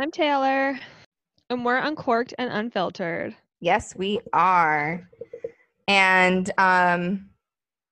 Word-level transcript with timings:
I'm 0.00 0.10
Taylor, 0.10 0.78
and 1.50 1.64
we're 1.64 1.76
uncorked 1.78 2.34
and 2.38 2.50
unfiltered. 2.52 3.34
Yes, 3.60 3.94
we 3.96 4.20
are. 4.32 5.08
And 5.86 6.50
um, 6.58 7.30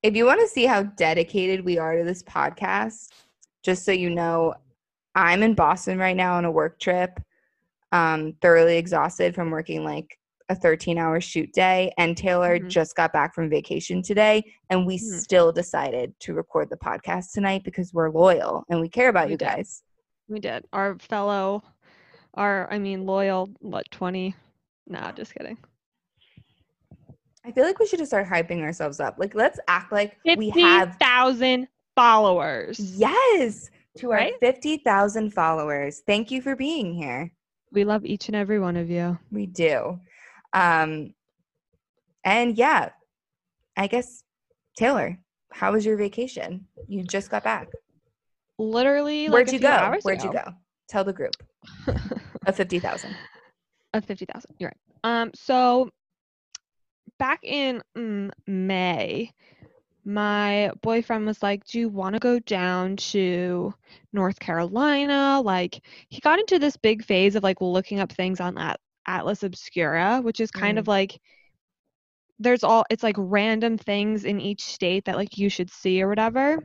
if 0.02 0.16
you 0.16 0.26
want 0.26 0.40
to 0.40 0.48
see 0.48 0.64
how 0.66 0.82
dedicated 0.82 1.64
we 1.64 1.78
are 1.78 1.96
to 1.96 2.04
this 2.04 2.22
podcast, 2.24 3.08
just 3.62 3.84
so 3.84 3.92
you 3.92 4.10
know, 4.10 4.54
I'm 5.14 5.42
in 5.42 5.54
Boston 5.54 5.98
right 5.98 6.16
now 6.16 6.34
on 6.36 6.44
a 6.44 6.50
work 6.50 6.80
trip, 6.80 7.20
um, 7.92 8.34
thoroughly 8.40 8.78
exhausted 8.78 9.34
from 9.34 9.50
working 9.50 9.84
like 9.84 10.18
a 10.48 10.54
13 10.56 10.98
hour 10.98 11.20
shoot 11.20 11.52
day. 11.52 11.92
And 11.98 12.16
Taylor 12.16 12.58
Mhm. 12.58 12.68
just 12.68 12.96
got 12.96 13.12
back 13.12 13.34
from 13.34 13.48
vacation 13.48 14.02
today, 14.02 14.42
and 14.70 14.86
we 14.86 14.96
Mhm. 14.98 15.20
still 15.20 15.52
decided 15.52 16.18
to 16.20 16.34
record 16.34 16.68
the 16.68 16.76
podcast 16.76 17.32
tonight 17.32 17.62
because 17.62 17.94
we're 17.94 18.10
loyal 18.10 18.64
and 18.68 18.80
we 18.80 18.88
care 18.88 19.08
about 19.08 19.26
We 19.26 19.32
you 19.32 19.38
did. 19.38 19.44
guys. 19.46 19.84
We 20.28 20.40
did. 20.40 20.66
Our 20.72 20.98
fellow, 20.98 21.62
our, 22.34 22.70
I 22.72 22.78
mean, 22.78 23.06
loyal, 23.06 23.50
what, 23.60 23.90
20? 23.90 24.34
Nah, 24.88 25.12
just 25.12 25.34
kidding. 25.34 25.58
I 27.44 27.50
feel 27.50 27.64
like 27.64 27.78
we 27.78 27.86
should 27.86 27.98
just 27.98 28.10
start 28.10 28.26
hyping 28.28 28.62
ourselves 28.62 29.00
up. 29.00 29.16
Like, 29.18 29.34
let's 29.34 29.58
act 29.68 29.90
like 29.90 30.16
we 30.24 30.50
have 30.50 30.90
50,000 30.90 31.66
followers. 31.96 32.78
Yes, 32.78 33.68
to 33.98 34.12
our 34.12 34.18
Right? 34.18 34.34
50,000 34.40 35.32
followers. 35.34 36.02
Thank 36.06 36.30
you 36.30 36.40
for 36.40 36.54
being 36.54 36.94
here. 36.94 37.32
We 37.72 37.84
love 37.84 38.04
each 38.04 38.28
and 38.28 38.36
every 38.36 38.60
one 38.60 38.76
of 38.76 38.90
you. 38.90 39.18
We 39.30 39.46
do. 39.46 39.98
Um, 40.52 41.14
and 42.24 42.56
yeah, 42.56 42.90
I 43.76 43.86
guess, 43.86 44.22
Taylor, 44.76 45.18
how 45.50 45.72
was 45.72 45.84
your 45.84 45.96
vacation? 45.96 46.66
You 46.86 47.02
just 47.02 47.30
got 47.30 47.44
back. 47.44 47.68
Literally, 48.58 49.28
like 49.28 49.46
Where'd 49.46 49.52
you 49.52 49.58
go? 49.58 49.68
hours 49.68 50.04
Where'd 50.04 50.22
you 50.22 50.32
go? 50.32 50.54
Tell 50.92 51.04
the 51.04 51.12
group 51.14 51.34
of 52.46 52.54
50,000. 52.54 53.16
Of 53.94 54.04
50,000. 54.04 54.54
You're 54.58 54.68
right. 54.68 55.20
Um, 55.22 55.30
so 55.34 55.88
back 57.18 57.40
in 57.42 57.82
mm, 57.96 58.30
May, 58.46 59.32
my 60.04 60.70
boyfriend 60.82 61.24
was 61.24 61.42
like, 61.42 61.64
Do 61.64 61.78
you 61.78 61.88
want 61.88 62.12
to 62.14 62.18
go 62.18 62.38
down 62.40 62.96
to 62.96 63.72
North 64.12 64.38
Carolina? 64.38 65.40
Like, 65.42 65.80
he 66.10 66.20
got 66.20 66.38
into 66.38 66.58
this 66.58 66.76
big 66.76 67.02
phase 67.02 67.36
of 67.36 67.42
like 67.42 67.62
looking 67.62 67.98
up 67.98 68.12
things 68.12 68.38
on 68.38 68.58
At- 68.58 68.78
Atlas 69.06 69.44
Obscura, 69.44 70.20
which 70.20 70.40
is 70.40 70.50
kind 70.50 70.78
of 70.78 70.88
like, 70.88 71.18
there's 72.38 72.64
all, 72.64 72.84
it's 72.90 73.02
like 73.02 73.16
random 73.16 73.78
things 73.78 74.26
in 74.26 74.42
each 74.42 74.62
state 74.62 75.06
that 75.06 75.16
like 75.16 75.38
you 75.38 75.48
should 75.48 75.70
see 75.70 76.02
or 76.02 76.08
whatever. 76.10 76.58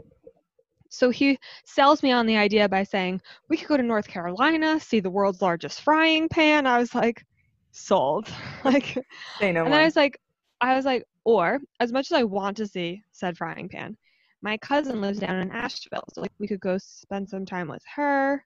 So 0.90 1.10
he 1.10 1.38
sells 1.66 2.04
me 2.04 2.12
on 2.12 2.26
the 2.26 2.38
idea 2.38 2.68
by 2.70 2.84
saying, 2.84 3.22
we 3.50 3.58
could 3.58 3.68
go 3.68 3.78
to 3.78 3.84
North 3.84 4.08
Carolina, 4.08 4.80
see 4.80 5.00
the 5.00 5.10
world's 5.10 5.42
largest 5.42 5.82
frying 5.82 6.30
pan. 6.30 6.66
I 6.68 6.80
was 6.80 6.94
like, 6.96 7.24
sold. 7.72 8.28
like, 8.64 8.98
Say 9.40 9.52
no 9.52 9.66
and. 9.66 9.74
I 9.74 9.86
was 9.86 9.96
like, 9.96 10.20
I 10.62 10.76
was 10.76 10.86
like, 10.86 11.04
or 11.24 11.60
as 11.80 11.92
much 11.92 12.08
as 12.12 12.14
I 12.14 12.24
want 12.24 12.58
to 12.58 12.68
see 12.68 13.04
said 13.12 13.38
frying 13.38 13.70
pan, 13.70 13.98
my 14.42 14.58
cousin 14.58 15.02
lives 15.02 15.20
down 15.20 15.36
in 15.38 15.52
Asheville, 15.52 16.06
so 16.14 16.22
like 16.22 16.32
we 16.40 16.48
could 16.48 16.60
go 16.60 16.78
spend 16.78 17.30
some 17.30 17.46
time 17.46 17.68
with 17.68 17.84
her, 17.96 18.44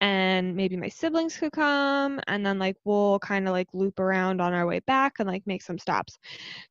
and 0.00 0.56
maybe 0.56 0.76
my 0.76 0.88
siblings 0.88 1.36
could 1.36 1.52
come, 1.52 2.20
and 2.26 2.44
then 2.44 2.58
like 2.58 2.76
we'll 2.84 3.18
kind 3.20 3.46
of 3.46 3.52
like 3.52 3.68
loop 3.72 4.00
around 4.00 4.40
on 4.40 4.52
our 4.52 4.66
way 4.66 4.80
back 4.80 5.14
and 5.18 5.28
like 5.28 5.46
make 5.46 5.62
some 5.62 5.78
stops. 5.78 6.18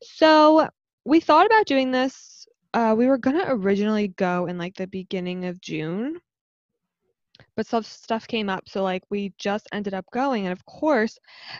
So 0.01 0.67
we 1.05 1.19
thought 1.19 1.45
about 1.45 1.65
doing 1.65 1.91
this. 1.91 2.40
Uh, 2.73 2.95
we 2.97 3.07
were 3.07 3.17
gonna 3.17 3.45
originally 3.47 4.09
go 4.09 4.45
in 4.45 4.57
like 4.57 4.75
the 4.75 4.87
beginning 4.87 5.45
of 5.45 5.59
June, 5.61 6.19
but 7.55 7.65
some 7.67 7.83
stuff 7.83 8.27
came 8.27 8.49
up, 8.49 8.67
so 8.69 8.83
like 8.83 9.03
we 9.09 9.33
just 9.37 9.67
ended 9.73 9.93
up 9.93 10.05
going, 10.13 10.45
and 10.45 10.51
of 10.53 10.65
course, 10.65 11.17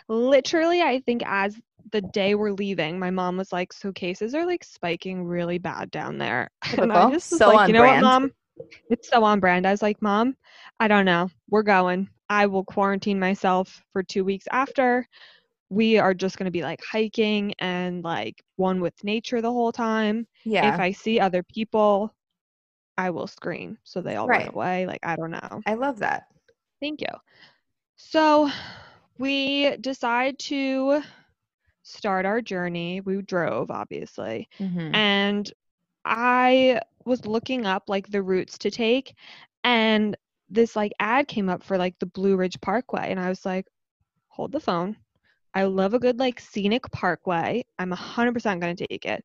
literally, 0.08 0.80
I 0.80 1.00
think 1.00 1.22
as 1.26 1.60
the 1.90 2.00
day 2.00 2.34
we're 2.34 2.52
leaving, 2.52 2.98
my 2.98 3.10
mom 3.10 3.36
was 3.36 3.52
like, 3.52 3.72
"So 3.72 3.92
cases 3.92 4.34
are 4.34 4.46
like 4.46 4.64
spiking 4.64 5.24
really 5.24 5.58
bad 5.58 5.90
down 5.90 6.16
there," 6.18 6.50
and 6.78 6.92
I 6.92 7.10
just 7.10 7.30
was 7.30 7.40
So 7.40 7.48
like, 7.48 7.58
on 7.58 7.68
"You 7.68 7.74
know 7.74 7.80
brand." 7.80 8.04
what, 8.04 8.10
mom? 8.10 8.32
It's 8.90 9.08
so 9.08 9.22
on 9.24 9.40
brand." 9.40 9.66
I 9.66 9.70
was 9.72 9.82
like, 9.82 10.00
"Mom, 10.00 10.36
I 10.80 10.88
don't 10.88 11.04
know. 11.04 11.28
We're 11.50 11.62
going. 11.62 12.08
I 12.30 12.46
will 12.46 12.64
quarantine 12.64 13.20
myself 13.20 13.82
for 13.92 14.02
two 14.02 14.24
weeks 14.24 14.46
after." 14.50 15.06
We 15.72 15.98
are 15.98 16.14
just 16.14 16.38
going 16.38 16.46
to 16.46 16.52
be 16.52 16.62
like 16.62 16.82
hiking 16.84 17.54
and 17.58 18.04
like 18.04 18.42
one 18.56 18.80
with 18.80 19.04
nature 19.04 19.40
the 19.42 19.52
whole 19.52 19.72
time 19.72 20.26
yeah. 20.44 20.78
if 20.78 20.80
I 20.80 20.92
see 20.92 21.20
other 21.20 21.42
people, 21.42 22.14
I 22.98 23.10
will 23.10 23.26
scream. 23.28 23.78
So 23.84 24.00
they 24.02 24.16
all 24.16 24.28
Right. 24.28 24.42
run 24.42 24.48
away. 24.48 24.86
Like, 24.86 25.00
I 25.04 25.16
don't 25.16 25.30
know. 25.32 25.64
I 25.66 25.74
love 25.74 25.98
that. 26.00 26.26
Thank 26.80 27.00
you. 27.02 27.08
So 27.96 28.50
we 29.18 29.76
decide 29.78 30.38
to 30.40 31.02
start 31.82 32.26
our 32.26 32.40
journey. 32.42 33.00
We 33.00 33.22
drove, 33.22 33.70
obviously. 33.70 34.48
Mhm. 34.60 35.04
And 35.10 35.52
I 36.04 36.80
was 37.04 37.26
looking 37.26 37.66
up 37.66 37.88
like 37.88 38.08
the 38.10 38.22
routes 38.22 38.58
to 38.58 38.70
take. 38.70 39.14
And 39.64 40.16
this 40.48 40.76
like 40.76 40.92
ad 41.00 41.28
came 41.28 41.48
up 41.48 41.62
for 41.62 41.78
like 41.78 41.98
the 41.98 42.06
Blue 42.06 42.36
Ridge 42.36 42.60
Parkway. 42.60 43.10
And 43.10 43.20
I 43.20 43.28
was 43.28 43.44
like, 43.46 43.66
hold 44.28 44.52
the 44.52 44.60
phone. 44.60 44.96
I 45.54 45.64
love 45.64 45.94
a 45.94 45.98
good 45.98 46.18
like 46.18 46.40
scenic 46.40 46.90
parkway. 46.90 47.64
I'm 47.78 47.90
100% 47.90 48.60
going 48.60 48.76
to 48.76 48.86
take 48.86 49.04
it. 49.04 49.24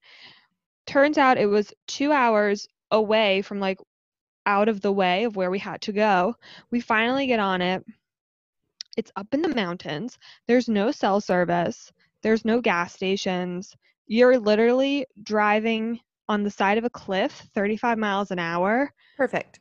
Turns 0.85 1.17
out 1.17 1.38
it 1.38 1.45
was 1.45 1.73
two 1.88 2.11
hours 2.11 2.67
away 2.91 3.41
from 3.41 3.59
like 3.59 3.79
out 4.45 4.69
of 4.69 4.81
the 4.81 4.91
way 4.91 5.25
of 5.25 5.35
where 5.35 5.51
we 5.51 5.59
had 5.59 5.81
to 5.81 5.91
go. 5.91 6.35
We 6.71 6.79
finally 6.79 7.27
get 7.27 7.39
on 7.39 7.61
it. 7.61 7.85
It's 8.95 9.11
up 9.15 9.27
in 9.33 9.41
the 9.41 9.53
mountains. 9.53 10.17
There's 10.47 10.67
no 10.67 10.91
cell 10.91 11.21
service. 11.21 11.91
There's 12.23 12.45
no 12.45 12.61
gas 12.61 12.94
stations. 12.94 13.75
You're 14.07 14.39
literally 14.39 15.05
driving 15.21 15.99
on 16.29 16.44
the 16.44 16.49
side 16.49 16.77
of 16.77 16.85
a 16.85 16.89
cliff 16.89 17.47
35 17.53 17.97
miles 17.97 18.31
an 18.31 18.39
hour. 18.39 18.91
Perfect. 19.17 19.59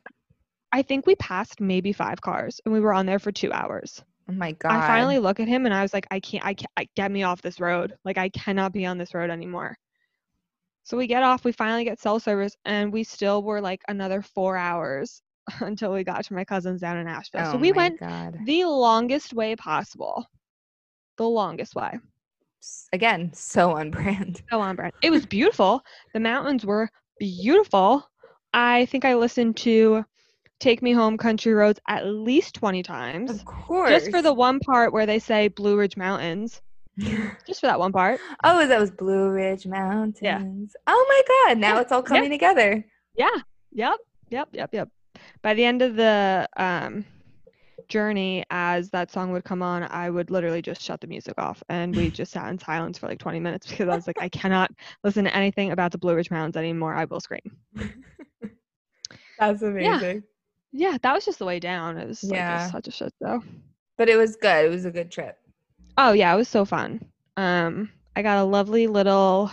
I 0.71 0.81
think 0.81 1.05
we 1.05 1.15
passed 1.15 1.61
maybe 1.61 1.93
five 1.93 2.19
cars 2.21 2.59
and 2.65 2.73
we 2.73 2.79
were 2.79 2.93
on 2.93 3.05
there 3.05 3.19
for 3.19 3.31
two 3.31 3.53
hours. 3.53 4.03
Oh 4.29 4.33
my 4.33 4.51
God. 4.53 4.71
I 4.71 4.87
finally 4.87 5.19
look 5.19 5.39
at 5.39 5.47
him 5.47 5.65
and 5.65 5.73
I 5.73 5.81
was 5.81 5.93
like, 5.93 6.07
I 6.11 6.19
can't, 6.19 6.45
I 6.45 6.53
can't, 6.53 6.71
I, 6.75 6.87
get 6.95 7.11
me 7.11 7.23
off 7.23 7.41
this 7.41 7.59
road. 7.59 7.93
Like, 8.03 8.17
I 8.17 8.29
cannot 8.29 8.73
be 8.73 8.85
on 8.85 8.97
this 8.97 9.13
road 9.13 9.29
anymore. 9.29 9.77
So 10.83 10.97
we 10.97 11.07
get 11.07 11.23
off, 11.23 11.43
we 11.43 11.51
finally 11.51 11.83
get 11.83 11.99
cell 11.99 12.19
service, 12.19 12.55
and 12.65 12.93
we 12.93 13.03
still 13.03 13.43
were 13.43 13.59
like 13.59 13.81
another 13.87 14.21
four 14.21 14.55
hours 14.55 15.21
until 15.59 15.93
we 15.93 16.03
got 16.03 16.25
to 16.25 16.33
my 16.33 16.45
cousin's 16.45 16.81
down 16.81 16.97
in 16.97 17.07
Asheville. 17.07 17.41
Oh 17.45 17.51
so 17.53 17.57
we 17.57 17.71
went 17.71 17.99
God. 17.99 18.37
the 18.45 18.65
longest 18.65 19.33
way 19.33 19.55
possible. 19.55 20.25
The 21.17 21.27
longest 21.27 21.75
way. 21.75 21.99
Again, 22.93 23.31
so 23.33 23.75
on 23.75 23.91
brand. 23.91 24.41
So 24.49 24.61
on 24.61 24.75
brand. 24.75 24.93
It 25.01 25.09
was 25.09 25.25
beautiful. 25.25 25.81
The 26.13 26.19
mountains 26.19 26.65
were 26.65 26.89
beautiful. 27.19 28.09
I 28.53 28.85
think 28.85 29.05
I 29.05 29.15
listened 29.15 29.57
to 29.57 30.05
Take 30.59 30.81
Me 30.81 30.91
Home 30.91 31.17
Country 31.17 31.53
Roads 31.53 31.79
at 31.87 32.05
least 32.05 32.55
20 32.55 32.81
times. 32.83 33.29
Of 33.29 33.45
course. 33.45 33.89
Just 33.89 34.11
for 34.11 34.21
the 34.21 34.33
one 34.33 34.59
part 34.59 34.91
where 34.91 35.05
they 35.05 35.19
say 35.19 35.47
Blue 35.49 35.77
Ridge 35.77 35.97
Mountains. 35.97 36.61
Just 37.45 37.61
for 37.61 37.67
that 37.67 37.79
one 37.79 37.91
part. 37.91 38.19
oh, 38.43 38.65
that 38.67 38.79
was 38.79 38.89
Blue 38.89 39.29
Ridge 39.29 39.67
Mountains. 39.67 40.17
Yeah. 40.21 40.41
Oh 40.87 41.05
my 41.09 41.21
God. 41.53 41.59
Now 41.59 41.75
Yeah, 41.75 41.81
it's 41.81 41.91
all 41.91 42.01
yeah. 42.01 42.07
coming 42.07 42.31
together. 42.31 42.83
Yeah. 43.15 43.29
Yep. 43.71 43.97
Yep. 44.29 44.49
Yep. 44.53 44.69
Yep. 44.73 44.89
By 45.43 45.53
the 45.53 45.63
end 45.63 45.81
of 45.83 45.95
the 45.95 46.47
um 46.57 47.05
journey, 47.87 48.43
as 48.49 48.89
that 48.89 49.11
song 49.11 49.31
would 49.31 49.43
come 49.43 49.61
on, 49.61 49.83
I 49.83 50.09
would 50.09 50.29
literally 50.31 50.61
just 50.61 50.81
shut 50.81 50.99
the 50.99 51.07
music 51.07 51.35
off 51.37 51.61
and 51.69 51.95
we 51.95 52.09
just 52.09 52.31
sat 52.31 52.49
in 52.49 52.57
silence 52.59 52.97
for 52.97 53.07
like 53.07 53.19
20 53.19 53.39
minutes 53.39 53.67
because 53.67 53.87
I 53.87 53.95
was 53.95 54.07
like, 54.07 54.21
I 54.21 54.27
cannot 54.29 54.71
listen 55.03 55.23
to 55.25 55.35
anything 55.35 55.71
about 55.71 55.91
the 55.91 55.97
Blue 55.97 56.15
Ridge 56.15 56.31
Mountains 56.31 56.57
anymore. 56.57 56.95
I 56.95 57.05
will 57.05 57.19
scream. 57.21 57.57
That's 59.39 59.61
amazing. 59.61 60.15
Yeah, 60.15 60.19
that 61.01 61.13
was 61.13 61.25
just 61.25 61.39
the 61.39 61.45
way 61.45 61.59
down. 61.59 61.97
It 61.97 62.07
was 62.07 62.23
Yeah. 62.23 62.57
just 62.59 62.71
such 62.71 62.87
a 62.87 62.91
shit 62.91 63.13
show. 63.21 63.43
But 63.97 64.09
it 64.09 64.17
was 64.17 64.35
good. 64.35 64.65
It 64.65 64.69
was 64.69 64.85
a 64.85 64.91
good 64.91 65.11
trip. 65.11 65.37
Oh 65.97 66.11
yeah, 66.11 66.33
it 66.33 66.37
was 66.37 66.47
so 66.47 66.65
fun. 66.65 67.01
Um, 67.35 67.89
I 68.15 68.21
got 68.21 68.37
a 68.37 68.43
lovely 68.43 68.87
little. 68.87 69.51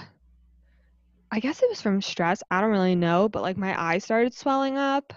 I 1.30 1.40
guess 1.40 1.62
it 1.62 1.68
was 1.68 1.80
from 1.80 2.00
stress. 2.02 2.42
I 2.50 2.60
don't 2.60 2.70
really 2.70 2.94
know, 2.94 3.28
but 3.28 3.42
like 3.42 3.56
my 3.56 3.78
eyes 3.80 4.04
started 4.04 4.34
swelling 4.34 4.76
up 4.76 5.12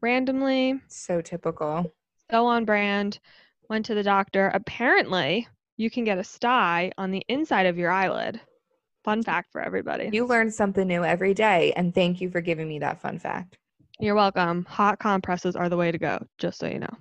randomly. 0.00 0.80
So 0.88 1.20
typical. 1.20 1.92
So 2.30 2.46
on 2.46 2.64
brand. 2.64 3.18
Went 3.68 3.86
to 3.86 3.94
the 3.94 4.02
doctor. 4.02 4.50
Apparently, 4.54 5.48
you 5.76 5.90
can 5.90 6.04
get 6.04 6.18
a 6.18 6.24
sty 6.24 6.92
on 6.96 7.10
the 7.10 7.24
inside 7.28 7.66
of 7.66 7.76
your 7.78 7.90
eyelid. 7.90 8.40
Fun 9.04 9.22
fact 9.22 9.50
for 9.52 9.60
everybody. 9.60 10.08
You 10.12 10.24
learn 10.24 10.50
something 10.50 10.86
new 10.86 11.04
every 11.04 11.34
day, 11.34 11.72
and 11.76 11.94
thank 11.94 12.20
you 12.20 12.30
for 12.30 12.40
giving 12.40 12.68
me 12.68 12.78
that 12.78 13.00
fun 13.00 13.18
fact. 13.18 13.58
You're 13.98 14.14
welcome. 14.14 14.66
Hot 14.66 14.98
compresses 14.98 15.56
are 15.56 15.68
the 15.68 15.76
way 15.76 15.90
to 15.90 15.98
go. 15.98 16.26
Just 16.38 16.58
so 16.58 16.66
you 16.66 16.78
know. 16.78 16.94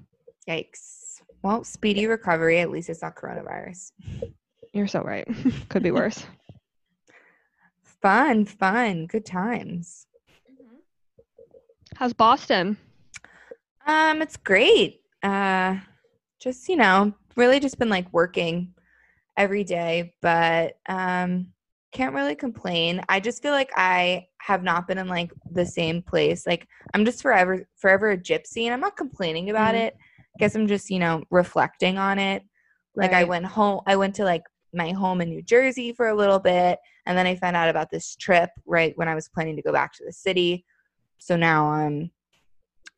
Yikes. 0.48 1.22
Well, 1.42 1.64
speedy 1.64 2.08
recovery. 2.08 2.60
At 2.60 2.72
least 2.72 2.90
it's 2.90 3.02
not 3.02 3.16
coronavirus. 3.16 3.92
You're 4.74 4.88
so 4.88 5.02
right. 5.02 5.28
Could 5.70 5.84
be 5.84 5.92
worse. 5.92 6.26
Fun, 8.02 8.46
fun, 8.46 9.08
good 9.08 9.26
times. 9.26 10.06
How's 11.96 12.14
Boston? 12.14 12.78
Um, 13.88 14.22
it's 14.22 14.38
great. 14.38 15.02
Uh, 15.24 15.78
just 16.40 16.70
you 16.70 16.76
know, 16.76 17.16
really 17.36 17.60
just 17.60 17.80
been 17.80 17.90
like 17.90 18.14
working 18.14 18.76
every 19.36 19.64
day, 19.64 20.14
but 20.22 20.78
um, 20.88 21.48
can't 21.96 22.14
really 22.14 22.36
complain. 22.36 23.02
I 23.08 23.22
just 23.22 23.42
feel 23.42 23.54
like 23.54 23.72
I 23.76 24.28
have 24.42 24.64
not 24.64 24.86
been 24.86 24.98
in 24.98 25.08
like 25.08 25.32
the 25.50 25.66
same 25.66 26.02
place. 26.02 26.46
Like 26.46 26.68
I'm 26.94 27.06
just 27.06 27.22
forever, 27.22 27.66
forever 27.78 28.12
a 28.12 28.18
gypsy, 28.18 28.66
and 28.66 28.74
I'm 28.74 28.82
not 28.82 28.98
complaining 28.98 29.50
about 29.50 29.76
Mhm. 29.76 29.88
it. 29.88 29.98
I 29.98 30.38
guess 30.38 30.56
I'm 30.56 30.68
just 30.68 30.90
you 30.90 31.00
know 31.00 31.24
reflecting 31.32 31.98
on 31.98 32.20
it. 32.20 32.44
Like 32.96 33.14
I 33.14 33.24
went 33.24 33.46
home. 33.46 33.82
I 33.88 33.96
went 33.96 34.16
to 34.16 34.26
like 34.26 34.44
my 34.74 34.92
home 34.92 35.22
in 35.22 35.30
New 35.30 35.42
Jersey 35.42 35.94
for 35.94 36.10
a 36.10 36.16
little 36.16 36.40
bit, 36.40 36.80
and 37.06 37.18
then 37.18 37.26
I 37.26 37.36
found 37.38 37.56
out 37.56 37.70
about 37.70 37.90
this 37.92 38.16
trip 38.18 38.50
right 38.66 38.92
when 38.98 39.08
I 39.08 39.16
was 39.16 39.30
planning 39.30 39.56
to 39.56 39.62
go 39.62 39.72
back 39.72 39.94
to 39.94 40.04
the 40.06 40.12
city. 40.12 40.66
So 41.20 41.38
now 41.38 41.72
I'm 41.72 42.12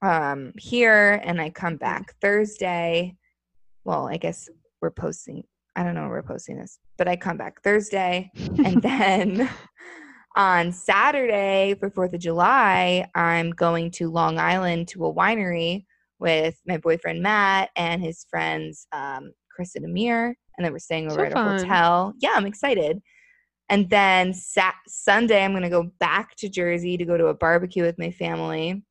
um 0.02 0.54
here 0.58 1.22
and 1.24 1.40
I 1.40 1.52
come 1.52 1.78
back 1.78 2.16
Thursday. 2.20 3.16
Well, 3.84 4.08
I 4.08 4.18
guess 4.18 4.50
we're 4.82 4.92
posting 4.92 5.44
I 5.78 5.84
don't 5.84 5.94
know 5.94 6.02
when 6.02 6.10
we're 6.10 6.24
posting 6.24 6.58
this, 6.58 6.80
but 6.98 7.08
I 7.08 7.16
come 7.16 7.38
back 7.38 7.62
Thursday 7.62 8.32
and 8.66 8.82
then 8.82 9.48
on 10.36 10.72
Saturday 10.72 11.76
for 11.80 11.92
4th 11.92 12.14
of 12.14 12.20
July, 12.20 13.08
I'm 13.14 13.52
going 13.52 13.92
to 13.92 14.10
Long 14.10 14.40
Island 14.40 14.88
to 14.90 15.06
a 15.06 15.14
winery 15.14 15.86
with 16.18 16.60
my 16.66 16.78
boyfriend 16.78 17.22
Matt 17.22 17.70
and 17.76 18.02
his 18.02 18.26
friends 18.28 18.88
um, 18.92 19.32
Chris 19.52 19.76
and 19.76 19.86
Amir. 19.86 20.36
And 20.58 20.66
then 20.66 20.72
we're 20.72 20.80
staying 20.80 21.12
over 21.12 21.20
So 21.20 21.26
at 21.26 21.34
a 21.34 21.60
hotel. 21.60 22.16
Yeah, 22.18 22.32
I'm 22.34 22.48
excited. 22.48 23.00
And 23.70 23.88
then 23.88 24.34
sat- 24.34 24.74
Sunday, 24.88 25.44
I'm 25.46 25.52
going 25.52 25.62
to 25.62 25.70
go 25.70 25.92
back 26.00 26.36
to 26.38 26.50
Jersey 26.50 26.98
to 26.98 27.06
go 27.06 27.18
to 27.18 27.28
a 27.28 27.36
barbecue 27.36 27.84
with 27.84 28.00
my 28.00 28.10
family, 28.10 28.84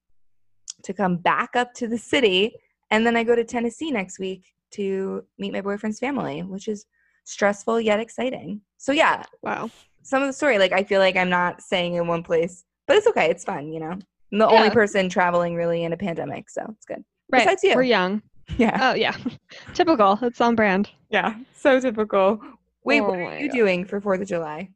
to 0.85 0.93
come 0.93 1.17
back 1.17 1.57
up 1.57 1.75
to 1.75 1.89
the 1.89 1.99
city. 1.99 2.55
And 2.93 3.05
then 3.05 3.17
I 3.17 3.25
go 3.25 3.35
to 3.35 3.43
Tennessee 3.43 3.91
next 3.91 4.21
week 4.21 4.45
to 4.73 5.25
meet 5.39 5.53
my 5.53 5.61
boyfriend's 5.61 5.99
family, 5.99 6.43
which 6.43 6.69
is 6.69 6.87
stressful 7.25 7.81
yet 7.81 8.01
exciting. 8.01 8.61
So, 8.79 8.93
yeah, 8.93 9.23
Wow. 9.43 9.71
some 10.03 10.23
of 10.23 10.29
the 10.29 10.33
story, 10.33 10.59
like 10.59 10.73
I 10.73 10.83
feel 10.85 11.01
like 11.01 11.17
I'm 11.17 11.31
not 11.31 11.63
staying 11.63 11.95
in 11.95 12.07
one 12.07 12.23
place, 12.23 12.65
but 12.87 12.97
it's 12.97 13.07
okay. 13.09 13.31
It's 13.31 13.45
fun, 13.45 13.73
you 13.73 13.81
know. 13.81 13.93
I'm 14.33 14.39
the 14.39 14.47
only 14.49 14.71
person 14.71 15.09
traveling 15.09 15.55
really 15.55 15.85
in 15.85 15.93
a 15.93 15.97
pandemic, 15.97 16.51
so 16.51 16.65
it's 16.77 16.85
good. 16.85 17.05
Right. 17.31 17.45
Besides 17.45 17.63
you. 17.65 17.75
We're 17.75 17.83
young. 17.83 18.23
Yeah. 18.59 18.91
Oh 18.91 18.95
yeah. 18.95 19.17
Typical. 19.75 20.19
It's 20.23 20.41
on 20.41 20.55
brand. 20.55 20.91
Yeah. 21.11 21.35
So 21.57 21.81
typical. 21.81 22.41
Wait, 22.85 23.01
what 23.01 23.19
Oh 23.19 23.25
are 23.25 23.39
you 23.39 23.49
God. 23.49 23.55
doing 23.57 23.85
for 23.85 24.01
4th 24.01 24.23
of 24.23 24.29
July? 24.29 24.69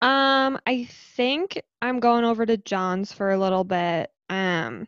Um, 0.00 0.58
I 0.66 0.84
think 1.16 1.60
I'm 1.82 1.98
going 1.98 2.24
over 2.24 2.46
to 2.46 2.56
John's 2.56 3.12
for 3.12 3.32
a 3.32 3.38
little 3.38 3.64
bit. 3.64 4.10
Um, 4.30 4.86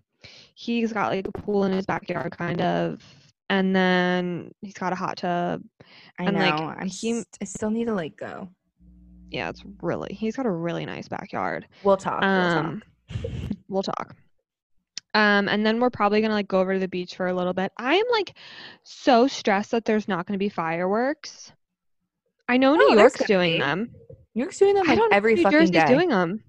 he's 0.55 0.93
got 0.93 1.11
like 1.11 1.27
a 1.27 1.33
pool 1.33 1.65
in 1.65 1.73
his 1.73 1.87
backyard, 1.87 2.37
kind 2.37 2.61
of, 2.61 3.03
and 3.50 3.76
then 3.76 4.52
he's 4.62 4.73
got 4.75 4.93
a 4.94 4.97
hot 4.97 5.19
tub. 5.19 5.62
I 6.19 6.25
And, 6.25 6.37
know. 6.37 6.41
like, 6.43 6.79
I'm 6.81 6.87
he- 6.87 7.12
st- 7.14 7.26
I 7.43 7.44
still 7.44 7.70
need 7.70 7.85
to 7.87 7.94
like 7.94 8.17
go. 8.17 8.49
Yeah, 9.31 9.50
it's 9.50 9.62
really. 9.82 10.14
He's 10.14 10.35
got 10.37 10.47
a 10.47 10.50
really 10.50 10.87
nice 10.87 11.06
backyard. 11.08 11.67
We'll 11.85 11.97
talk. 11.99 12.23
We'll 12.23 12.31
Um, 12.31 12.82
we'll 13.69 13.82
talk. 13.82 14.17
Um, 15.12 15.49
and 15.49 15.67
then 15.67 15.81
we're 15.81 15.91
probably 15.91 16.20
gonna 16.20 16.35
like 16.35 16.49
go 16.49 16.61
over 16.61 16.75
to 16.75 16.79
the 16.81 16.88
beach 16.88 17.17
for 17.17 17.26
a 17.26 17.35
little 17.35 17.52
bit. 17.52 17.73
I 17.76 17.97
am 17.97 18.06
like 18.12 18.37
so 18.85 19.26
stressed 19.26 19.73
that 19.73 19.85
there's 19.85 20.06
not 20.08 20.26
gonna 20.26 20.38
be 20.38 20.49
fireworks. 20.49 21.53
I 22.49 22.56
know 22.56 22.73
Oh, 22.73 22.76
New 22.76 22.88
there's 22.96 22.99
York's 23.19 23.25
doing 23.26 23.53
be. 23.55 23.58
them. 23.58 23.91
New 24.35 24.43
York's 24.43 24.58
doing 24.58 24.75
them 24.75 24.88
I 24.88 24.94
don't 24.94 25.11
know 25.11 25.17
every 25.17 25.32
if 25.32 25.38
New 25.38 25.43
fucking 25.44 25.58
Jersey's 25.58 25.70
day. 25.73 25.87
doing 25.87 26.08
them. 26.08 26.43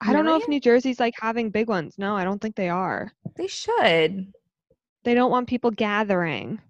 I 0.00 0.12
don't 0.12 0.24
know 0.24 0.36
if 0.36 0.48
New 0.48 0.60
Jersey's 0.60 0.98
like 1.00 1.14
having 1.20 1.50
big 1.50 1.68
ones. 1.68 1.96
No, 1.98 2.16
I 2.16 2.24
don't 2.24 2.40
think 2.40 2.54
they 2.56 2.68
are. 2.68 3.12
They 3.36 3.46
should. 3.48 4.32
They 5.04 5.14
don't 5.14 5.30
want 5.30 5.48
people 5.48 5.70
gathering. 5.70 6.60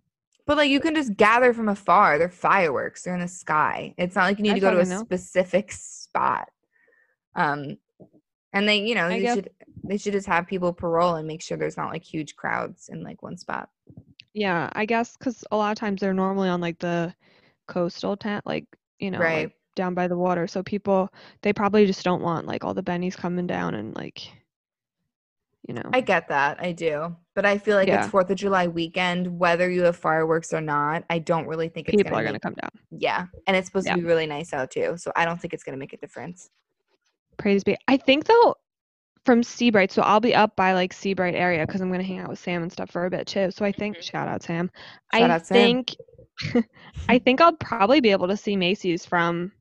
But 0.46 0.56
like 0.56 0.70
you 0.70 0.80
can 0.80 0.94
just 0.94 1.16
gather 1.16 1.52
from 1.52 1.68
afar. 1.68 2.18
They're 2.18 2.28
fireworks. 2.28 3.02
They're 3.02 3.14
in 3.14 3.20
the 3.20 3.28
sky. 3.28 3.94
It's 3.98 4.16
not 4.16 4.24
like 4.24 4.38
you 4.38 4.42
need 4.42 4.50
I 4.52 4.54
to 4.54 4.60
go 4.60 4.70
to 4.72 4.80
a 4.80 4.84
know. 4.84 5.00
specific 5.00 5.70
spot. 5.72 6.48
Um 7.36 7.76
and 8.52 8.68
they, 8.68 8.78
you 8.80 8.94
know, 8.96 9.06
I 9.06 9.08
they 9.10 9.20
guess- 9.20 9.34
should 9.36 9.50
they 9.84 9.96
should 9.96 10.12
just 10.12 10.26
have 10.26 10.46
people 10.46 10.72
parole 10.72 11.14
and 11.16 11.26
make 11.26 11.40
sure 11.42 11.56
there's 11.56 11.76
not 11.76 11.90
like 11.90 12.02
huge 12.02 12.36
crowds 12.36 12.88
in 12.88 13.02
like 13.02 13.22
one 13.22 13.36
spot. 13.36 13.68
Yeah, 14.34 14.68
I 14.74 14.84
guess 14.86 15.16
because 15.16 15.44
a 15.50 15.56
lot 15.56 15.70
of 15.72 15.78
times 15.78 16.00
they're 16.00 16.14
normally 16.14 16.48
on 16.48 16.60
like 16.60 16.78
the 16.78 17.14
coastal 17.66 18.16
tent, 18.16 18.44
like 18.46 18.66
you 18.98 19.10
know, 19.10 19.18
like, 19.18 19.26
Right. 19.26 19.50
down 19.76 19.94
by 19.94 20.06
the 20.08 20.18
water. 20.18 20.46
So 20.46 20.62
people 20.62 21.08
they 21.42 21.52
probably 21.52 21.86
just 21.86 22.04
don't 22.04 22.22
want 22.22 22.46
like 22.46 22.64
all 22.64 22.74
the 22.74 22.82
bennies 22.82 23.16
coming 23.16 23.46
down 23.46 23.74
and 23.74 23.94
like, 23.96 24.20
you 25.66 25.74
know. 25.74 25.88
I 25.92 26.00
get 26.00 26.28
that. 26.28 26.58
I 26.60 26.72
do. 26.72 27.14
But 27.34 27.46
I 27.46 27.58
feel 27.58 27.76
like 27.76 27.88
Yeah. 27.88 28.02
it's 28.02 28.12
4th 28.12 28.30
of 28.30 28.36
July 28.36 28.66
weekend 28.66 29.38
whether 29.38 29.70
you 29.70 29.82
have 29.82 29.96
fireworks 29.96 30.52
or 30.52 30.60
not. 30.60 31.04
I 31.10 31.18
don't 31.18 31.46
really 31.46 31.68
think 31.68 31.88
it's 31.88 31.96
people 31.96 32.12
gonna 32.12 32.22
are 32.22 32.26
gonna 32.26 32.40
come 32.40 32.54
down. 32.54 32.70
Yeah. 32.90 33.26
And 33.46 33.56
it's 33.56 33.66
supposed 33.66 33.86
Yeah. 33.86 33.94
to 33.94 34.00
be 34.00 34.06
really 34.06 34.26
nice 34.26 34.52
out 34.52 34.70
too. 34.70 34.94
So 34.96 35.12
I 35.16 35.24
don't 35.24 35.40
think 35.40 35.54
it's 35.54 35.62
going 35.62 35.74
to 35.74 35.78
make 35.78 35.92
a 35.92 35.96
difference. 35.96 36.50
Praise 37.36 37.64
be. 37.64 37.76
I 37.88 37.96
think 37.96 38.24
though, 38.24 38.56
from 39.24 39.42
Sea 39.42 39.70
Bright, 39.70 39.92
so 39.92 40.02
I'll 40.02 40.20
be 40.20 40.34
up 40.34 40.56
by 40.56 40.72
like 40.72 40.92
Sea 40.92 41.14
Bright 41.14 41.34
area 41.34 41.66
because 41.66 41.80
I'm 41.80 41.90
gonna 41.90 42.02
hang 42.02 42.18
out 42.18 42.28
with 42.30 42.38
Sam 42.38 42.62
and 42.62 42.72
stuff 42.72 42.90
for 42.90 43.04
a 43.06 43.10
bit 43.10 43.26
too. 43.26 43.50
So 43.50 43.64
I 43.64 43.72
think 43.72 43.96
mm-hmm. 43.96 44.02
shout 44.02 44.28
out 44.28 44.42
Sam. 44.42 44.70
Shout 45.14 45.30
I 45.30 45.34
out 45.34 45.46
Sam. 45.46 45.54
think 45.56 45.96
I 47.08 47.18
think 47.18 47.40
I'll 47.40 47.56
probably 47.56 48.00
be 48.00 48.10
able 48.10 48.28
to 48.28 48.36
see 48.36 48.56
Macy's 48.56 49.04
from 49.04 49.52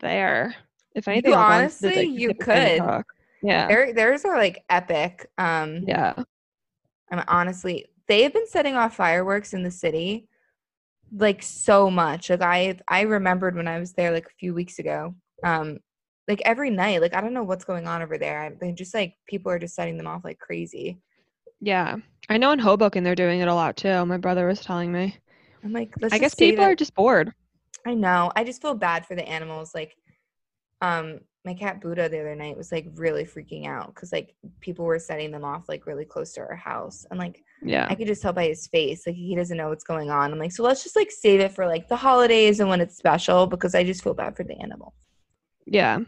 there. 0.00 0.54
If 0.94 1.08
anything, 1.08 1.32
You 1.32 1.36
I'll 1.36 1.48
go 1.48 1.52
into 1.54 1.62
honestly, 1.62 1.90
the, 1.90 2.08
like, 2.08 2.18
you 2.20 2.34
could. 2.34 3.04
Yeah. 3.44 3.68
Their 3.68 3.92
theirs 3.92 4.24
are 4.24 4.38
like 4.38 4.64
epic. 4.70 5.28
Um 5.38 5.84
Yeah. 5.86 6.14
I'm 7.10 7.22
honestly, 7.28 7.86
they 8.08 8.22
have 8.22 8.32
been 8.32 8.46
setting 8.46 8.74
off 8.74 8.96
fireworks 8.96 9.52
in 9.52 9.62
the 9.62 9.70
city 9.70 10.28
like 11.16 11.42
so 11.42 11.90
much. 11.90 12.30
Like 12.30 12.42
I 12.42 12.78
I 12.88 13.02
remembered 13.02 13.54
when 13.54 13.68
I 13.68 13.78
was 13.78 13.92
there 13.92 14.12
like 14.12 14.26
a 14.26 14.38
few 14.40 14.54
weeks 14.54 14.78
ago. 14.78 15.14
Um 15.44 15.78
like 16.26 16.40
every 16.46 16.70
night, 16.70 17.02
like 17.02 17.14
I 17.14 17.20
don't 17.20 17.34
know 17.34 17.42
what's 17.44 17.66
going 17.66 17.86
on 17.86 18.00
over 18.00 18.16
there. 18.16 18.40
I, 18.40 18.50
they 18.58 18.72
just 18.72 18.94
like 18.94 19.14
people 19.28 19.52
are 19.52 19.58
just 19.58 19.74
setting 19.74 19.98
them 19.98 20.06
off 20.06 20.24
like 20.24 20.38
crazy. 20.38 20.98
Yeah. 21.60 21.96
I 22.30 22.38
know 22.38 22.52
in 22.52 22.58
Hoboken 22.58 23.04
they're 23.04 23.14
doing 23.14 23.40
it 23.40 23.48
a 23.48 23.54
lot 23.54 23.76
too. 23.76 24.06
My 24.06 24.16
brother 24.16 24.46
was 24.46 24.60
telling 24.60 24.90
me. 24.90 25.18
I'm 25.62 25.72
like, 25.72 25.92
let's 26.00 26.14
I 26.14 26.18
guess 26.18 26.34
people 26.34 26.64
it. 26.64 26.68
are 26.68 26.74
just 26.74 26.94
bored. 26.94 27.32
I 27.86 27.92
know. 27.94 28.32
I 28.36 28.44
just 28.44 28.62
feel 28.62 28.74
bad 28.74 29.04
for 29.06 29.14
the 29.14 29.26
animals. 29.28 29.74
Like, 29.74 29.94
um, 30.80 31.20
my 31.44 31.54
cat 31.54 31.80
Buddha 31.80 32.08
the 32.08 32.20
other 32.20 32.34
night 32.34 32.56
was 32.56 32.72
like 32.72 32.86
really 32.94 33.24
freaking 33.24 33.66
out 33.66 33.94
because 33.94 34.12
like 34.12 34.34
people 34.60 34.84
were 34.84 34.98
setting 34.98 35.30
them 35.30 35.44
off 35.44 35.68
like 35.68 35.86
really 35.86 36.04
close 36.04 36.32
to 36.32 36.40
our 36.40 36.56
house, 36.56 37.04
and 37.10 37.18
like 37.18 37.42
Yeah. 37.62 37.86
I 37.88 37.94
could 37.94 38.06
just 38.06 38.22
tell 38.22 38.32
by 38.32 38.46
his 38.46 38.66
face 38.66 39.06
like 39.06 39.16
he 39.16 39.34
doesn't 39.36 39.56
know 39.56 39.68
what's 39.68 39.84
going 39.84 40.10
on. 40.10 40.32
I'm 40.32 40.38
like, 40.38 40.52
so 40.52 40.62
let's 40.62 40.82
just 40.82 40.96
like 40.96 41.10
save 41.10 41.40
it 41.40 41.52
for 41.52 41.66
like 41.66 41.88
the 41.88 41.96
holidays 41.96 42.60
and 42.60 42.68
when 42.68 42.80
it's 42.80 42.96
special 42.96 43.46
because 43.46 43.74
I 43.74 43.84
just 43.84 44.02
feel 44.02 44.14
bad 44.14 44.36
for 44.36 44.44
the 44.44 44.56
animal. 44.60 44.94
Yeah. 45.66 46.00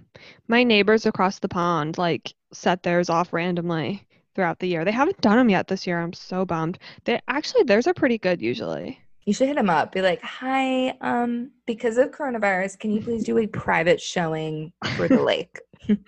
My 0.49 0.65
neighbors 0.65 1.07
across 1.07 1.39
the 1.39 1.49
pond 1.49 1.99
like 1.99 2.35
set 2.53 2.83
theirs 2.83 3.11
off 3.11 3.33
randomly 3.33 4.07
throughout 4.35 4.59
the 4.59 4.69
year. 4.69 4.85
They 4.85 4.93
haven't 4.93 5.21
done 5.21 5.37
them 5.39 5.51
yet 5.51 5.67
this 5.69 5.87
year. 5.87 6.01
I'm 6.01 6.13
so 6.13 6.45
bummed. 6.45 6.79
They 7.05 7.21
actually 7.29 7.65
theirs 7.65 7.87
are 7.87 7.95
pretty 7.95 8.19
good 8.19 8.41
usually. 8.43 9.01
You 9.27 9.35
should 9.35 9.49
hit 9.49 9.57
him 9.59 9.69
up. 9.69 9.93
Be 9.93 10.03
like, 10.03 10.23
"Hi, 10.23 10.91
um, 11.01 11.51
because 11.67 11.99
of 11.99 12.13
coronavirus, 12.13 12.79
can 12.79 12.93
you 12.93 13.01
please 13.03 13.25
do 13.25 13.39
a 13.39 13.47
private 13.49 14.01
showing 14.01 14.73
for 14.97 15.09
the 15.09 15.21
lake?" 15.21 15.59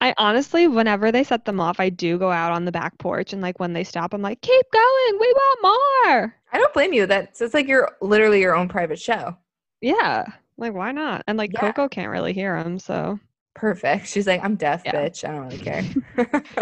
I 0.00 0.14
honestly, 0.18 0.68
whenever 0.68 1.10
they 1.10 1.24
set 1.24 1.44
them 1.44 1.60
off, 1.60 1.80
I 1.80 1.88
do 1.88 2.18
go 2.18 2.30
out 2.30 2.52
on 2.52 2.64
the 2.64 2.72
back 2.72 2.96
porch 2.98 3.32
and 3.32 3.42
like 3.42 3.58
when 3.58 3.72
they 3.72 3.84
stop, 3.84 4.14
I'm 4.14 4.22
like, 4.22 4.40
keep 4.40 4.66
going, 4.72 5.18
we 5.20 5.32
want 5.34 5.62
more. 5.62 6.34
I 6.52 6.58
don't 6.58 6.72
blame 6.72 6.92
you. 6.92 7.06
That's 7.06 7.40
it's 7.40 7.52
like 7.54 7.66
you're 7.68 7.90
literally 8.00 8.40
your 8.40 8.54
own 8.54 8.68
private 8.68 8.98
show. 9.00 9.36
Yeah, 9.80 10.24
like 10.56 10.72
why 10.74 10.92
not? 10.92 11.24
And 11.26 11.36
like 11.38 11.52
Yeah. 11.54 11.60
Coco 11.60 11.88
can't 11.88 12.10
really 12.10 12.32
hear 12.32 12.62
them, 12.62 12.78
so 12.78 13.18
Perfect. 13.54 14.06
She's 14.06 14.26
like, 14.26 14.42
I'm 14.44 14.54
deaf, 14.54 14.82
Yeah. 14.84 14.92
bitch. 14.92 15.28
I 15.28 15.32
don't 15.32 15.46
really 15.48 15.58
care. 15.58 15.84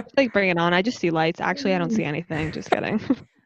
like 0.17 0.33
bring 0.33 0.49
it 0.51 0.57
on. 0.59 0.73
I 0.73 0.83
just 0.83 0.99
see 0.99 1.11
lights. 1.11 1.41
Actually, 1.41 1.75
I 1.75 1.79
don't 1.79 1.91
see 1.93 2.05
anything. 2.05 2.53
Just 2.53 2.71
kidding. 2.71 3.01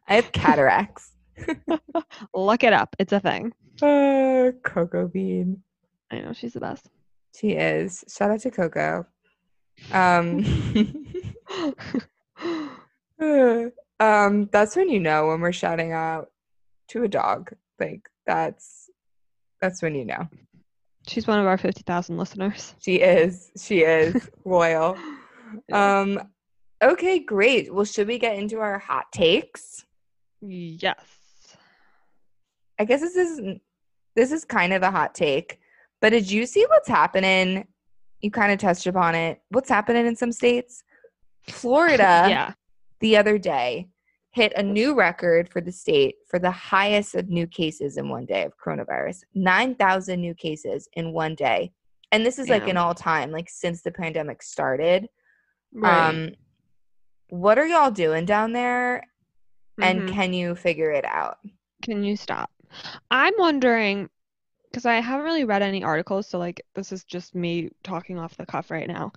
I 0.07 0.15
have 0.15 0.31
cataracts. 0.31 1.10
Look 2.33 2.63
it 2.63 2.73
up. 2.73 2.95
It's 2.99 3.13
a 3.13 3.19
thing. 3.19 3.53
Uh, 3.81 4.51
Coco 4.63 5.07
Bean. 5.07 5.63
I 6.11 6.19
know 6.19 6.33
she's 6.33 6.53
the 6.53 6.59
best. 6.59 6.89
She 7.35 7.51
is. 7.51 8.03
Shout 8.09 8.31
out 8.31 8.41
to 8.41 8.51
Coco. 8.51 9.05
Um, 9.91 10.43
um, 13.99 14.49
that's 14.51 14.75
when 14.75 14.89
you 14.89 14.99
know 14.99 15.27
when 15.27 15.41
we're 15.41 15.51
shouting 15.51 15.93
out 15.93 16.29
to 16.89 17.03
a 17.03 17.07
dog. 17.07 17.53
Like 17.79 18.09
that's 18.25 18.89
that's 19.59 19.81
when 19.81 19.95
you 19.95 20.05
know. 20.05 20.27
she's 21.07 21.27
one 21.27 21.39
of 21.39 21.47
our 21.47 21.57
fifty 21.57 21.83
thousand 21.83 22.17
listeners. 22.17 22.75
She 22.79 22.95
is. 22.97 23.51
She 23.57 23.79
is 23.79 24.29
loyal. 24.45 24.97
Um, 25.71 26.21
okay, 26.81 27.19
great. 27.19 27.73
Well, 27.73 27.85
should 27.85 28.07
we 28.07 28.19
get 28.19 28.37
into 28.37 28.59
our 28.59 28.79
hot 28.79 29.11
takes? 29.11 29.85
Yes. 30.41 31.20
I 32.79 32.85
guess 32.85 33.01
this 33.01 33.15
is 33.15 33.39
this 34.15 34.31
is 34.31 34.43
kind 34.45 34.73
of 34.73 34.83
a 34.83 34.91
hot 34.91 35.15
take, 35.15 35.59
but 36.01 36.09
did 36.09 36.29
you 36.29 36.45
see 36.45 36.65
what's 36.67 36.87
happening? 36.87 37.67
You 38.21 38.31
kind 38.31 38.51
of 38.51 38.59
touched 38.59 38.87
upon 38.87 39.15
it. 39.15 39.41
What's 39.49 39.69
happening 39.69 40.05
in 40.05 40.15
some 40.15 40.31
states? 40.31 40.83
Florida 41.47 42.25
yeah. 42.29 42.53
the 42.99 43.17
other 43.17 43.37
day 43.37 43.87
hit 44.31 44.53
a 44.55 44.63
new 44.63 44.95
record 44.95 45.49
for 45.49 45.59
the 45.59 45.71
state 45.71 46.15
for 46.29 46.39
the 46.39 46.51
highest 46.51 47.15
of 47.15 47.29
new 47.29 47.45
cases 47.45 47.97
in 47.97 48.07
one 48.07 48.25
day 48.25 48.43
of 48.43 48.53
coronavirus 48.57 49.23
9,000 49.35 50.21
new 50.21 50.33
cases 50.33 50.87
in 50.93 51.11
one 51.11 51.35
day. 51.35 51.71
And 52.13 52.25
this 52.25 52.39
is 52.39 52.49
like 52.49 52.67
an 52.67 52.77
all 52.77 52.93
time, 52.93 53.31
like 53.31 53.49
since 53.49 53.81
the 53.81 53.91
pandemic 53.91 54.41
started. 54.43 55.07
Right. 55.73 56.09
Um, 56.09 56.31
what 57.29 57.57
are 57.57 57.65
y'all 57.65 57.91
doing 57.91 58.25
down 58.25 58.51
there? 58.51 59.03
And 59.81 60.03
Mhm. 60.03 60.07
can 60.09 60.33
you 60.33 60.55
figure 60.55 60.91
it 60.91 61.05
out? 61.05 61.37
Can 61.81 62.03
you 62.03 62.15
stop? 62.17 62.49
I'm 63.09 63.33
wondering 63.37 64.09
because 64.69 64.85
I 64.85 64.95
haven't 64.95 65.25
really 65.25 65.43
read 65.43 65.61
any 65.61 65.83
articles, 65.83 66.27
so 66.27 66.39
like 66.39 66.61
this 66.75 66.91
is 66.91 67.03
just 67.03 67.35
me 67.35 67.69
talking 67.83 68.17
off 68.17 68.37
the 68.37 68.45
cuff 68.45 68.71
right 68.71 68.87
now. 68.87 69.11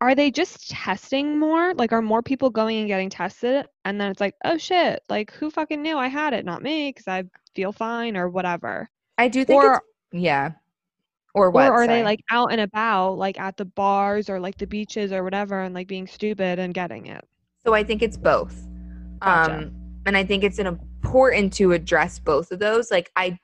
Are 0.00 0.16
they 0.16 0.32
just 0.32 0.68
testing 0.70 1.38
more? 1.38 1.74
Like, 1.74 1.92
are 1.92 2.02
more 2.02 2.22
people 2.22 2.50
going 2.50 2.78
and 2.78 2.88
getting 2.88 3.08
tested? 3.08 3.66
And 3.84 4.00
then 4.00 4.10
it's 4.10 4.20
like, 4.20 4.34
oh 4.44 4.58
shit, 4.58 5.00
like 5.08 5.32
who 5.32 5.48
fucking 5.48 5.80
knew 5.80 5.96
I 5.96 6.08
had 6.08 6.32
it? 6.34 6.44
Not 6.44 6.60
me, 6.62 6.88
because 6.88 7.06
I 7.06 7.22
feel 7.54 7.70
fine 7.70 8.16
or 8.16 8.28
whatever. 8.28 8.90
I 9.16 9.28
do 9.28 9.44
think 9.44 9.62
Or- 9.62 9.76
it's, 9.76 9.84
yeah. 10.22 10.52
Or 11.34 11.50
what? 11.50 11.70
or 11.70 11.84
are 11.84 11.86
they 11.86 12.02
like 12.02 12.20
out 12.30 12.52
and 12.52 12.60
about, 12.60 13.16
like 13.16 13.38
at 13.40 13.56
the 13.56 13.64
bars 13.64 14.28
or 14.28 14.38
like 14.40 14.58
the 14.58 14.66
beaches 14.66 15.12
or 15.12 15.22
whatever, 15.22 15.60
and 15.60 15.74
like 15.74 15.86
being 15.86 16.06
stupid 16.06 16.58
and 16.58 16.74
getting 16.74 17.06
it? 17.06 17.24
So 17.64 17.72
I 17.72 17.84
think 17.84 18.02
it's 18.02 18.16
both. 18.16 18.66
Gotcha. 19.20 19.54
Um, 19.54 19.72
and 20.04 20.16
I 20.16 20.24
think 20.24 20.42
it's 20.44 20.58
an 20.58 20.66
important 21.02 21.52
to 21.54 21.72
address 21.72 22.18
both 22.18 22.52
of 22.52 22.58
those. 22.58 22.90
Like 22.90 23.10
I 23.16 23.38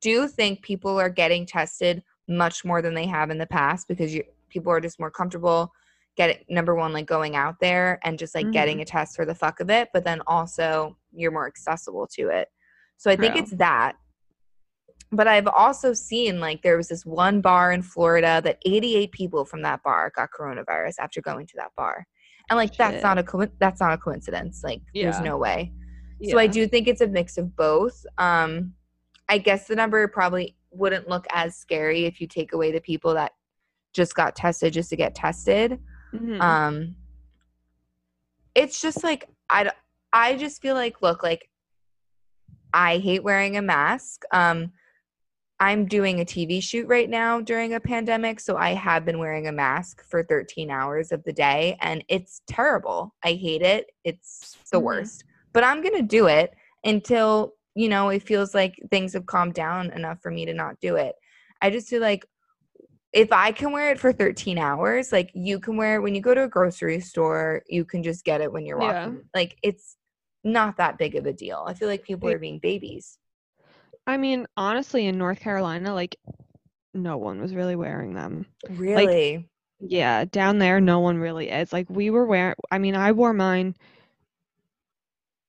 do 0.00 0.26
think 0.26 0.62
people 0.62 0.98
are 0.98 1.08
getting 1.08 1.46
tested 1.46 2.02
much 2.28 2.64
more 2.64 2.82
than 2.82 2.94
they 2.94 3.06
have 3.06 3.30
in 3.30 3.38
the 3.38 3.46
past 3.46 3.88
because 3.88 4.14
you, 4.14 4.24
people 4.48 4.72
are 4.72 4.80
just 4.80 4.98
more 4.98 5.10
comfortable 5.10 5.72
getting 6.16 6.38
number 6.48 6.74
one 6.74 6.92
like 6.92 7.06
going 7.06 7.36
out 7.36 7.56
there 7.60 8.00
and 8.04 8.18
just 8.18 8.34
like 8.34 8.50
getting 8.50 8.78
mm. 8.78 8.82
a 8.82 8.84
test 8.84 9.14
for 9.14 9.24
the 9.24 9.34
fuck 9.34 9.60
of 9.60 9.70
it 9.70 9.88
but 9.94 10.04
then 10.04 10.20
also 10.26 10.96
you're 11.12 11.30
more 11.30 11.46
accessible 11.46 12.06
to 12.06 12.28
it. 12.28 12.48
So 12.96 13.10
i 13.10 13.16
think 13.16 13.36
it's 13.36 13.52
that. 13.52 13.96
But 15.12 15.26
i've 15.26 15.46
also 15.48 15.92
seen 15.92 16.40
like 16.40 16.62
there 16.62 16.76
was 16.76 16.88
this 16.88 17.06
one 17.06 17.40
bar 17.40 17.72
in 17.72 17.82
florida 17.82 18.40
that 18.44 18.58
88 18.64 19.12
people 19.12 19.44
from 19.44 19.62
that 19.62 19.82
bar 19.82 20.12
got 20.14 20.30
coronavirus 20.38 20.94
after 20.98 21.20
going 21.20 21.46
to 21.46 21.54
that 21.56 21.70
bar. 21.76 22.06
And 22.48 22.56
like 22.56 22.76
that's 22.76 23.02
not 23.02 23.18
a 23.18 23.22
co- 23.22 23.46
that's 23.58 23.80
not 23.80 23.92
a 23.92 23.98
coincidence. 23.98 24.62
Like 24.64 24.82
there's 24.92 25.20
no 25.20 25.36
way 25.36 25.72
so 26.28 26.38
I 26.38 26.46
do 26.46 26.66
think 26.66 26.88
it's 26.88 27.00
a 27.00 27.06
mix 27.06 27.38
of 27.38 27.54
both. 27.56 28.04
Um, 28.18 28.74
I 29.28 29.38
guess 29.38 29.66
the 29.66 29.76
number 29.76 30.06
probably 30.08 30.56
wouldn't 30.70 31.08
look 31.08 31.26
as 31.32 31.56
scary 31.56 32.04
if 32.04 32.20
you 32.20 32.26
take 32.26 32.52
away 32.52 32.72
the 32.72 32.80
people 32.80 33.14
that 33.14 33.32
just 33.92 34.14
got 34.14 34.36
tested 34.36 34.72
just 34.72 34.90
to 34.90 34.96
get 34.96 35.14
tested. 35.14 35.78
Mhm. 36.12 36.40
Um, 36.40 36.96
it's 38.54 38.80
just 38.80 39.02
like 39.04 39.28
I 39.48 39.70
I 40.12 40.36
just 40.36 40.60
feel 40.60 40.74
like 40.74 41.02
look 41.02 41.22
like 41.22 41.48
I 42.72 42.98
hate 42.98 43.22
wearing 43.22 43.56
a 43.56 43.62
mask. 43.62 44.22
Um, 44.32 44.72
I'm 45.60 45.86
doing 45.86 46.20
a 46.20 46.24
TV 46.24 46.62
shoot 46.62 46.86
right 46.88 47.08
now 47.10 47.40
during 47.40 47.74
a 47.74 47.80
pandemic, 47.80 48.40
so 48.40 48.56
I 48.56 48.70
have 48.70 49.04
been 49.04 49.18
wearing 49.18 49.46
a 49.46 49.52
mask 49.52 50.02
for 50.08 50.22
13 50.24 50.70
hours 50.70 51.12
of 51.12 51.22
the 51.24 51.32
day, 51.32 51.76
and 51.80 52.02
it's 52.08 52.40
terrible. 52.46 53.14
I 53.22 53.32
hate 53.32 53.62
it. 53.62 53.90
It's 54.04 54.56
the 54.72 54.80
Mhm. 54.80 54.84
worst. 54.84 55.24
But 55.52 55.64
I'm 55.64 55.82
gonna 55.82 56.02
do 56.02 56.26
it 56.26 56.54
until 56.84 57.54
you 57.74 57.88
know 57.88 58.08
it 58.08 58.22
feels 58.22 58.54
like 58.54 58.74
things 58.90 59.12
have 59.12 59.26
calmed 59.26 59.54
down 59.54 59.90
enough 59.92 60.18
for 60.22 60.30
me 60.30 60.44
to 60.46 60.54
not 60.54 60.80
do 60.80 60.96
it. 60.96 61.14
I 61.62 61.70
just 61.70 61.88
feel 61.88 62.00
like 62.00 62.26
if 63.12 63.32
I 63.32 63.50
can 63.52 63.72
wear 63.72 63.90
it 63.90 63.98
for 63.98 64.12
13 64.12 64.58
hours, 64.58 65.12
like 65.12 65.30
you 65.34 65.58
can 65.58 65.76
wear 65.76 65.96
it 65.96 66.00
when 66.00 66.14
you 66.14 66.20
go 66.20 66.34
to 66.34 66.44
a 66.44 66.48
grocery 66.48 67.00
store, 67.00 67.62
you 67.68 67.84
can 67.84 68.02
just 68.02 68.24
get 68.24 68.40
it 68.40 68.52
when 68.52 68.64
you're 68.64 68.80
Yeah. 68.80 69.06
walking. 69.06 69.22
Like 69.34 69.56
it's 69.62 69.96
not 70.44 70.76
that 70.76 70.98
big 70.98 71.16
of 71.16 71.26
a 71.26 71.32
deal. 71.32 71.64
I 71.66 71.74
feel 71.74 71.88
like 71.88 72.04
people 72.04 72.28
are 72.30 72.38
being 72.38 72.60
babies. 72.60 73.18
I 74.06 74.16
mean, 74.16 74.46
honestly, 74.56 75.06
in 75.06 75.18
North 75.18 75.40
Carolina, 75.40 75.92
like 75.92 76.16
no 76.94 77.16
one 77.16 77.40
was 77.40 77.54
really 77.54 77.76
wearing 77.76 78.14
them. 78.14 78.46
Really? 78.68 79.48
Yeah, 79.80 80.24
down 80.26 80.58
there, 80.58 80.80
no 80.80 81.00
one 81.00 81.18
really 81.18 81.48
is. 81.48 81.72
Like 81.72 81.88
we 81.90 82.10
were 82.10 82.26
wearing, 82.26 82.54
I 82.70 82.78
mean, 82.78 82.94
I 82.94 83.12
wore 83.12 83.32
mine 83.32 83.74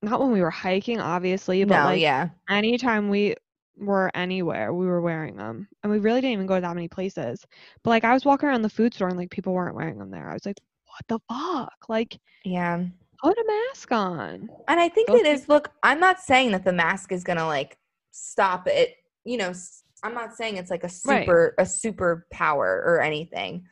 not 0.01 0.19
when 0.19 0.31
we 0.31 0.41
were 0.41 0.49
hiking, 0.49 0.99
obviously, 0.99 1.63
but 1.63 1.79
no, 1.79 1.85
like 1.85 2.01
yeah. 2.01 2.29
anytime 2.49 3.09
we 3.09 3.35
were 3.77 4.11
anywhere, 4.15 4.73
we 4.73 4.85
were 4.85 5.01
wearing 5.01 5.35
them. 5.35 5.67
And 5.83 5.91
we 5.91 5.99
really 5.99 6.21
didn't 6.21 6.33
even 6.33 6.45
go 6.47 6.55
to 6.55 6.61
that 6.61 6.75
many 6.75 6.87
places. 6.87 7.45
But 7.83 7.91
like 7.91 8.03
I 8.03 8.13
was 8.13 8.25
walking 8.25 8.49
around 8.49 8.61
the 8.61 8.69
food 8.69 8.93
store 8.93 9.09
and 9.09 9.17
like 9.17 9.29
people 9.29 9.53
weren't 9.53 9.75
wearing 9.75 9.97
them 9.97 10.11
there. 10.11 10.29
I 10.29 10.33
was 10.33 10.45
like, 10.45 10.59
what 10.85 11.07
the 11.07 11.19
fuck? 11.33 11.89
Like, 11.89 12.19
Yeah. 12.43 12.83
put 13.21 13.37
a 13.37 13.43
mask 13.47 13.91
on. 13.91 14.49
And 14.67 14.79
I 14.79 14.89
think 14.89 15.07
Those 15.07 15.21
it 15.21 15.25
is 15.27 15.47
look, 15.49 15.71
I'm 15.83 15.99
not 15.99 16.19
saying 16.19 16.51
that 16.51 16.65
the 16.65 16.73
mask 16.73 17.11
is 17.11 17.23
gonna 17.23 17.47
like 17.47 17.77
stop 18.11 18.67
it, 18.67 18.95
you 19.23 19.37
know, 19.37 19.53
I'm 20.03 20.13
not 20.13 20.35
saying 20.35 20.57
it's 20.57 20.71
like 20.71 20.83
a 20.83 20.89
Right. 21.05 21.25
super 21.25 21.53
a 21.57 21.65
super 21.65 22.25
power 22.31 22.83
or 22.85 23.01
anything. 23.01 23.65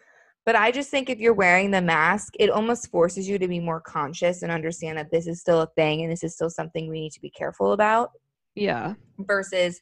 But 0.50 0.56
I 0.56 0.72
just 0.72 0.90
think 0.90 1.12
if 1.12 1.20
you're 1.20 1.36
wearing 1.36 1.70
the 1.70 1.80
mask, 1.80 2.34
it 2.40 2.50
almost 2.50 2.90
forces 2.90 3.30
you 3.30 3.38
to 3.38 3.48
be 3.48 3.60
more 3.60 3.80
conscious 3.80 4.42
and 4.42 4.52
understand 4.52 4.98
that 4.98 5.12
this 5.12 5.28
is 5.28 5.40
still 5.40 5.62
a 5.62 5.68
thing 5.76 6.02
and 6.02 6.12
this 6.12 6.24
is 6.24 6.34
still 6.34 6.50
something 6.50 6.90
we 6.90 7.02
need 7.02 7.12
to 7.12 7.22
be 7.22 7.30
careful 7.30 7.74
about. 7.74 8.10
Yeah. 8.56 8.96
versus 9.20 9.80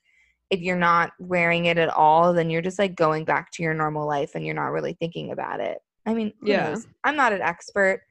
if 0.49 0.59
you're 0.59 0.75
not 0.75 1.13
wearing 1.19 1.67
it 1.67 1.77
at 1.77 1.87
all 1.87 2.33
then 2.33 2.49
you're 2.49 2.61
just 2.61 2.79
like 2.79 2.95
going 2.95 3.23
back 3.23 3.49
to 3.53 3.63
your 3.63 3.73
normal 3.73 4.05
life 4.05 4.35
and 4.35 4.45
you're 4.45 4.55
not 4.55 4.73
really 4.73 4.93
thinking 4.99 5.31
about 5.31 5.61
it 5.61 5.77
i 6.05 6.13
mean 6.13 6.33
who 6.41 6.49
Yeah. 6.49 6.71
knows? 6.71 6.85
i'm 7.05 7.15
not 7.15 7.31
an 7.33 7.41
expert 7.41 8.01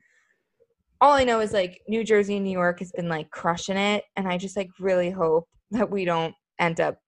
all 1.03 1.13
i 1.13 1.25
know 1.25 1.41
is 1.41 1.53
like 1.53 1.81
new 1.89 2.03
jersey 2.05 2.37
and 2.37 2.45
new 2.45 2.51
york 2.51 2.79
has 2.79 2.91
been 2.93 3.09
like 3.09 3.31
crushing 3.31 3.77
it 3.77 4.03
and 4.17 4.27
i 4.27 4.39
just 4.39 4.57
like 4.57 4.71
really 4.81 5.11
hope 5.11 5.47
that 5.73 5.91
we 5.91 6.05
don't 6.07 6.35
end 6.59 6.81
up 6.81 6.99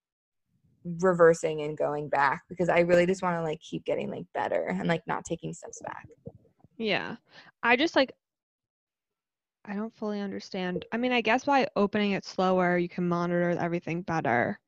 reversing 0.85 1.63
and 1.63 1.77
going 1.77 2.09
back 2.09 2.43
because 2.49 2.69
i 2.69 2.81
really 2.81 3.07
just 3.07 3.23
want 3.23 3.37
to 3.37 3.43
like 3.43 3.61
keep 3.61 3.85
getting 3.85 4.11
like 4.11 4.25
better 4.35 4.67
and 4.69 4.87
like 4.89 5.03
not 5.07 5.25
taking 5.25 5.53
steps 5.53 5.81
back 5.85 6.07
Yeah. 6.77 7.17
I 7.63 7.77
just 7.77 7.97
like 7.97 8.13
I 9.65 9.75
don't 9.75 9.95
fully 9.95 10.21
understand. 10.21 10.87
I 10.93 10.97
mean, 10.97 11.13
I 11.13 11.21
guess 11.21 11.45
by 11.45 11.69
opening 11.77 12.13
it 12.13 12.25
slower, 12.25 12.79
you 12.79 12.89
can 12.89 13.07
monitor 13.07 13.51
everything 13.51 14.03
better. 14.03 14.59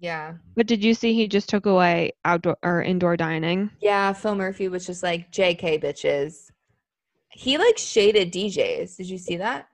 yeah 0.00 0.34
But 0.56 0.66
did 0.66 0.82
you 0.82 0.94
see 0.94 1.14
he 1.14 1.28
just 1.28 1.48
took 1.48 1.66
away 1.66 2.12
outdoor 2.24 2.56
or 2.62 2.82
indoor 2.82 3.16
dining? 3.16 3.70
yeah 3.80 4.12
phil 4.12 4.34
murphy 4.34 4.68
was 4.68 4.86
just 4.86 5.02
like 5.02 5.30
jk 5.30 5.82
bitches 5.82 6.50
he 7.30 7.58
like 7.58 7.78
shaded 7.78 8.32
djs 8.32 8.96
did 8.96 9.08
you 9.08 9.18
see 9.18 9.36
that 9.36 9.68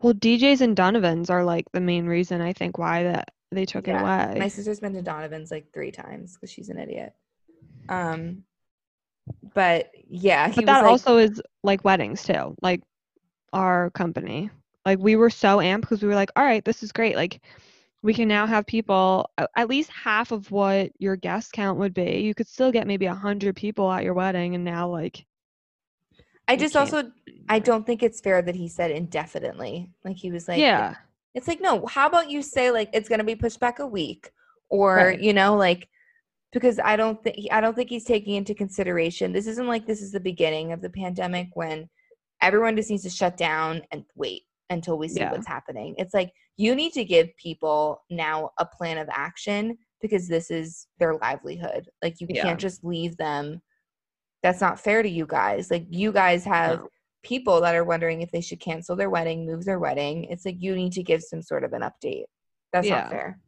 Well, 0.00 0.14
DJs 0.14 0.62
and 0.62 0.76
Donovan's 0.76 1.28
are 1.30 1.44
like 1.44 1.70
the 1.72 1.80
main 1.80 2.06
reason 2.06 2.40
I 2.40 2.52
think 2.52 2.78
why 2.78 3.02
that 3.04 3.30
they 3.50 3.66
took 3.66 3.88
it 3.88 3.92
away. 3.92 4.36
My 4.38 4.48
sister's 4.48 4.80
been 4.80 4.94
to 4.94 5.02
Donovan's 5.02 5.50
like 5.50 5.72
three 5.72 5.90
times 5.90 6.34
because 6.34 6.50
she's 6.50 6.68
an 6.68 6.78
idiot. 6.78 7.12
Um, 7.88 8.44
but 9.54 9.90
yeah, 10.08 10.48
he 10.48 10.56
but 10.56 10.66
that 10.66 10.82
like, 10.82 10.90
also 10.90 11.16
is 11.18 11.42
like 11.62 11.84
weddings 11.84 12.22
too. 12.22 12.54
Like 12.62 12.82
our 13.52 13.90
company. 13.90 14.50
Like 14.86 14.98
we 14.98 15.16
were 15.16 15.30
so 15.30 15.58
amped 15.58 15.82
because 15.82 16.02
we 16.02 16.08
were 16.08 16.14
like, 16.14 16.30
all 16.36 16.44
right, 16.44 16.64
this 16.64 16.82
is 16.82 16.92
great. 16.92 17.16
Like 17.16 17.42
we 18.02 18.14
can 18.14 18.28
now 18.28 18.46
have 18.46 18.66
people 18.66 19.30
at 19.56 19.68
least 19.68 19.90
half 19.90 20.32
of 20.32 20.50
what 20.50 20.92
your 20.98 21.16
guest 21.16 21.52
count 21.52 21.78
would 21.78 21.92
be. 21.92 22.20
You 22.20 22.34
could 22.34 22.48
still 22.48 22.72
get 22.72 22.86
maybe 22.86 23.06
a 23.06 23.14
hundred 23.14 23.56
people 23.56 23.90
at 23.92 24.04
your 24.04 24.14
wedding, 24.14 24.54
and 24.54 24.64
now 24.64 24.88
like 24.88 25.26
I 26.48 26.56
just 26.56 26.76
also 26.76 27.10
I 27.48 27.58
don't 27.58 27.84
think 27.84 28.02
it's 28.02 28.20
fair 28.20 28.40
that 28.42 28.54
he 28.54 28.68
said 28.68 28.90
indefinitely. 28.90 29.90
Like 30.04 30.16
he 30.16 30.30
was 30.30 30.48
like, 30.48 30.58
yeah, 30.58 30.94
It's 31.34 31.46
like, 31.48 31.60
no, 31.60 31.86
how 31.86 32.06
about 32.06 32.30
you 32.30 32.42
say 32.42 32.70
like 32.70 32.90
it's 32.92 33.08
gonna 33.08 33.24
be 33.24 33.36
pushed 33.36 33.60
back 33.60 33.78
a 33.78 33.86
week? 33.86 34.30
Or, 34.68 34.96
Right. 34.96 35.20
you 35.20 35.32
know, 35.32 35.56
like 35.56 35.88
because 36.52 36.78
I 36.80 36.96
don't 36.96 37.22
think 37.22 37.46
I 37.52 37.60
don't 37.60 37.74
think 37.76 37.90
he's 37.90 38.04
taking 38.04 38.34
into 38.34 38.54
consideration 38.54 39.32
this 39.32 39.46
isn't 39.46 39.68
like 39.68 39.86
this 39.86 40.02
is 40.02 40.10
the 40.12 40.18
beginning 40.20 40.72
of 40.72 40.80
the 40.82 40.90
pandemic 40.90 41.48
when 41.54 41.88
everyone 42.42 42.74
just 42.76 42.90
needs 42.90 43.04
to 43.04 43.10
shut 43.10 43.36
down 43.36 43.82
and 43.92 44.04
wait 44.16 44.42
until 44.70 44.98
we 44.98 45.06
see 45.08 45.20
Yeah. 45.20 45.30
what's 45.32 45.46
happening. 45.46 45.94
It's 45.98 46.14
like 46.14 46.32
you 46.56 46.74
need 46.74 46.92
to 46.94 47.04
give 47.04 47.28
people 47.36 48.02
now 48.10 48.50
a 48.58 48.66
plan 48.66 48.98
of 48.98 49.08
action 49.10 49.78
because 50.00 50.26
this 50.28 50.50
is 50.50 50.86
their 50.98 51.14
livelihood. 51.18 51.88
Like 52.02 52.20
you 52.20 52.26
Yeah. 52.30 52.42
can't 52.42 52.60
just 52.60 52.82
leave 52.84 53.16
them. 53.16 53.60
That's 54.42 54.60
not 54.60 54.80
fair 54.80 55.02
to 55.02 55.08
you 55.08 55.26
guys. 55.26 55.70
Like 55.70 55.86
you 55.90 56.10
guys 56.12 56.44
have 56.44 56.80
No. 56.80 56.88
People 57.22 57.60
that 57.60 57.74
are 57.74 57.84
wondering 57.84 58.22
if 58.22 58.30
they 58.30 58.40
should 58.40 58.60
cancel 58.60 58.96
their 58.96 59.10
wedding, 59.10 59.44
move 59.46 59.64
their 59.64 59.78
wedding. 59.78 60.24
It's 60.24 60.44
like 60.46 60.56
you 60.60 60.74
need 60.74 60.92
to 60.92 61.02
give 61.02 61.22
some 61.22 61.42
sort 61.42 61.64
of 61.64 61.72
an 61.72 61.82
update. 61.82 62.24
That's 62.72 62.86
Yeah. 62.86 63.00
not 63.02 63.10
fair. 63.10 63.38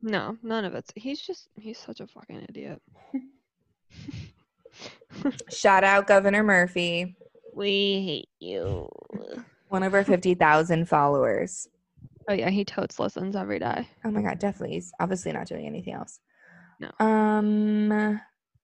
no, 0.00 0.36
none 0.42 0.64
of 0.64 0.74
it's. 0.74 0.90
He's 0.96 1.20
just 1.20 1.48
he's 1.58 1.78
such 1.78 2.00
a 2.00 2.06
fucking 2.06 2.46
idiot. 2.48 2.80
Shout 5.50 5.84
out 5.84 6.06
Governor 6.06 6.42
Murphy, 6.42 7.14
We 7.54 8.02
hate 8.04 8.28
you. 8.40 8.88
one 9.68 9.82
of 9.82 9.94
our 9.94 10.04
50,000 10.04 10.88
followers. 10.88 11.68
Oh 12.28 12.32
yeah, 12.32 12.50
he 12.50 12.64
totes 12.64 12.98
listens 12.98 13.36
every 13.36 13.58
day. 13.58 13.86
Oh 14.04 14.10
my 14.10 14.22
god, 14.22 14.38
definitely. 14.38 14.74
He's 14.76 14.92
obviously 15.00 15.32
not 15.32 15.46
doing 15.48 15.66
anything 15.66 15.92
else. 15.94 16.20
No. 16.80 16.90
Um 17.04 18.20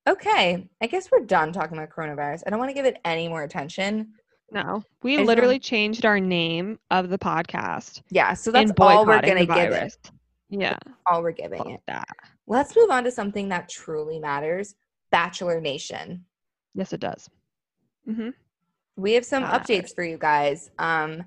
okay. 0.08 0.68
I 0.80 0.86
guess 0.86 1.10
we're 1.10 1.26
done 1.26 1.52
talking 1.52 1.76
about 1.76 1.90
coronavirus. 1.90 2.42
I 2.46 2.50
don't 2.50 2.58
want 2.58 2.70
to 2.70 2.74
give 2.74 2.86
it 2.86 2.98
any 3.04 3.28
more 3.28 3.42
attention. 3.42 4.14
No, 4.50 4.82
we 5.02 5.18
I 5.18 5.22
literally 5.22 5.54
don't- 5.56 5.62
changed 5.62 6.06
our 6.06 6.18
name 6.20 6.78
of 6.90 7.10
the 7.10 7.18
podcast. 7.18 8.02
Yeah, 8.10 8.32
so 8.34 8.50
that's 8.50 8.72
all 8.78 9.04
we're 9.06 9.20
gonna 9.20 9.44
give 9.46 9.72
it. 9.72 10.10
Yeah, 10.50 10.78
All 11.06 11.22
we're 11.22 11.32
giving 11.32 11.68
it. 11.70 11.80
that. 11.86 12.08
Let's 12.46 12.74
move 12.74 12.90
on 12.90 13.04
to 13.04 13.10
something 13.10 13.48
that 13.50 13.68
truly 13.68 14.18
matters. 14.18 14.74
Bachelor 15.10 15.60
Nation. 15.60 16.24
Yes, 16.74 16.92
it 16.94 17.00
does. 17.00 17.28
Mm-hmm. 18.08 18.30
we 18.96 19.12
have 19.12 19.24
some 19.26 19.44
Ah. 19.44 19.58
updates 19.58 19.94
for 19.94 20.02
you 20.02 20.16
guys 20.18 20.70
um 20.78 21.22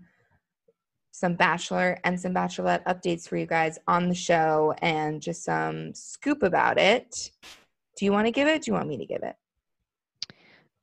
some 1.11 1.35
bachelor 1.35 1.99
and 2.03 2.19
some 2.19 2.33
bachelorette 2.33 2.83
updates 2.85 3.27
for 3.29 3.37
you 3.37 3.45
guys 3.45 3.77
on 3.87 4.09
the 4.09 4.15
show 4.15 4.73
and 4.81 5.21
just 5.21 5.43
some 5.43 5.93
scoop 5.93 6.41
about 6.41 6.79
it 6.79 7.29
do 7.97 8.03
you 8.05 8.11
want 8.11 8.25
to 8.25 8.31
give 8.31 8.47
it 8.47 8.63
do 8.63 8.71
you 8.71 8.73
want 8.73 8.87
me 8.87 8.97
to 8.97 9.05
give 9.05 9.21
it 9.21 9.35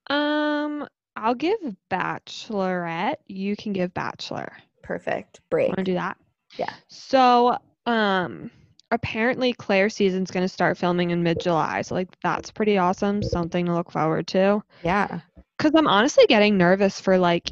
Um, 0.09 0.87
I'll 1.23 1.35
give 1.35 1.59
Bachelorette. 1.91 3.17
You 3.27 3.57
can 3.57 3.73
give 3.73 3.93
Bachelor. 3.95 4.53
perfect 4.83 5.41
break 5.51 5.69
Want 5.69 5.79
to 5.79 5.85
do 5.85 5.95
that? 5.95 6.17
Yeah. 6.57 6.73
So, 6.89 7.57
um, 7.87 8.51
apparently 8.91 9.53
Claire 9.53 9.91
season's 9.91 10.31
gonna 10.31 10.49
start 10.49 10.79
filming 10.79 11.11
in 11.11 11.23
mid-July. 11.23 11.83
So 11.83 11.95
like 11.95 12.09
that's 12.23 12.51
pretty 12.51 12.79
awesome. 12.79 13.23
Something 13.23 13.67
to 13.67 13.75
look 13.75 13.91
forward 13.91 14.27
to. 14.29 14.63
yeah 14.83 15.21
Cause 15.59 15.73
I'm 15.75 15.89
honestly 15.89 16.25
getting 16.29 16.57
nervous 16.57 17.01
for 17.01 17.19
like, 17.19 17.51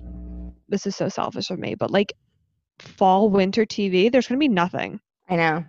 this 0.69 0.87
is 0.87 0.95
so 0.97 1.09
selfish 1.09 1.51
of 1.51 1.59
me, 1.59 1.75
but 1.75 1.91
like 1.91 2.13
fall 2.79 3.29
winter 3.31 3.67
TV, 3.67 4.11
there's 4.11 4.29
gonna 4.29 4.39
be 4.39 4.49
nothing. 4.49 5.01
i 5.29 5.37
know 5.37 5.65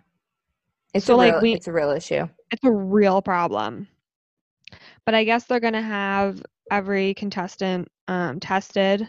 it's 0.93 1.05
So, 1.05 1.15
a 1.15 1.17
like, 1.17 1.41
we- 1.41 1.53
it's 1.55 1.67
a 1.67 1.71
real 1.73 1.89
issue 1.91 2.27
It's 2.51 2.63
a 2.63 2.71
real 2.71 3.21
problem. 3.21 3.87
But 5.05 5.15
I 5.15 5.23
guess 5.23 5.45
they're 5.45 5.59
gonna 5.59 5.81
have 5.81 6.41
every 6.71 7.13
contestant 7.13 7.87
um, 8.07 8.39
tested, 8.39 9.07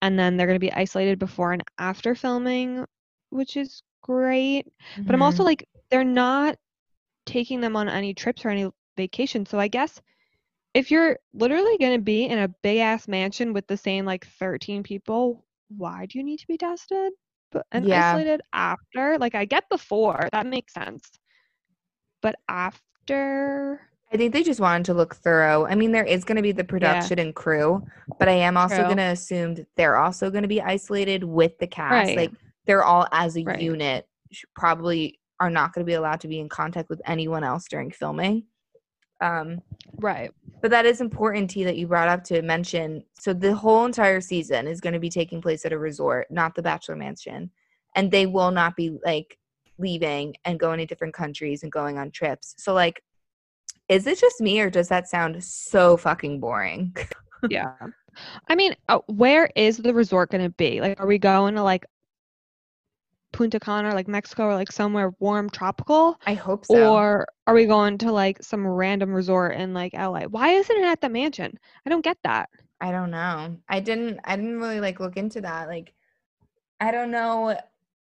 and 0.00 0.18
then 0.18 0.36
they're 0.36 0.46
gonna 0.46 0.58
be 0.58 0.72
isolated 0.72 1.18
before 1.18 1.52
and 1.52 1.62
after 1.78 2.14
filming, 2.14 2.84
which 3.30 3.56
is 3.56 3.82
great. 4.02 4.66
But 4.96 5.14
I'm 5.14 5.22
also 5.22 5.44
like, 5.44 5.66
they're 5.90 6.04
not 6.04 6.56
taking 7.26 7.60
them 7.60 7.76
on 7.76 7.88
any 7.88 8.14
trips 8.14 8.44
or 8.44 8.50
any 8.50 8.70
vacation. 8.96 9.46
So 9.46 9.58
I 9.58 9.68
guess 9.68 10.00
if 10.74 10.90
you're 10.90 11.18
literally 11.34 11.76
going 11.78 11.92
to 11.92 12.02
be 12.02 12.24
in 12.24 12.38
a 12.38 12.48
big 12.48 12.78
ass 12.78 13.06
mansion 13.08 13.52
with 13.52 13.66
the 13.66 13.76
same 13.76 14.04
like 14.04 14.26
13 14.38 14.82
people, 14.82 15.44
why 15.68 16.06
do 16.06 16.18
you 16.18 16.24
need 16.24 16.38
to 16.38 16.46
be 16.46 16.56
tested 16.56 17.12
and 17.72 17.86
Yeah. 17.86 18.14
isolated 18.14 18.40
after? 18.52 19.18
Like 19.18 19.34
I 19.34 19.44
get 19.44 19.68
before, 19.68 20.28
that 20.32 20.46
makes 20.46 20.74
sense. 20.74 21.10
But 22.22 22.36
after 22.48 23.80
I 24.12 24.16
think 24.18 24.34
they 24.34 24.42
just 24.42 24.60
wanted 24.60 24.84
to 24.86 24.94
look 24.94 25.14
thorough. 25.14 25.64
I 25.66 25.74
mean, 25.74 25.90
there 25.90 26.04
is 26.04 26.22
going 26.24 26.36
to 26.36 26.42
be 26.42 26.52
the 26.52 26.64
production 26.64 27.18
and 27.18 27.34
crew, 27.34 27.82
but 28.18 28.28
I 28.28 28.32
am 28.32 28.58
also 28.58 28.84
going 28.84 28.98
to 28.98 29.04
assume 29.04 29.54
that 29.54 29.68
they're 29.76 29.96
also 29.96 30.30
going 30.30 30.42
to 30.42 30.48
be 30.48 30.60
isolated 30.60 31.24
with 31.24 31.58
the 31.58 31.66
cast. 31.66 32.08
Right. 32.08 32.16
Like 32.16 32.30
they're 32.66 32.84
all 32.84 33.06
as 33.10 33.36
a 33.38 33.42
Right. 33.42 33.60
unit, 33.60 34.06
probably 34.54 35.18
are 35.40 35.48
not 35.50 35.72
going 35.72 35.84
to 35.84 35.90
be 35.90 35.94
allowed 35.94 36.20
to 36.20 36.28
be 36.28 36.40
in 36.40 36.48
contact 36.48 36.90
with 36.90 37.00
anyone 37.06 37.42
else 37.42 37.66
during 37.68 37.90
filming. 37.90 38.44
Um, 39.22 39.62
right. 39.98 40.30
but 40.60 40.70
that 40.72 40.84
is 40.84 41.00
important, 41.00 41.48
T, 41.50 41.64
that 41.64 41.76
you 41.76 41.86
brought 41.86 42.08
up 42.08 42.22
to 42.24 42.42
mention. 42.42 43.04
So 43.18 43.32
the 43.32 43.54
whole 43.54 43.86
entire 43.86 44.20
season 44.20 44.66
is 44.66 44.80
going 44.80 44.94
to 44.94 45.00
be 45.00 45.10
taking 45.10 45.40
place 45.40 45.64
at 45.64 45.72
a 45.72 45.78
resort, 45.78 46.26
not 46.30 46.54
the 46.54 46.62
Bachelor 46.62 46.96
Mansion, 46.96 47.50
and 47.94 48.10
they 48.10 48.26
will 48.26 48.50
not 48.50 48.76
be 48.76 48.98
like 49.04 49.38
leaving 49.78 50.34
and 50.44 50.60
going 50.60 50.78
to 50.78 50.86
different 50.86 51.14
countries 51.14 51.62
and 51.62 51.72
going 51.72 51.98
on 51.98 52.10
trips. 52.10 52.54
So 52.58 52.74
like, 52.74 53.02
is 53.92 54.06
it 54.06 54.18
just 54.18 54.40
me 54.40 54.60
or 54.60 54.70
does 54.70 54.88
that 54.88 55.08
sound 55.08 55.42
so 55.42 55.96
fucking 55.96 56.40
boring? 56.40 56.96
Yeah. 57.48 57.74
I 58.48 58.54
mean, 58.54 58.76
uh, 58.88 59.00
where 59.06 59.50
is 59.56 59.78
the 59.78 59.92
resort 59.92 60.30
going 60.30 60.44
to 60.44 60.50
be? 60.50 60.80
Like 60.80 61.00
are 61.00 61.06
we 61.08 61.18
going 61.18 61.56
to 61.56 61.62
like 61.62 61.84
Punta 63.32 63.58
Cana 63.58 63.88
or 63.88 63.94
like 63.94 64.06
Mexico 64.06 64.44
or 64.44 64.54
like 64.54 64.70
somewhere 64.70 65.12
warm 65.18 65.50
tropical? 65.50 66.20
I 66.26 66.34
hope 66.34 66.64
so. 66.66 66.94
Or 66.94 67.26
are 67.46 67.54
we 67.54 67.66
going 67.66 67.98
to 67.98 68.12
like 68.12 68.42
some 68.42 68.66
random 68.66 69.12
resort 69.12 69.56
in 69.56 69.74
like 69.74 69.92
LA? 69.92 70.22
Why 70.22 70.50
isn't 70.50 70.76
it 70.76 70.84
at 70.84 71.00
the 71.00 71.08
mansion? 71.08 71.58
I 71.84 71.90
don't 71.90 72.04
get 72.04 72.18
that. 72.22 72.48
I 72.80 72.92
don't 72.92 73.10
know. 73.10 73.56
I 73.68 73.80
didn't 73.80 74.20
I 74.24 74.36
didn't 74.36 74.60
really 74.60 74.80
like 74.80 75.00
look 75.00 75.16
into 75.16 75.40
that. 75.40 75.68
Like 75.68 75.92
I 76.80 76.90
don't 76.90 77.10
know. 77.10 77.56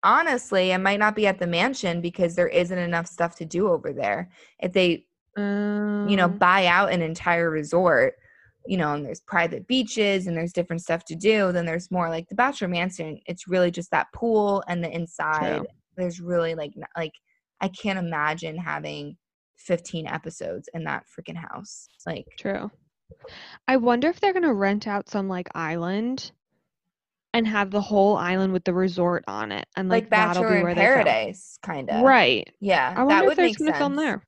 Honestly, 0.03 0.73
it 0.73 0.79
might 0.79 0.99
not 0.99 1.16
be 1.16 1.27
at 1.27 1.38
the 1.38 1.47
mansion 1.47 2.01
because 2.01 2.35
there 2.35 2.49
isn't 2.49 2.77
enough 2.77 3.07
stuff 3.07 3.37
to 3.37 3.44
do 3.44 3.68
over 3.68 3.92
there. 3.92 4.31
If 4.61 4.73
they, 4.73 5.07
Um, 5.37 6.09
you 6.09 6.16
know, 6.16 6.29
buy 6.29 6.66
out 6.66 6.92
an 6.92 7.03
entire 7.03 7.51
resort, 7.51 8.14
you 8.66 8.77
know, 8.77 8.94
and 8.94 9.05
there's 9.05 9.20
private 9.20 9.66
beaches 9.66 10.27
and 10.27 10.37
there's 10.37 10.53
different 10.53 10.83
stuff 10.83 11.05
to 11.07 11.14
do, 11.14 11.53
then 11.53 11.66
there's 11.66 11.90
more 11.90 12.09
like 12.09 12.29
the 12.29 12.35
Bachelor 12.35 12.68
Mansion. 12.68 13.20
It's 13.27 13.49
really 13.49 13.70
just 13.70 13.90
that 13.90 14.07
pool 14.14 14.62
and 14.68 14.83
the 14.83 14.90
inside. 14.90 15.59
True. 15.59 15.66
There's 15.97 16.20
really 16.20 16.55
like 16.55 16.73
like 16.97 17.12
I 17.61 17.68
can't 17.68 17.99
imagine 17.99 18.57
having 18.57 19.16
15 19.59 20.07
episodes 20.07 20.68
in 20.75 20.85
that 20.85 21.05
freaking 21.07 21.37
house. 21.37 21.88
Like 22.07 22.27
True. 22.38 22.70
I 23.68 23.77
wonder 23.77 24.09
if 24.09 24.20
they're 24.20 24.33
going 24.33 24.44
to 24.44 24.55
rent 24.55 24.87
out 24.87 25.09
some 25.09 25.29
like 25.29 25.49
island 25.55 26.33
and 27.33 27.47
have 27.47 27.70
the 27.70 27.81
whole 27.81 28.16
island 28.16 28.53
with 28.53 28.64
the 28.64 28.73
resort 28.73 29.25
on 29.27 29.53
it. 29.53 29.66
And 29.77 29.88
like, 29.88 30.05
like 30.05 30.11
that'll 30.11 30.42
Bachelor 30.42 30.51
be 30.51 30.59
in 30.59 30.62
where 30.62 30.75
they. 30.75 30.81
Paradise 30.81 31.59
kind 31.62 31.90
of. 31.90 32.03
Right. 32.03 32.49
Yeah, 32.61 32.94
I 32.97 33.03
wonder 33.03 33.14
that 33.14 33.23
if 33.23 33.29
would 33.29 33.37
they're 33.38 33.55
going 33.59 33.73
to 33.73 33.79
film 33.79 33.97
there. 33.97 34.23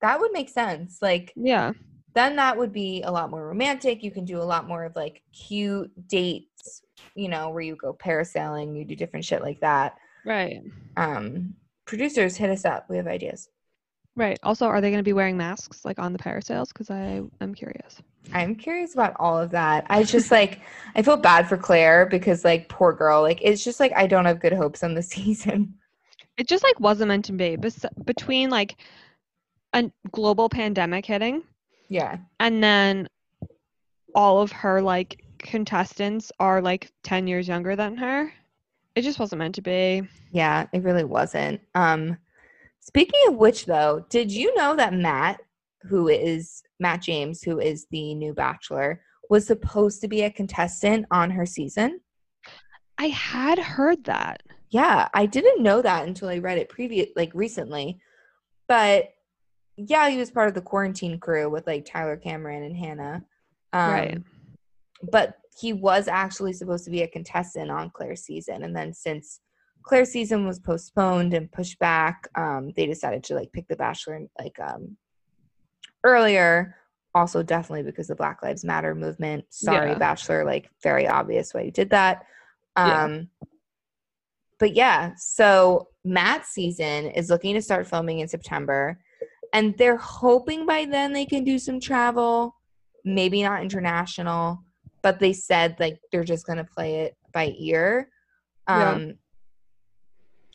That 0.00 0.20
would 0.20 0.32
make 0.32 0.48
sense. 0.48 0.98
Like 1.00 1.32
Yeah. 1.36 1.72
then 2.14 2.36
that 2.36 2.56
would 2.56 2.72
be 2.72 3.02
a 3.02 3.10
lot 3.10 3.30
more 3.30 3.46
romantic. 3.46 4.02
You 4.02 4.10
can 4.10 4.24
do 4.24 4.38
a 4.40 4.44
lot 4.44 4.66
more 4.68 4.84
of 4.84 4.94
like 4.96 5.22
cute 5.32 5.90
dates, 6.08 6.82
you 7.14 7.28
know, 7.28 7.50
where 7.50 7.62
you 7.62 7.76
go 7.76 7.92
parasailing, 7.94 8.76
you 8.76 8.84
do 8.84 8.94
different 8.96 9.24
shit 9.24 9.42
like 9.42 9.60
that. 9.60 9.96
Right. 10.24 10.62
Um 10.96 11.54
producers 11.84 12.36
hit 12.36 12.50
us 12.50 12.64
up. 12.64 12.88
We 12.90 12.96
have 12.96 13.06
ideas. 13.06 13.48
Right. 14.16 14.38
Also, 14.42 14.64
are 14.66 14.80
they 14.80 14.88
going 14.90 14.98
to 14.98 15.04
be 15.04 15.12
wearing 15.12 15.36
masks 15.36 15.84
like 15.84 15.98
on 15.98 16.14
the 16.14 16.18
parasails? 16.18 16.68
Because 16.68 16.90
I 16.90 17.20
am 17.42 17.54
curious. 17.54 18.00
I'm 18.32 18.54
curious 18.54 18.94
about 18.94 19.14
all 19.20 19.38
of 19.38 19.50
that. 19.50 19.84
I 19.90 20.04
just 20.04 20.30
like 20.30 20.60
I 20.96 21.02
feel 21.02 21.18
bad 21.18 21.46
for 21.48 21.58
Claire 21.58 22.06
because 22.06 22.42
like 22.44 22.68
poor 22.70 22.94
girl. 22.94 23.20
Like 23.20 23.40
it's 23.42 23.62
just 23.62 23.78
like 23.78 23.92
I 23.94 24.06
don't 24.06 24.24
have 24.24 24.40
good 24.40 24.54
hopes 24.54 24.82
on 24.82 24.94
the 24.94 25.02
season. 25.14 25.74
It 26.38 26.48
just 26.48 26.64
like 26.64 26.80
wasn't 26.80 27.08
meant 27.08 27.26
to 27.26 27.32
be. 27.32 27.56
Bes- 27.56 27.84
between 28.04 28.48
like 28.48 28.76
a 29.84 29.90
global 30.10 30.48
pandemic 30.48 31.04
hitting 31.06 31.42
Yeah. 31.88 32.18
and 32.40 32.62
then 32.62 33.08
all 34.14 34.40
of 34.40 34.50
her 34.52 34.80
like 34.80 35.22
contestants 35.38 36.32
are 36.40 36.60
like 36.62 36.90
10 37.04 37.26
years 37.26 37.46
younger 37.46 37.76
than 37.76 37.96
her. 37.96 38.32
It 38.94 39.02
just 39.02 39.18
wasn't 39.18 39.40
meant 39.40 39.54
to 39.56 39.62
be. 39.62 40.02
Yeah, 40.32 40.66
it 40.72 40.82
really 40.82 41.04
wasn't. 41.04 41.60
Um 41.74 42.16
speaking 42.80 43.20
of 43.28 43.34
which 43.34 43.66
though, 43.66 44.04
did 44.08 44.32
you 44.32 44.54
know 44.56 44.74
that 44.76 44.94
Matt, 44.94 45.40
who 45.82 46.08
is 46.08 46.62
Matt 46.80 47.02
James, 47.02 47.42
who 47.42 47.60
is 47.60 47.86
the 47.90 48.14
new 48.14 48.32
bachelor, 48.32 49.02
was 49.28 49.46
supposed 49.46 50.00
to 50.00 50.08
be 50.08 50.22
a 50.22 50.30
contestant 50.30 51.04
on 51.10 51.30
her 51.30 51.44
season? 51.46 52.00
I 52.98 53.08
had 53.08 53.58
heard 53.58 54.04
that. 54.04 54.42
Yeah, 54.70 55.08
I 55.12 55.26
didn't 55.26 55.62
know 55.62 55.82
that 55.82 56.06
until 56.08 56.28
I 56.28 56.38
read 56.38 56.58
it 56.58 56.68
previous 56.70 57.08
like 57.16 57.30
recently. 57.34 58.00
But 58.68 59.10
yeah, 59.76 60.08
he 60.08 60.16
was 60.16 60.30
part 60.30 60.48
of 60.48 60.54
the 60.54 60.60
quarantine 60.60 61.18
crew 61.18 61.48
with 61.50 61.66
like 61.66 61.84
Tyler 61.84 62.16
Cameron 62.16 62.62
and 62.62 62.76
Hannah. 62.76 63.24
Um, 63.72 63.90
Right. 63.90 64.22
But 65.10 65.36
he 65.58 65.72
was 65.72 66.08
actually 66.08 66.52
supposed 66.54 66.84
to 66.86 66.90
be 66.90 67.02
a 67.02 67.08
contestant 67.08 67.70
on 67.70 67.90
Claire's 67.90 68.22
season, 68.22 68.62
and 68.62 68.74
then 68.74 68.92
since 68.94 69.40
Claire's 69.82 70.10
season 70.10 70.46
was 70.46 70.58
postponed 70.58 71.34
and 71.34 71.52
pushed 71.52 71.78
back, 71.78 72.28
um, 72.34 72.72
they 72.76 72.86
decided 72.86 73.22
to 73.24 73.34
like 73.34 73.52
pick 73.52 73.68
the 73.68 73.76
Bachelor 73.76 74.20
like 74.38 74.58
um 74.58 74.96
earlier. 76.04 76.76
Also, 77.14 77.42
definitely 77.42 77.82
because 77.82 78.08
the 78.08 78.14
Black 78.14 78.42
Lives 78.42 78.64
Matter 78.64 78.94
movement. 78.94 79.44
Sorry, 79.50 79.90
Yeah. 79.92 79.98
Bachelor. 79.98 80.44
Like 80.44 80.68
very 80.82 81.06
obvious 81.06 81.54
why 81.54 81.62
you 81.62 81.70
did 81.70 81.90
that. 81.90 82.24
Yeah. 82.76 83.04
Um, 83.04 83.28
but 84.58 84.74
yeah, 84.74 85.12
so 85.16 85.88
Matt's 86.04 86.50
season 86.50 87.06
is 87.06 87.30
looking 87.30 87.54
to 87.54 87.62
start 87.62 87.86
filming 87.86 88.20
in 88.20 88.28
September, 88.28 88.98
and 89.56 89.74
they're 89.78 89.96
hoping 89.96 90.66
by 90.66 90.84
then 90.84 91.14
they 91.14 91.24
can 91.24 91.42
do 91.42 91.58
some 91.58 91.80
travel, 91.80 92.54
maybe 93.06 93.42
not 93.42 93.62
international, 93.62 94.62
but 95.00 95.18
they 95.18 95.32
said 95.32 95.76
like 95.80 95.98
they're 96.12 96.24
just 96.24 96.46
gonna 96.46 96.62
play 96.62 96.96
it 96.96 97.16
by 97.32 97.54
ear. 97.56 98.10
Yeah. 98.68 98.90
Um, 98.90 99.14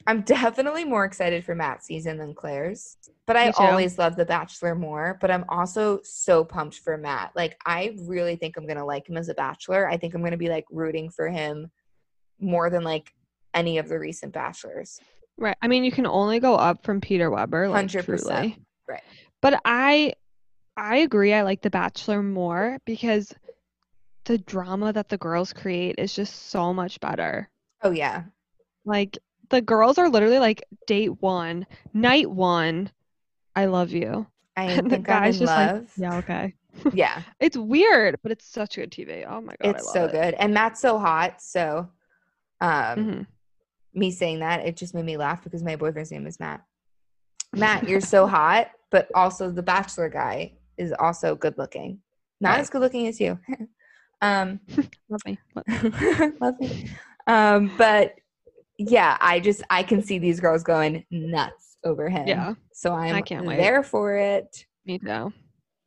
I'm 0.06 0.22
definitely 0.38 0.86
more 0.86 1.04
excited 1.04 1.44
for 1.44 1.56
Matt's 1.56 1.88
season 1.88 2.20
than 2.20 2.36
Claire's, 2.36 2.96
but 3.26 3.36
I 3.36 3.50
always 3.58 3.98
love 3.98 4.16
The 4.16 4.26
Bachelor 4.26 4.76
more. 4.76 5.18
But 5.20 5.32
I'm 5.32 5.46
also 5.50 6.00
so 6.04 6.44
pumped 6.44 6.78
for 6.78 6.96
Matt. 6.96 7.32
Like, 7.36 7.60
I 7.66 7.96
really 8.02 8.36
think 8.36 8.56
I'm 8.56 8.68
gonna 8.68 8.86
like 8.86 9.10
him 9.10 9.18
as 9.18 9.30
a 9.30 9.34
Bachelor. 9.34 9.90
I 9.90 9.98
think 9.98 10.14
I'm 10.14 10.24
gonna 10.24 10.38
be 10.38 10.50
like 10.50 10.66
rooting 10.70 11.10
for 11.10 11.28
him 11.28 11.72
more 12.40 12.70
than 12.70 12.84
like 12.84 13.12
any 13.56 13.80
of 13.80 13.90
the 13.90 13.98
recent 13.98 14.32
Bachelors. 14.32 15.00
Right. 15.40 15.58
I 15.60 15.68
mean, 15.68 15.84
you 15.84 15.92
can 15.92 16.06
only 16.06 16.40
go 16.40 16.54
up 16.54 16.86
from 16.86 17.02
Peter 17.02 17.32
Weber, 17.32 17.68
like 17.68 17.88
100%. 17.88 18.58
Right. 18.92 19.04
But 19.42 19.62
I, 19.66 20.14
I 20.78 20.98
agree. 20.98 21.34
I 21.34 21.42
like 21.44 21.62
The 21.62 21.70
Bachelor 21.70 22.22
more 22.22 22.78
because 22.86 23.34
the 24.26 24.38
drama 24.38 24.94
that 24.94 25.10
the 25.10 25.18
girls 25.18 25.54
create 25.54 25.96
is 25.98 26.14
just 26.14 26.50
so 26.50 26.74
much 26.74 27.00
better. 27.00 27.50
Oh 27.82 27.92
yeah, 27.92 28.24
Like 28.86 29.18
the 29.50 29.62
girls 29.62 29.98
are 29.98 30.10
literally 30.10 30.40
like 30.40 30.64
date 30.86 31.22
one, 31.22 31.66
night 31.94 32.30
one. 32.30 32.92
I 33.56 33.66
love 33.66 33.92
you. 33.92 34.28
I 34.56 34.64
And 34.78 34.92
the 34.92 34.98
guy's 35.00 35.40
just 35.40 35.56
like, 35.56 35.72
love. 35.72 35.92
yeah, 35.98 36.18
okay. 36.18 36.54
yeah, 36.94 37.24
It's 37.40 37.58
weird, 37.58 38.20
but 38.24 38.32
it's 38.32 38.46
such 38.46 38.76
good 38.76 38.92
TV. 38.92 39.26
Oh 39.28 39.42
my 39.42 39.56
god, 39.60 39.76
it's 39.76 39.84
I 39.84 39.86
love 39.86 39.94
so 39.94 40.06
it. 40.06 40.12
good, 40.12 40.34
and 40.36 40.54
Matt's 40.54 40.80
so 40.80 41.00
hot. 41.00 41.42
So, 41.42 41.90
um, 42.62 43.00
Mhm. 43.00 43.26
me 43.94 44.12
saying 44.12 44.40
that 44.40 44.66
it 44.66 44.78
just 44.78 44.94
made 44.94 45.06
me 45.06 45.18
laugh 45.18 45.44
because 45.44 45.64
my 45.64 45.76
boyfriend's 45.76 46.12
name 46.12 46.28
is 46.28 46.40
Matt. 46.40 46.62
Matt, 47.54 47.90
you're 47.90 48.00
so 48.02 48.28
hot, 48.28 48.70
but 48.92 49.10
also 49.16 49.50
the 49.50 49.64
Bachelor 49.64 50.10
guy 50.10 50.54
is 50.78 50.94
also 51.00 51.36
good 51.36 51.58
looking. 51.58 52.00
Not 52.40 52.52
Right. 52.52 52.60
as 52.60 52.70
good 52.70 52.82
looking 52.82 53.08
as 53.08 53.20
you. 53.20 53.40
um, 54.22 54.60
Love 55.10 55.22
me. 55.26 55.38
Love- 56.40 56.56
you. 56.60 56.86
Um, 57.28 57.72
but 57.78 58.16
yeah, 58.80 59.16
I 59.22 59.40
just 59.40 59.62
I 59.70 59.84
can 59.84 60.02
see 60.02 60.18
these 60.18 60.40
girls 60.40 60.64
going 60.64 61.06
nuts 61.12 61.78
over 61.84 62.10
him. 62.10 62.28
Yeah, 62.28 62.56
So 62.74 62.94
I'm 62.94 63.22
can't 63.24 63.46
wait. 63.46 63.58
there 63.58 63.84
for 63.84 64.16
it. 64.18 64.66
me 64.88 64.98
too. 64.98 65.32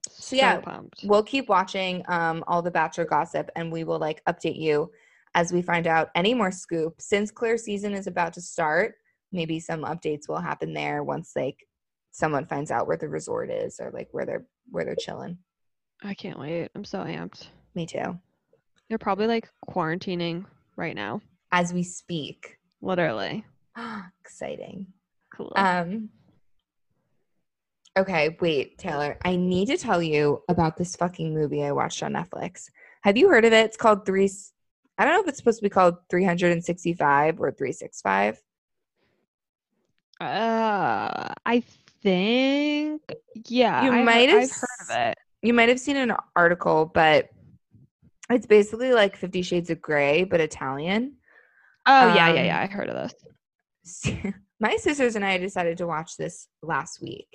So 0.08 0.36
yeah. 0.36 0.60
We'll 1.02 1.24
keep 1.24 1.48
watching 1.48 2.04
um, 2.06 2.44
all 2.46 2.62
the 2.62 2.70
Bachelor 2.70 3.04
gossip 3.04 3.50
and 3.56 3.72
we 3.72 3.82
will 3.82 3.98
like 3.98 4.22
update 4.26 4.58
you 4.60 4.92
as 5.34 5.52
we 5.52 5.60
find 5.60 5.88
out 5.88 6.10
any 6.14 6.34
more 6.34 6.52
scoop. 6.52 6.94
Since 7.00 7.32
Claire 7.32 7.58
season 7.58 7.94
is 7.94 8.06
about 8.06 8.32
to 8.34 8.40
start, 8.40 8.94
maybe 9.32 9.58
some 9.58 9.82
updates 9.82 10.28
will 10.28 10.40
happen 10.40 10.72
there 10.72 11.02
once 11.02 11.32
like 11.34 11.66
someone 12.14 12.46
finds 12.46 12.70
out 12.70 12.86
where 12.86 12.96
the 12.96 13.08
resort 13.08 13.50
is 13.50 13.80
or 13.80 13.90
like 13.90 14.08
where 14.12 14.24
they're 14.24 14.46
where 14.70 14.84
they're 14.84 14.94
chilling. 14.94 15.36
I 16.02 16.14
can't 16.14 16.38
wait. 16.38 16.70
I'm 16.74 16.84
so 16.84 16.98
amped. 17.00 17.48
Me 17.74 17.86
too. 17.86 18.18
They're 18.88 18.98
probably 18.98 19.26
like 19.26 19.50
quarantining 19.68 20.46
right 20.76 20.94
now. 20.94 21.20
As 21.50 21.72
we 21.72 21.82
speak. 21.82 22.56
Literally. 22.80 23.44
Exciting. 24.24 24.86
Cool. 25.36 25.52
Um 25.56 26.08
Okay, 27.96 28.36
wait, 28.40 28.78
Taylor. 28.78 29.18
I 29.24 29.36
need 29.36 29.66
to 29.66 29.76
tell 29.76 30.02
you 30.02 30.42
about 30.48 30.76
this 30.76 30.96
fucking 30.96 31.32
movie 31.34 31.64
I 31.64 31.72
watched 31.72 32.02
on 32.02 32.12
Netflix. 32.12 32.68
Have 33.02 33.16
you 33.16 33.28
heard 33.28 33.44
of 33.44 33.52
it? 33.52 33.66
It's 33.66 33.76
called 33.76 34.06
Three. 34.06 34.30
I 34.98 35.04
don't 35.04 35.14
know 35.14 35.20
if 35.20 35.28
it's 35.28 35.38
supposed 35.38 35.58
to 35.58 35.64
be 35.64 35.68
called 35.68 35.96
365 36.10 37.40
or 37.40 37.50
365. 37.50 38.40
Uh, 40.20 41.34
I 41.44 41.62
think 42.04 43.02
yeah. 43.48 43.84
You 43.84 43.90
I 43.90 44.02
might 44.02 44.28
have 44.28 44.42
I've 44.42 44.50
heard 44.50 44.80
of 44.82 44.96
it. 45.08 45.18
You 45.42 45.52
might 45.52 45.68
have 45.68 45.80
seen 45.80 45.96
an 45.96 46.12
article, 46.36 46.90
but 46.94 47.30
it's 48.30 48.46
basically 48.46 48.92
like 48.92 49.16
Fifty 49.16 49.42
Shades 49.42 49.70
of 49.70 49.82
Grey, 49.82 50.22
but 50.24 50.40
Italian. 50.40 51.16
Oh 51.86 52.14
yeah, 52.14 52.28
yeah, 52.28 52.40
Um, 52.40 52.46
yeah. 52.46 52.60
I 52.60 52.66
heard 52.66 52.88
of 52.88 53.10
this. 53.82 54.14
my 54.60 54.76
sisters 54.76 55.16
and 55.16 55.24
I 55.24 55.38
decided 55.38 55.78
to 55.78 55.86
watch 55.86 56.16
this 56.16 56.48
last 56.62 57.02
week. 57.02 57.26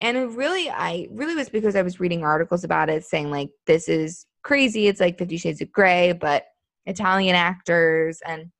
And 0.00 0.16
it 0.16 0.30
really 0.30 0.70
I 0.70 1.08
really 1.10 1.34
was 1.34 1.48
because 1.48 1.76
I 1.76 1.82
was 1.82 2.00
reading 2.00 2.24
articles 2.24 2.64
about 2.64 2.88
it 2.88 3.04
saying 3.04 3.30
like 3.30 3.50
this 3.66 3.88
is 3.88 4.26
crazy. 4.42 4.88
It's 4.88 5.00
like 5.00 5.18
50 5.18 5.36
shades 5.36 5.60
of 5.60 5.72
gray 5.72 6.12
but 6.12 6.44
Italian 6.86 7.34
actors 7.34 8.20
and 8.26 8.50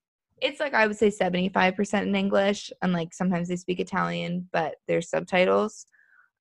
it's 0.41 0.61
like 0.61 0.75
I 0.75 0.87
would 0.87 0.97
say 0.97 1.09
75% 1.09 2.03
in 2.03 2.15
English 2.15 2.73
and 2.83 2.93
like 2.93 3.15
sometimes 3.15 3.49
they 3.49 3.57
speak 3.57 3.81
Italian 3.81 4.49
but 4.53 4.77
there's 4.87 5.09
subtitles. 5.11 5.87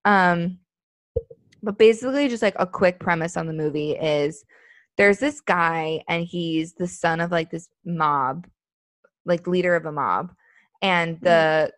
Um 0.03 0.59
but 1.63 1.77
basically 1.77 2.27
just 2.27 2.43
like 2.43 2.55
a 2.59 2.67
quick 2.67 2.99
premise 2.99 3.35
on 3.35 3.47
the 3.47 3.53
movie 3.53 3.91
is 3.91 4.45
there's 4.97 5.19
this 5.19 5.41
guy 5.41 6.03
and 6.07 6.23
he's 6.23 6.73
the 6.73 6.87
son 6.87 7.19
of 7.19 7.31
like 7.31 7.49
this 7.49 7.69
mob 7.83 8.47
like 9.25 9.47
leader 9.47 9.75
of 9.75 9.85
a 9.85 9.91
mob 9.91 10.31
and 10.81 11.19
the 11.21 11.71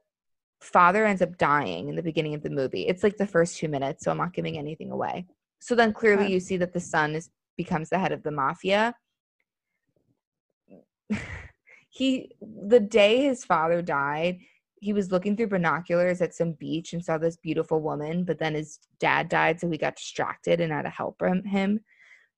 father 0.61 1.05
ends 1.05 1.21
up 1.21 1.37
dying 1.37 1.87
in 1.87 1.95
the 1.95 2.03
beginning 2.03 2.33
of 2.33 2.43
the 2.43 2.49
movie 2.49 2.85
it's 2.87 3.03
like 3.03 3.17
the 3.17 3.27
first 3.27 3.57
two 3.57 3.69
minutes 3.69 4.03
so 4.03 4.11
i'm 4.11 4.17
not 4.17 4.33
giving 4.33 4.57
anything 4.57 4.91
away 4.91 5.25
so 5.59 5.73
then 5.75 5.93
clearly 5.93 6.25
Okay. 6.25 6.33
you 6.33 6.39
see 6.39 6.57
that 6.57 6.73
the 6.73 6.79
son 6.79 7.15
is 7.15 7.29
becomes 7.55 7.89
the 7.89 7.97
head 7.97 8.11
of 8.11 8.23
the 8.23 8.31
mafia 8.31 8.93
he 11.97 12.31
the 12.69 12.79
day 12.79 13.21
his 13.23 13.43
father 13.45 13.81
died 13.81 14.37
he 14.79 14.93
was 14.93 15.11
looking 15.11 15.35
through 15.35 15.47
binoculars 15.47 16.21
at 16.21 16.35
some 16.35 16.51
beach 16.53 16.93
and 16.93 17.03
saw 17.03 17.17
this 17.17 17.37
beautiful 17.37 17.79
woman 17.81 18.23
but 18.23 18.37
then 18.39 18.53
his 18.53 18.79
dad 18.99 19.27
died 19.29 19.59
so 19.59 19.69
he 19.69 19.77
got 19.77 19.95
distracted 19.95 20.61
and 20.61 20.71
had 20.71 20.83
to 20.83 20.89
help 20.89 21.19
him, 21.21 21.43
him. 21.43 21.79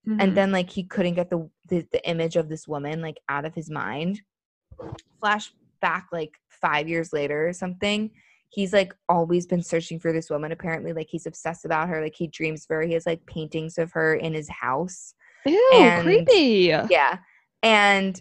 Mhm. 0.08 0.18
and 0.24 0.38
then 0.38 0.52
like 0.52 0.70
he 0.70 0.84
couldn't 0.84 1.16
get 1.16 1.30
the, 1.30 1.50
the 1.68 1.86
the 1.92 2.04
image 2.10 2.36
of 2.38 2.48
this 2.48 2.66
woman 2.68 3.02
like 3.02 3.20
out 3.28 3.46
of 3.46 3.54
his 3.54 3.70
mind. 3.70 4.22
Flash 5.20 5.52
back 5.82 6.08
like 6.14 6.34
five 6.50 6.88
years 6.88 7.12
later 7.12 7.48
or 7.48 7.54
something 7.54 8.12
he's 8.52 8.74
like 8.74 8.96
always 9.08 9.46
been 9.46 9.62
searching 9.62 10.00
for 10.00 10.12
this 10.12 10.30
woman. 10.30 10.52
Apparently 10.52 10.92
like 10.94 11.08
he's 11.10 11.28
obsessed 11.28 11.66
about 11.66 11.88
her. 11.90 12.02
Like 12.02 12.16
he 12.16 12.26
dreams 12.28 12.64
of 12.64 12.74
her. 12.76 12.82
He 12.82 12.94
has 12.94 13.06
like 13.06 13.24
paintings 13.28 13.78
of 13.78 13.92
her 13.92 14.16
in 14.16 14.34
his 14.34 14.50
house. 14.50 15.14
Ew, 15.46 15.72
and- 15.76 16.04
creepy. 16.04 16.74
yeah. 16.90 17.20
And 17.62 18.20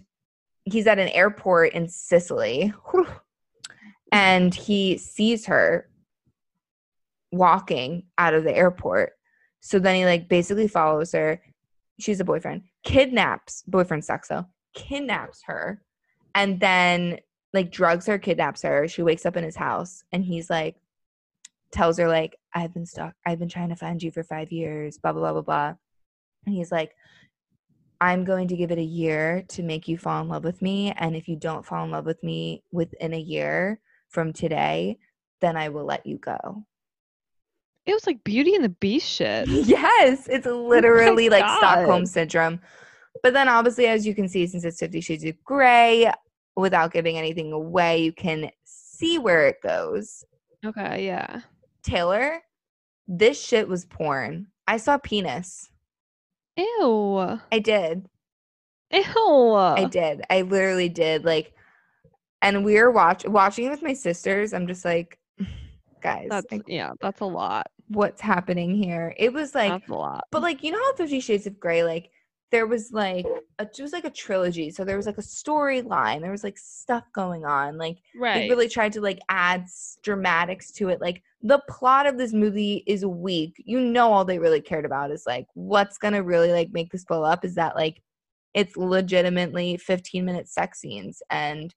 he's 0.72 0.86
at 0.86 0.98
an 0.98 1.08
airport 1.08 1.72
in 1.72 1.88
sicily. 1.88 2.72
And 4.10 4.54
he 4.54 4.96
sees 4.96 5.46
her 5.46 5.88
walking 7.30 8.04
out 8.16 8.34
of 8.34 8.44
the 8.44 8.56
airport. 8.56 9.12
So 9.60 9.78
then 9.78 9.96
he 9.96 10.04
like 10.04 10.28
basically 10.28 10.68
follows 10.68 11.12
her. 11.12 11.42
She's 11.98 12.20
a 12.20 12.24
boyfriend. 12.24 12.62
Kidnaps 12.84 13.62
boyfriend 13.66 14.04
sucks 14.04 14.28
though. 14.28 14.46
Kidnaps 14.74 15.42
her 15.46 15.82
and 16.34 16.60
then 16.60 17.18
like 17.52 17.70
drugs 17.70 18.06
her 18.06 18.18
kidnaps 18.18 18.62
her. 18.62 18.88
She 18.88 19.02
wakes 19.02 19.26
up 19.26 19.36
in 19.36 19.44
his 19.44 19.56
house 19.56 20.04
and 20.12 20.24
he's 20.24 20.48
like 20.48 20.76
tells 21.70 21.98
her 21.98 22.08
like 22.08 22.36
i've 22.54 22.72
been 22.72 22.86
stuck. 22.86 23.14
I've 23.26 23.38
been 23.38 23.48
trying 23.48 23.68
to 23.68 23.76
find 23.76 24.02
you 24.02 24.10
for 24.10 24.22
five 24.22 24.52
years 24.52 24.98
blah 24.98 25.12
blah 25.12 25.20
blah 25.20 25.32
blah 25.32 25.42
blah. 25.42 25.74
And 26.46 26.54
he's 26.54 26.72
like 26.72 26.94
i'm 28.00 28.24
going 28.24 28.48
to 28.48 28.56
give 28.56 28.70
it 28.70 28.78
a 28.78 28.82
year 28.82 29.44
to 29.48 29.62
make 29.62 29.88
you 29.88 29.98
fall 29.98 30.22
in 30.22 30.28
love 30.28 30.44
with 30.44 30.60
me 30.62 30.92
and 30.96 31.16
if 31.16 31.28
you 31.28 31.36
don't 31.36 31.66
fall 31.66 31.84
in 31.84 31.90
love 31.90 32.06
with 32.06 32.22
me 32.22 32.62
within 32.72 33.14
a 33.14 33.18
year 33.18 33.80
from 34.08 34.32
today 34.32 34.96
then 35.40 35.56
i 35.56 35.68
will 35.68 35.84
let 35.84 36.04
you 36.06 36.18
go 36.18 36.64
It 37.86 37.94
was 37.94 38.06
like 38.06 38.22
Beauty 38.22 38.54
and 38.54 38.62
the 38.62 38.68
Beast 38.68 39.08
shit. 39.08 39.48
yes, 39.48 40.28
it's 40.28 40.46
oh 40.46 40.66
literally 40.66 41.30
like 41.30 41.44
Stockholm 41.58 42.04
syndrome. 42.04 42.60
But 43.22 43.32
then 43.32 43.48
obviously, 43.48 43.86
as 43.86 44.06
you 44.06 44.14
can 44.14 44.28
see, 44.28 44.46
since 44.46 44.62
it's 44.64 44.78
Fifty 44.78 45.00
Shades 45.00 45.24
of 45.24 45.42
Grey, 45.42 46.12
without 46.54 46.92
giving 46.92 47.16
anything 47.16 47.52
away, 47.52 47.98
you 48.02 48.12
can 48.12 48.50
see 48.64 49.18
where 49.18 49.48
it 49.48 49.56
goes. 49.62 50.22
Okay, 50.66 51.06
yeah. 51.06 51.40
Taylor, 51.82 52.42
this 53.06 53.42
shit 53.42 53.66
was 53.66 53.86
porn. 53.86 54.48
I 54.66 54.76
saw 54.76 54.98
penis. 54.98 55.70
Ew. 56.58 57.38
I 57.52 57.58
did. 57.60 58.06
Ew. 58.92 59.54
I 59.54 59.86
did. 59.90 60.22
I 60.28 60.42
literally 60.42 60.88
did. 60.88 61.24
Like 61.24 61.54
and 62.42 62.64
we 62.64 62.80
were 62.80 62.90
watch 62.90 63.24
watching 63.26 63.66
it 63.66 63.70
with 63.70 63.82
my 63.82 63.92
sisters. 63.94 64.52
I'm 64.52 64.66
just 64.66 64.84
like, 64.84 65.18
guys, 66.02 66.28
That's 66.30 66.50
like, 66.52 66.62
yeah, 66.66 66.92
that's 67.00 67.20
a 67.20 67.24
lot. 67.24 67.70
what's 67.88 68.20
happening 68.20 68.74
here? 68.74 69.14
It 69.16 69.32
was 69.32 69.54
like, 69.54 69.70
that's 69.70 69.88
a 69.90 69.94
lot. 69.94 70.24
but 70.30 70.42
like 70.42 70.62
you 70.62 70.72
know 70.72 70.78
how 70.78 70.94
Fifty 70.94 71.20
Shades 71.20 71.46
of 71.46 71.58
Grey, 71.58 71.82
like 71.84 72.10
there 72.50 72.66
was 72.66 72.92
like 72.92 73.26
a, 73.58 73.62
it 73.64 73.80
was 73.80 73.92
like 73.92 74.04
a 74.04 74.10
trilogy. 74.10 74.70
So 74.70 74.84
there 74.84 74.96
was 74.96 75.06
like 75.06 75.18
a 75.18 75.22
storyline. 75.22 76.20
There 76.22 76.30
was 76.30 76.44
like 76.44 76.56
stuff 76.56 77.04
going 77.12 77.44
on. 77.44 77.76
Like 77.76 77.98
Right. 78.16 78.40
they 78.40 78.48
really 78.48 78.68
tried 78.68 78.92
to 78.94 79.00
like 79.00 79.18
add 79.28 79.66
dramatics 80.02 80.72
to 80.72 80.88
it. 80.88 81.00
Like 81.00 81.22
the 81.42 81.60
plot 81.68 82.06
of 82.06 82.16
this 82.16 82.32
movie 82.32 82.84
is 82.86 83.04
weak. 83.04 83.54
You 83.58 83.80
know, 83.80 84.12
all 84.12 84.24
they 84.24 84.38
really 84.38 84.60
cared 84.62 84.86
about 84.86 85.10
is 85.10 85.24
like 85.26 85.46
what's 85.54 85.98
gonna 85.98 86.22
really 86.22 86.52
like 86.52 86.72
make 86.72 86.90
this 86.90 87.04
blow 87.04 87.22
up 87.22 87.44
is 87.44 87.54
that 87.56 87.76
like 87.76 88.02
it's 88.54 88.76
legitimately 88.76 89.76
15 89.76 90.24
minute 90.24 90.48
sex 90.48 90.80
scenes 90.80 91.22
and 91.30 91.74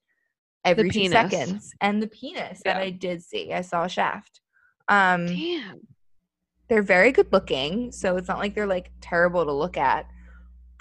every 0.63 0.89
two 0.89 1.09
seconds 1.09 1.73
and 1.81 2.01
the 2.01 2.07
penis 2.07 2.61
that 2.63 2.77
I 2.77 2.91
did 2.91 3.23
see. 3.23 3.51
I 3.51 3.61
saw 3.61 3.83
a 3.83 3.89
Shaft. 3.89 4.39
Um, 4.87 5.25
Damn. 5.27 5.81
they're 6.69 6.81
very 6.81 7.11
good 7.11 7.31
looking, 7.31 7.91
so 7.91 8.15
it's 8.17 8.27
not 8.27 8.39
like 8.39 8.55
they're 8.55 8.65
like 8.67 8.91
terrible 9.01 9.43
to 9.45 9.51
look 9.51 9.77
at. 9.77 10.05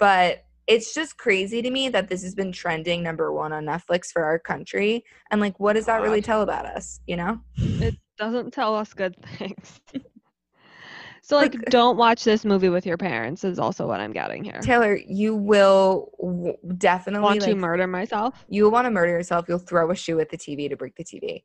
But 0.01 0.45
it's 0.65 0.95
just 0.95 1.19
crazy 1.19 1.61
to 1.61 1.69
me 1.69 1.87
that 1.89 2.09
this 2.09 2.23
has 2.23 2.33
been 2.33 2.51
trending 2.51 3.03
number 3.03 3.31
one 3.31 3.53
on 3.53 3.65
Netflix 3.65 4.07
for 4.07 4.23
our 4.23 4.39
country. 4.39 5.05
And 5.29 5.39
like, 5.39 5.59
what 5.59 5.73
does 5.73 5.85
that 5.85 6.01
really 6.01 6.23
tell 6.23 6.41
about 6.41 6.65
us? 6.65 6.99
You 7.05 7.17
know? 7.17 7.39
It 7.55 7.95
doesn't 8.17 8.51
tell 8.51 8.75
us 8.75 8.95
good 8.95 9.15
things. 9.37 9.79
so 11.21 11.35
like 11.35 11.53
Look- 11.53 11.65
don't 11.65 11.97
watch 11.97 12.23
this 12.23 12.43
movie 12.43 12.69
with 12.69 12.87
your 12.87 12.97
parents 12.97 13.43
is 13.43 13.59
also 13.59 13.85
what 13.85 13.99
I'm 13.99 14.11
getting 14.11 14.43
here. 14.43 14.59
Taylor, 14.61 14.95
you 14.95 15.35
will 15.35 16.09
w- 16.19 16.57
definitely 16.79 17.21
Want 17.21 17.41
to 17.41 17.53
murder 17.53 17.85
myself? 17.85 18.43
you 18.49 18.63
will 18.63 18.71
want 18.71 18.85
to 18.85 18.91
murder 18.91 19.11
yourself. 19.11 19.45
You'll 19.47 19.59
throw 19.59 19.91
a 19.91 19.95
shoe 19.95 20.19
at 20.19 20.31
the 20.31 20.37
TV 20.37 20.67
to 20.67 20.75
break 20.75 20.95
the 20.95 21.03
TV. 21.03 21.43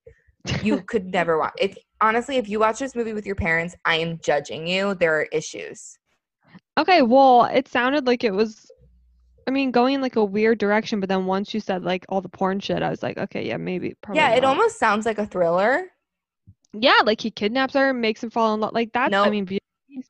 You 0.63 0.81
could 0.87 1.05
never 1.13 1.39
watch. 1.39 1.53
If 1.59 1.77
honestly, 2.01 2.39
if 2.39 2.49
you 2.49 2.59
watch 2.59 2.79
this 2.79 2.95
movie 2.95 3.13
with 3.13 3.27
your 3.27 3.37
parents, 3.37 3.77
I 3.85 3.97
am 3.97 4.19
judging 4.21 4.67
you. 4.67 4.95
There 4.95 5.21
are 5.21 5.25
issues. 5.25 5.99
Okay, 6.79 7.03
well, 7.03 7.45
it 7.45 7.69
sounded 7.69 8.07
like 8.07 8.25
it 8.25 8.33
was 8.33 8.71
I 9.49 9.53
mean, 9.53 9.71
going 9.71 9.95
in 9.95 10.01
like 10.01 10.17
a 10.17 10.25
weird 10.25 10.59
direction, 10.59 10.99
but 10.99 11.09
then 11.09 11.25
once 11.25 11.55
you 11.55 11.61
said 11.61 11.85
like 11.85 12.05
all 12.09 12.21
the 12.21 12.29
porn 12.29 12.59
shit, 12.59 12.83
I 12.83 12.91
was 12.91 13.03
like, 13.03 13.17
okay, 13.17 13.47
yeah, 13.47 13.57
maybe 13.57 13.95
probably. 14.03 14.21
yeah, 14.21 14.35
it 14.35 14.43
not. 14.43 14.49
almost 14.49 14.79
sounds 14.79 15.07
like 15.07 15.19
a 15.19 15.27
thriller. 15.27 15.87
Yeah, 16.73 16.99
like 17.05 17.21
he 17.21 17.31
kidnaps 17.31 17.75
her, 17.75 17.91
and 17.91 18.01
makes 18.01 18.23
him 18.23 18.31
fall 18.31 18.55
in 18.55 18.61
love. 18.61 18.75
Like 18.75 18.93
that's 18.93 19.15
I 19.15 19.31
mean, 19.31 19.47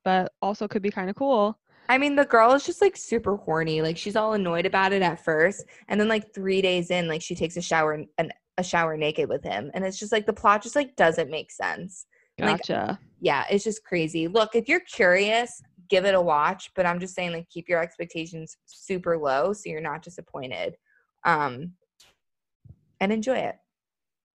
but 0.04 0.32
also 0.40 0.66
could 0.66 0.82
be 0.82 0.90
kind 0.90 1.10
of 1.10 1.16
cool. 1.16 1.58
I 1.88 1.98
mean, 1.98 2.16
the 2.16 2.24
girl 2.24 2.52
is 2.54 2.64
just 2.64 2.80
like 2.80 2.96
super 2.96 3.36
horny. 3.36 3.82
Like 3.82 3.98
she's 3.98 4.16
all 4.16 4.32
annoyed 4.32 4.66
about 4.66 4.92
it 4.92 5.02
at 5.02 5.22
first, 5.22 5.64
and 5.88 6.00
then 6.00 6.08
like 6.08 6.32
three 6.34 6.62
days 6.62 6.90
in, 6.90 7.06
like 7.06 7.22
she 7.22 7.34
takes 7.34 7.58
a 7.58 7.62
shower 7.62 8.04
and 8.16 8.32
a 8.56 8.64
shower 8.64 8.96
naked 8.96 9.28
with 9.28 9.44
him, 9.44 9.70
and 9.74 9.84
it's 9.84 9.98
just 9.98 10.12
like 10.12 10.24
the 10.24 10.32
plot 10.32 10.62
just 10.62 10.76
like 10.76 10.96
doesn't 10.96 11.30
make 11.30 11.52
sense. 11.52 12.06
Like- 12.38 12.58
Gotcha. 12.58 12.98
Yeah, 13.20 13.44
it's 13.50 13.64
just 13.64 13.82
crazy. 13.84 14.28
Look, 14.28 14.54
if 14.54 14.68
you're 14.68 14.80
curious, 14.80 15.62
give 15.88 16.04
it 16.04 16.14
a 16.14 16.20
watch. 16.20 16.70
But 16.74 16.86
I'm 16.86 17.00
just 17.00 17.14
saying, 17.14 17.32
like, 17.32 17.48
keep 17.48 17.68
your 17.68 17.82
expectations 17.82 18.56
super 18.66 19.16
low 19.18 19.52
so 19.52 19.68
you're 19.68 19.80
not 19.80 20.02
disappointed, 20.02 20.76
um, 21.24 21.72
and 23.00 23.12
enjoy 23.12 23.38
it. 23.38 23.56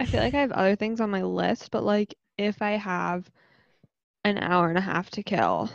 I 0.01 0.07
feel 0.07 0.23
like 0.23 0.35
I 0.35 0.41
have 0.41 0.53
other 0.53 0.77
things 0.77 1.01
on 1.01 1.11
my 1.11 1.23
list, 1.23 1.71
but 1.71 1.85
like 1.85 2.15
if 2.39 2.63
I 2.63 2.71
have 2.71 3.31
an 4.25 4.39
hour 4.39 4.69
and 4.69 4.79
a 4.79 4.83
half 4.83 5.11
to 5.11 5.23
kill, 5.23 5.71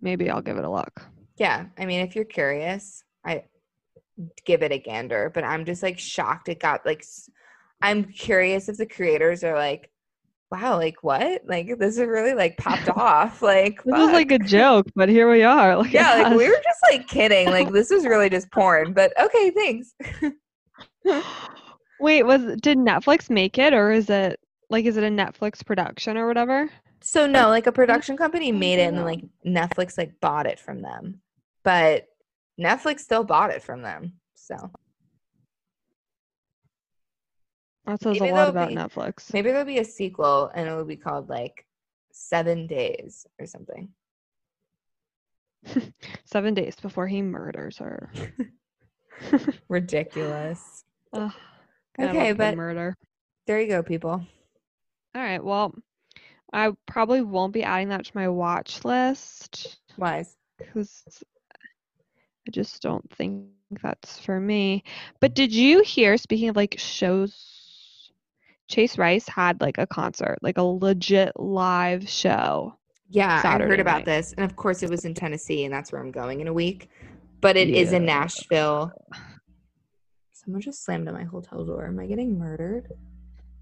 maybe 0.00 0.30
I'll 0.30 0.40
give 0.40 0.56
it 0.56 0.64
a 0.64 0.70
look. 0.70 1.02
Yeah, 1.36 1.66
I 1.78 1.84
mean, 1.84 2.00
if 2.00 2.14
you're 2.14 2.24
curious, 2.24 3.04
I 3.24 3.44
give 4.46 4.62
it 4.62 4.72
a 4.72 4.78
gander. 4.78 5.30
But 5.32 5.44
I'm 5.44 5.64
just 5.64 5.82
like 5.82 5.98
shocked 5.98 6.48
it 6.48 6.60
got 6.60 6.86
like. 6.86 7.04
I'm 7.82 8.04
curious 8.04 8.68
if 8.68 8.76
the 8.76 8.84
creators 8.84 9.42
are 9.42 9.54
like, 9.54 9.90
wow, 10.50 10.76
like 10.76 11.02
what? 11.02 11.42
Like 11.46 11.78
this 11.78 11.96
is 11.96 12.06
really 12.06 12.34
like 12.34 12.56
popped 12.56 12.88
off. 12.96 13.42
Like 13.42 13.82
This 13.84 13.98
is 13.98 14.12
like 14.12 14.30
a 14.30 14.38
joke, 14.38 14.86
but 14.94 15.08
here 15.08 15.30
we 15.30 15.42
are. 15.42 15.76
Look 15.76 15.92
yeah, 15.92 16.22
like 16.22 16.36
we 16.36 16.48
were 16.48 16.60
just 16.64 16.80
like 16.90 17.06
kidding. 17.06 17.48
Like 17.48 17.70
this 17.72 17.90
is 17.90 18.04
really 18.04 18.28
just 18.30 18.50
porn. 18.50 18.92
But 18.92 19.12
okay, 19.20 19.50
thanks. 19.50 19.94
Wait, 22.00 22.22
was 22.24 22.42
did 22.60 22.78
Netflix 22.78 23.30
make 23.30 23.58
it 23.58 23.74
or 23.74 23.92
is 23.92 24.10
it 24.10 24.40
like 24.70 24.84
is 24.84 24.96
it 24.96 25.04
a 25.04 25.08
Netflix 25.08 25.64
production 25.64 26.16
or 26.16 26.26
whatever? 26.26 26.70
So 27.02 27.26
no, 27.26 27.48
like 27.48 27.66
a 27.66 27.72
production 27.72 28.16
company 28.16 28.52
oh, 28.52 28.56
made 28.56 28.78
it, 28.78 28.88
and 28.88 28.98
then 28.98 29.04
like 29.04 29.24
Netflix 29.46 29.96
like 29.96 30.20
bought 30.20 30.46
it 30.46 30.58
from 30.58 30.82
them, 30.82 31.20
but 31.64 32.06
Netflix 32.60 33.00
still 33.00 33.24
bought 33.24 33.50
it 33.50 33.62
from 33.62 33.82
them. 33.82 34.14
So 34.34 34.70
That 37.86 38.00
says 38.02 38.20
Maybe 38.20 38.30
a 38.30 38.34
lot 38.34 38.48
about 38.48 38.68
be- 38.68 38.74
Netflix. 38.76 39.32
maybe 39.32 39.50
there'll 39.50 39.64
be 39.64 39.78
a 39.78 39.84
sequel, 39.84 40.50
and 40.54 40.68
it 40.68 40.72
will 40.74 40.84
be 40.84 40.96
called 40.96 41.28
like 41.28 41.64
Seven 42.12 42.66
Days 42.66 43.26
or 43.38 43.46
something. 43.46 43.88
Seven 46.24 46.54
days 46.54 46.76
before 46.76 47.06
he 47.06 47.20
murders 47.22 47.78
her. 47.78 48.10
Ridiculous. 49.68 50.84
Ugh, 51.12 51.32
Okay, 52.00 52.32
but 52.32 52.56
murder. 52.56 52.96
there 53.46 53.60
you 53.60 53.68
go, 53.68 53.82
people. 53.82 54.10
All 55.14 55.22
right, 55.22 55.42
well, 55.42 55.74
I 56.52 56.72
probably 56.86 57.20
won't 57.20 57.52
be 57.52 57.62
adding 57.62 57.88
that 57.88 58.04
to 58.06 58.12
my 58.14 58.28
watch 58.28 58.84
list. 58.84 59.78
Wise. 59.96 60.36
because 60.58 61.02
I 62.46 62.50
just 62.50 62.80
don't 62.80 63.08
think 63.14 63.46
that's 63.82 64.18
for 64.20 64.40
me. 64.40 64.82
But 65.20 65.34
did 65.34 65.52
you 65.52 65.82
hear, 65.82 66.16
speaking 66.16 66.48
of 66.48 66.56
like 66.56 66.76
shows, 66.78 67.49
Chase 68.70 68.96
Rice 68.96 69.28
had 69.28 69.60
like 69.60 69.78
a 69.78 69.86
concert, 69.86 70.38
like 70.42 70.56
a 70.56 70.62
legit 70.62 71.32
live 71.36 72.08
show. 72.08 72.76
Yeah, 73.08 73.42
I 73.44 73.58
heard 73.58 73.80
about 73.80 73.98
night. 73.98 74.04
this, 74.04 74.32
and 74.34 74.44
of 74.44 74.54
course, 74.54 74.84
it 74.84 74.88
was 74.88 75.04
in 75.04 75.14
Tennessee, 75.14 75.64
and 75.64 75.74
that's 75.74 75.90
where 75.90 76.00
I'm 76.00 76.12
going 76.12 76.40
in 76.40 76.46
a 76.46 76.52
week. 76.52 76.88
But 77.40 77.56
it 77.56 77.68
is 77.68 77.92
in 77.92 78.04
Nashville. 78.04 78.92
Someone 80.32 80.62
just 80.62 80.84
slammed 80.84 81.08
at 81.08 81.14
my 81.14 81.24
hotel 81.24 81.64
door. 81.64 81.86
Am 81.86 81.98
I 81.98 82.06
getting 82.06 82.38
murdered? 82.38 82.92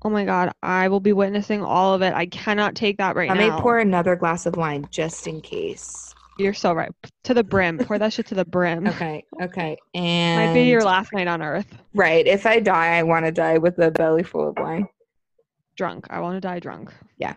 Oh 0.03 0.11
my 0.11 0.27
God, 0.27 0.53
I 0.62 0.88
will 0.88 1.01
be 1.01 1.14
witnessing 1.14 1.62
all 1.62 1.94
of 1.94 2.03
it. 2.03 2.12
I 2.12 2.27
cannot 2.27 2.75
take 2.75 2.99
that 2.99 3.16
right 3.16 3.29
now. 3.29 3.35
I 3.35 3.38
may 3.38 3.51
pour 3.51 3.79
another 3.79 4.14
glass 4.14 4.44
of 4.44 4.57
wine 4.57 4.87
just 4.90 5.27
in 5.27 5.40
case. 5.40 6.14
You're 6.38 6.55
so 6.55 6.73
right. 6.73 6.90
To 7.25 7.35
the 7.35 7.42
brim. 7.42 7.79
Pour 7.85 7.99
that 7.99 8.12
shit 8.12 8.27
to 8.27 8.37
the 8.37 8.44
brim. 8.44 8.87
Okay, 8.87 9.25
okay. 9.42 9.77
And 9.92 10.47
Might 10.47 10.55
be 10.55 10.68
your 10.68 10.85
last 10.85 11.12
night 11.12 11.27
on 11.27 11.42
earth. 11.42 11.66
right. 11.94 12.25
If 12.25 12.47
I 12.47 12.61
die, 12.61 12.97
I 12.97 13.03
want 13.03 13.27
to 13.27 13.33
die 13.33 13.59
with 13.59 13.79
a 13.81 13.90
belly 13.90 14.23
full 14.23 14.49
of 14.49 14.57
wine. 14.57 14.87
Drunk. 15.79 16.07
I 16.11 16.21
want 16.21 16.35
to 16.37 16.41
die 16.41 16.59
drunk. 16.59 16.93
Yeah. 17.19 17.35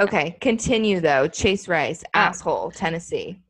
Okay, 0.00 0.36
continue 0.40 1.00
though. 1.00 1.26
Chase 1.28 1.68
Rice, 1.68 2.02
Oh. 2.08 2.10
asshole, 2.18 2.70
Tennessee. 2.72 3.40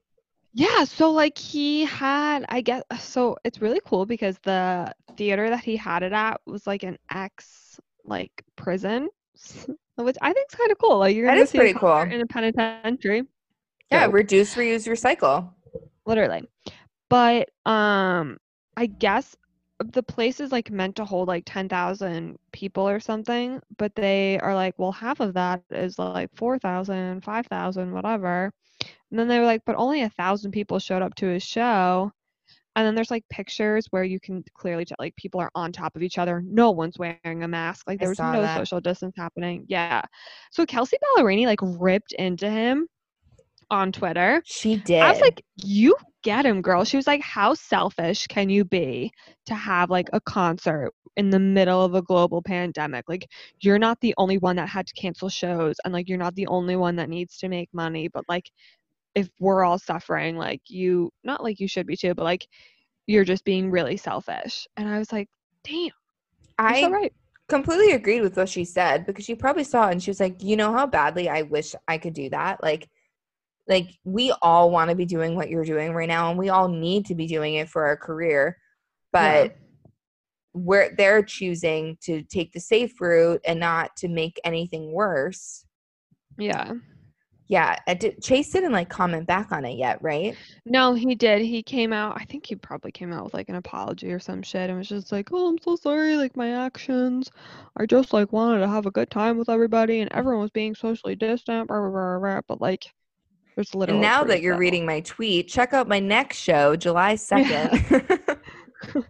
Yeah, 0.53 0.85
so 0.85 1.11
like 1.11 1.37
he 1.39 1.85
had, 1.85 2.45
I 2.49 2.61
guess, 2.61 2.83
so 3.01 3.37
it's 3.45 3.61
really 3.61 3.81
cool 3.87 4.07
because 4.07 4.39
the 4.45 4.93
theater 5.17 5.49
that 5.51 5.65
he 5.65 5.77
had 5.77 6.03
it 6.03 6.13
at 6.13 6.41
was 6.47 6.67
like 6.67 6.83
an 6.83 6.99
ex 7.11 7.81
like 8.05 8.31
prison, 8.57 9.09
which 9.97 10.17
I 10.23 10.33
think 10.33 10.47
is 10.53 10.59
kind 10.59 10.71
of 10.71 10.79
cool. 10.79 10.99
Like 10.99 11.17
you're 11.17 11.27
That 11.27 11.39
is 11.39 11.51
pretty 11.53 11.75
cool. 11.79 11.97
in 11.99 12.21
a 12.21 12.27
penitentiary, 12.27 13.23
Yeah, 13.91 14.05
Dope. 14.07 14.15
reduce, 14.15 14.55
reuse, 14.55 14.87
recycle. 14.89 15.51
literally. 16.07 16.47
But 17.11 17.49
um, 17.67 18.37
I 18.77 18.87
guess 18.87 19.35
the 19.85 20.03
place 20.03 20.41
is 20.41 20.51
like 20.51 20.71
meant 20.71 20.97
to 20.97 21.05
hold 21.05 21.29
like 21.29 21.45
10,000 21.47 22.39
people 22.53 22.89
or 22.89 23.01
something, 23.01 23.61
but 23.77 23.95
they 23.95 24.39
are 24.41 24.55
like, 24.55 24.75
well, 24.79 24.93
half 24.93 25.21
of 25.21 25.35
that 25.35 25.63
is 25.71 25.99
like 25.99 26.31
4,000, 26.37 27.23
5,000, 27.23 27.93
whatever. 27.93 28.53
And 29.11 29.19
then 29.19 29.29
they 29.29 29.39
were 29.39 29.45
like, 29.45 29.63
but 29.65 29.77
only 29.77 30.03
a 30.03 30.11
thousand 30.11 30.51
people 30.51 30.79
showed 30.79 31.03
up 31.03 31.15
to 31.17 31.27
his 31.27 31.43
show. 31.43 32.13
And 32.77 32.87
then 32.87 32.95
there's 32.95 33.11
like 33.11 33.25
pictures 33.29 33.87
where 33.91 34.05
you 34.05 34.21
can 34.21 34.45
clearly 34.55 34.85
tell 34.85 34.97
like 35.01 35.17
people 35.17 35.41
are 35.41 35.51
on 35.55 35.73
top 35.73 35.97
of 35.97 36.03
each 36.03 36.19
other. 36.19 36.43
No 36.45 36.71
one's 36.71 36.99
wearing 36.99 37.43
a 37.43 37.49
mask. 37.49 37.89
Like 37.89 38.01
I 38.01 38.05
there 38.05 38.09
was 38.09 38.21
no 38.21 38.43
that. 38.43 38.57
social 38.57 38.81
distance 38.81 39.15
happening. 39.17 39.65
Yeah. 39.69 40.03
So 40.53 40.65
Kelsea 40.65 40.97
Ballerini 41.17 41.47
like 41.47 41.59
ripped 41.63 42.13
into 42.13 42.49
him 42.49 42.87
on 43.71 43.93
Twitter. 43.93 44.43
She 44.45 44.77
did. 44.77 45.03
I 45.03 45.11
was 45.11 45.21
like, 45.21 45.45
you 45.57 45.97
get 46.23 46.47
him, 46.47 46.63
girl. 46.63 46.85
She 46.85 46.97
was 46.97 47.07
like, 47.07 47.23
how 47.23 47.55
selfish 47.55 48.27
can 48.27 48.49
you 48.49 48.65
be 48.65 49.13
to 49.47 49.55
have 49.55 49.91
like 49.91 50.09
a 50.13 50.21
concert 50.21 50.93
in 51.17 51.31
the 51.31 51.39
middle 51.39 51.83
of 51.83 51.95
a 51.95 52.03
global 52.03 52.43
pandemic? 52.43 53.09
Like, 53.09 53.29
you're 53.61 53.79
not 53.79 54.01
the 54.01 54.15
only 54.19 54.39
one 54.39 54.57
that 54.57 54.69
had 54.69 54.87
to 54.87 54.95
cancel 54.95 55.29
shows, 55.29 55.77
and 55.85 55.93
like, 55.93 56.09
you're 56.09 56.19
not 56.19 56.35
the 56.35 56.47
only 56.47 56.77
one 56.77 56.97
that 56.97 57.09
needs 57.09 57.37
to 57.39 57.49
make 57.49 57.69
money. 57.73 58.09
But 58.09 58.25
like, 58.29 58.51
if 59.15 59.29
we're 59.41 59.65
all 59.65 59.79
suffering, 59.79 60.37
like, 60.37 60.63
you, 60.69 61.11
not 61.25 61.43
like 61.43 61.61
you 61.61 61.69
should 61.69 61.87
be 61.87 61.97
too, 61.97 62.15
but 62.15 62.25
like, 62.25 62.47
you're 63.07 63.25
just 63.25 63.45
being 63.45 63.71
really 63.71 63.97
selfish. 63.97 64.67
And 64.77 64.89
I 64.89 64.99
was 64.99 65.13
like, 65.13 65.29
damn, 65.65 65.91
I 66.59 66.83
so 66.83 66.91
right. 66.91 67.13
completely 67.49 67.93
agreed 67.93 68.21
with 68.21 68.37
what 68.37 68.49
she 68.49 68.65
said 68.65 69.07
because 69.07 69.25
she 69.25 69.35
probably 69.35 69.65
saw 69.65 69.89
it 69.89 69.93
and 69.93 70.03
she 70.03 70.11
was 70.11 70.21
like, 70.21 70.43
you 70.43 70.57
know 70.57 70.73
how 70.73 70.87
badly 70.87 71.29
I 71.29 71.43
wish 71.43 71.75
I 71.89 71.99
could 71.99 72.13
do 72.13 72.29
that. 72.31 72.63
Like, 72.63 72.89
like 73.69 73.91
we 74.05 74.33
all 74.43 74.71
want 74.71 74.91
to 74.91 74.97
be 74.97 75.05
doing 75.05 75.35
what 75.35 75.51
you're 75.51 75.65
doing 75.65 75.93
right 75.93 76.09
now, 76.09 76.31
and 76.31 76.39
we 76.39 76.49
all 76.49 76.69
need 76.69 77.07
to 77.07 77.15
be 77.15 77.27
doing 77.27 77.55
it 77.55 77.69
for 77.69 77.87
our 77.87 77.97
career. 77.97 78.57
But 79.13 79.57
where 80.53 80.95
they're 80.97 81.23
choosing 81.23 81.97
to 82.03 82.23
take 82.23 82.53
the 82.53 82.61
safe 82.61 83.01
route 83.01 83.41
and 83.45 83.61
not 83.61 83.97
to 83.97 84.09
make 84.09 84.41
anything 84.45 84.93
worse. 84.93 85.65
Yeah. 86.37 86.75
Yeah, 87.51 87.79
I 87.87 87.95
did, 87.95 88.23
Chase 88.23 88.51
didn't 88.51 88.73
like 88.73 88.91
comment 88.91 89.27
back 89.27 89.53
on 89.53 89.65
it 89.65 89.79
yet, 89.79 90.03
right? 90.03 90.37
No, 90.67 90.93
he 90.93 91.15
did. 91.15 91.41
He 91.41 91.63
came 91.63 91.95
out. 91.95 92.15
I 92.21 92.25
think 92.27 92.45
he 92.45 92.55
probably 92.55 92.93
came 92.93 93.11
out 93.11 93.25
with 93.25 93.33
like 93.33 93.49
an 93.49 93.55
apology 93.55 94.13
or 94.13 94.19
some 94.19 94.43
shit 94.43 94.69
and 94.69 94.79
was 94.79 94.89
just 94.89 95.13
like, 95.13 95.31
"Oh, 95.33 95.49
I'm 95.49 95.59
so 95.59 95.75
sorry. 95.77 96.17
Like 96.17 96.37
my 96.37 96.51
actions. 96.51 97.31
I 97.79 97.87
just 97.87 98.13
like 98.13 98.35
wanted 98.35 98.61
to 98.61 98.69
have 98.69 98.85
a 98.85 98.91
good 98.91 99.11
time 99.11 99.39
with 99.39 99.49
everybody, 99.49 100.01
and 100.01 100.13
everyone 100.13 100.43
was 100.43 100.51
being 100.51 100.75
socially 100.75 101.17
distant." 101.17 101.69
Blah, 101.69 101.81
blah, 101.81 101.91
blah, 101.91 102.19
blah. 102.19 102.41
But 102.47 102.61
like, 102.61 102.85
there's 103.59 103.75
literally. 103.75 104.01
Now 104.01 104.23
that 104.23 104.41
you're 104.41 104.57
reading 104.57 104.87
my 104.87 105.01
tweet, 105.01 105.49
check 105.49 105.73
out 105.73 105.89
my 105.89 105.99
next 105.99 106.37
show, 106.37 106.77
July 106.77 107.15
2nd. 107.17 108.39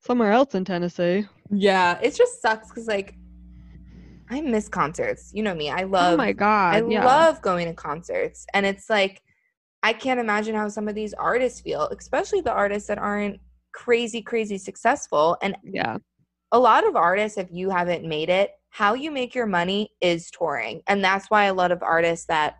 somewhere 0.00 0.32
else 0.32 0.54
in 0.54 0.64
Tennessee. 0.64 1.26
yeah, 1.50 1.98
it 2.02 2.14
just 2.14 2.40
sucks 2.40 2.68
because 2.70 2.86
like 2.86 3.14
I 4.30 4.40
miss 4.40 4.66
concerts. 4.66 5.30
You 5.34 5.42
know 5.42 5.54
me. 5.54 5.68
I 5.68 5.82
oh 5.82 5.88
love 5.88 6.14
oh 6.14 6.16
my 6.16 6.32
god. 6.32 6.74
I 6.74 6.82
yeah. 6.88 7.04
love 7.04 7.42
going 7.42 7.66
to 7.68 7.74
concerts. 7.74 8.46
And 8.54 8.64
it's 8.64 8.88
like 8.88 9.20
I 9.82 9.92
can't 9.92 10.18
imagine 10.18 10.54
how 10.54 10.70
some 10.70 10.88
of 10.88 10.94
these 10.94 11.12
artists 11.12 11.60
feel, 11.60 11.88
especially 11.88 12.40
the 12.40 12.50
artists 12.52 12.88
that 12.88 12.96
aren't 12.98 13.40
crazy, 13.74 14.22
crazy 14.22 14.56
successful. 14.56 15.36
And 15.42 15.54
Yeah. 15.62 15.98
a 16.50 16.58
lot 16.58 16.86
of 16.86 16.96
artists, 16.96 17.36
if 17.36 17.48
you 17.50 17.68
haven't 17.68 18.06
made 18.06 18.30
it, 18.30 18.52
how 18.70 18.94
you 18.94 19.10
make 19.10 19.34
your 19.34 19.44
money 19.44 19.90
is 20.00 20.30
touring. 20.30 20.80
And 20.86 21.04
that's 21.04 21.26
why 21.28 21.44
a 21.44 21.52
lot 21.54 21.72
of 21.72 21.82
artists 21.82 22.24
that 22.26 22.56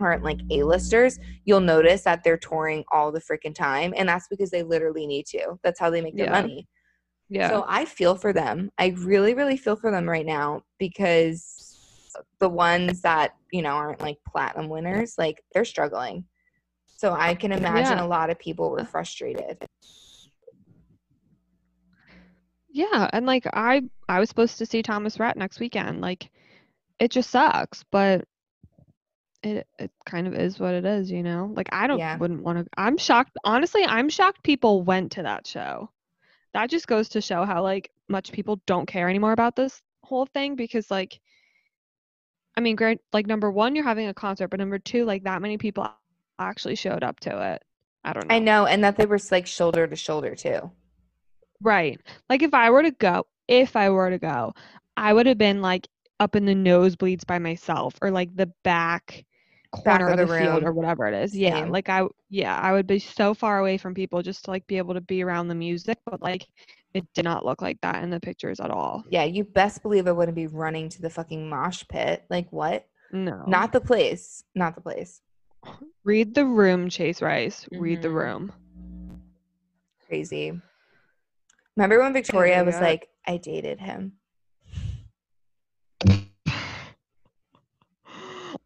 aren't 0.00 0.24
like 0.24 0.40
A-listers, 0.50 1.18
you'll 1.44 1.60
notice 1.60 2.02
that 2.02 2.22
they're 2.24 2.38
touring 2.38 2.84
all 2.92 3.12
the 3.12 3.20
freaking 3.20 3.54
time. 3.54 3.94
And 3.96 4.08
that's 4.08 4.28
because 4.28 4.50
they 4.50 4.62
literally 4.62 5.06
need 5.06 5.26
to. 5.26 5.58
That's 5.62 5.78
how 5.80 5.90
they 5.90 6.00
make 6.00 6.16
their 6.16 6.26
Yeah. 6.26 6.42
money. 6.42 6.66
Yeah. 7.28 7.50
So 7.50 7.64
I 7.68 7.84
feel 7.84 8.16
for 8.16 8.32
them. 8.32 8.70
I 8.78 8.88
really, 8.98 9.34
really 9.34 9.56
feel 9.56 9.76
for 9.76 9.90
them 9.90 10.08
right 10.08 10.26
now 10.26 10.62
because 10.78 11.76
the 12.40 12.48
ones 12.48 13.02
that, 13.02 13.32
you 13.52 13.62
know, 13.62 13.70
aren't 13.70 14.00
like 14.00 14.18
platinum 14.28 14.68
winners, 14.68 15.14
like 15.16 15.42
they're 15.52 15.64
struggling. 15.64 16.24
So 16.96 17.12
I 17.12 17.34
can 17.34 17.52
imagine 17.52 17.98
Yeah. 17.98 18.04
a 18.04 18.06
lot 18.06 18.30
of 18.30 18.38
people 18.38 18.70
were 18.70 18.84
frustrated. 18.84 19.64
Yeah, 22.72 23.08
and 23.12 23.26
like 23.26 23.46
I 23.52 23.82
I 24.08 24.20
was 24.20 24.28
supposed 24.28 24.58
to 24.58 24.66
see 24.66 24.82
Thomas 24.82 25.18
Rhett 25.18 25.36
next 25.36 25.60
weekend. 25.60 26.00
Like 26.00 26.30
it 26.98 27.10
just 27.10 27.30
sucks, 27.30 27.84
but 27.90 28.24
it 29.42 29.66
it 29.78 29.90
kind 30.06 30.26
of 30.26 30.34
is 30.34 30.58
what 30.58 30.74
it 30.74 30.84
is, 30.84 31.10
you 31.10 31.22
know? 31.22 31.52
Like 31.54 31.68
I 31.72 31.86
don't 31.86 31.98
Yeah. 31.98 32.16
wouldn't 32.16 32.42
want 32.42 32.58
to 32.58 32.66
I'm 32.76 32.98
shocked. 32.98 33.36
Honestly, 33.44 33.84
I'm 33.84 34.08
shocked 34.08 34.42
people 34.42 34.82
went 34.82 35.12
to 35.12 35.22
that 35.22 35.46
show. 35.46 35.90
That 36.52 36.70
just 36.70 36.86
goes 36.86 37.08
to 37.10 37.20
show 37.20 37.44
how 37.44 37.62
like 37.62 37.90
much 38.08 38.32
people 38.32 38.60
don't 38.66 38.86
care 38.86 39.08
anymore 39.08 39.32
about 39.32 39.56
this 39.56 39.82
whole 40.02 40.26
thing 40.26 40.56
because 40.56 40.90
like 40.90 41.20
I 42.56 42.60
mean, 42.60 42.76
great 42.76 43.00
like 43.12 43.26
number 43.26 43.50
1 43.50 43.74
you're 43.74 43.84
having 43.84 44.08
a 44.08 44.14
concert, 44.14 44.48
but 44.48 44.60
number 44.60 44.78
2 44.78 45.04
like 45.04 45.24
that 45.24 45.40
many 45.40 45.56
people 45.58 45.90
actually 46.38 46.74
showed 46.74 47.02
up 47.04 47.20
to 47.20 47.52
it. 47.54 47.64
I 48.04 48.12
don't 48.12 48.28
know. 48.28 48.34
I 48.34 48.38
know, 48.38 48.66
and 48.66 48.82
that 48.84 48.96
they 48.96 49.06
were 49.06 49.18
like 49.30 49.46
shoulder 49.46 49.86
to 49.86 49.96
shoulder 49.96 50.34
too. 50.34 50.70
Right. 51.62 52.00
Like 52.28 52.42
if 52.42 52.54
I 52.54 52.70
were 52.70 52.82
to 52.82 52.90
go, 52.90 53.26
if 53.46 53.76
I 53.76 53.90
were 53.90 54.10
to 54.10 54.18
go, 54.18 54.54
I 54.96 55.12
would 55.12 55.26
have 55.26 55.38
been 55.38 55.60
like 55.62 55.86
up 56.18 56.36
in 56.36 56.44
the 56.44 56.54
nosebleeds 56.54 57.26
by 57.26 57.38
myself 57.38 57.94
or 58.02 58.10
like 58.10 58.34
the 58.34 58.52
back 58.64 59.24
corner 59.72 60.08
of 60.08 60.18
of 60.18 60.28
the 60.28 60.32
the, 60.32 60.40
field 60.40 60.62
or 60.64 60.72
whatever 60.72 61.06
it 61.06 61.14
is. 61.14 61.36
Yeah. 61.36 61.64
Like 61.66 61.88
I 61.88 62.06
yeah, 62.28 62.56
I 62.56 62.72
would 62.72 62.86
be 62.86 62.98
so 62.98 63.34
far 63.34 63.58
away 63.58 63.78
from 63.78 63.94
people 63.94 64.22
just 64.22 64.44
to 64.44 64.50
like 64.50 64.66
be 64.66 64.78
able 64.78 64.94
to 64.94 65.00
be 65.00 65.22
around 65.22 65.48
the 65.48 65.54
music, 65.54 65.98
but 66.04 66.20
like 66.20 66.46
it 66.94 67.04
did 67.14 67.24
not 67.24 67.44
look 67.44 67.62
like 67.62 67.80
that 67.82 68.02
in 68.02 68.10
the 68.10 68.20
pictures 68.20 68.60
at 68.60 68.70
all. 68.70 69.04
Yeah, 69.08 69.24
you 69.24 69.44
best 69.44 69.82
believe 69.82 70.06
I 70.06 70.12
wouldn't 70.12 70.34
be 70.34 70.48
running 70.48 70.88
to 70.90 71.02
the 71.02 71.10
fucking 71.10 71.48
mosh 71.48 71.84
pit. 71.88 72.24
Like 72.28 72.48
what? 72.50 72.86
No. 73.12 73.44
Not 73.46 73.72
the 73.72 73.80
place. 73.80 74.44
Not 74.54 74.74
the 74.74 74.80
place. 74.80 75.20
read 76.04 76.34
the 76.34 76.46
room, 76.46 76.88
Chase 76.88 77.22
Rice. 77.22 77.68
Read 77.72 78.02
the 78.02 78.08
Mhm. 78.08 78.14
room. 78.14 78.52
Crazy. 80.06 80.60
Remember 81.76 82.00
when 82.00 82.12
Victoria 82.12 82.64
was 82.64 82.74
yeah. 82.74 82.80
like, 82.80 83.08
I 83.26 83.36
dated 83.36 83.78
him? 83.78 84.14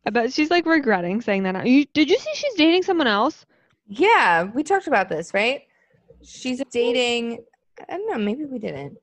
I 0.06 0.10
bet 0.10 0.32
she's 0.32 0.50
like 0.50 0.66
regretting 0.66 1.20
saying 1.20 1.44
that. 1.44 1.52
now. 1.52 1.64
You, 1.64 1.86
did 1.86 2.10
you 2.10 2.18
see 2.18 2.30
she's 2.34 2.54
dating 2.54 2.82
someone 2.82 3.06
else? 3.06 3.46
Yeah, 3.86 4.44
we 4.44 4.62
talked 4.62 4.86
about 4.86 5.08
this, 5.08 5.32
right? 5.34 5.62
She's 6.22 6.62
dating, 6.70 7.44
I 7.88 7.96
don't 7.96 8.10
know, 8.10 8.18
maybe 8.18 8.44
we 8.44 8.58
didn't. 8.58 8.98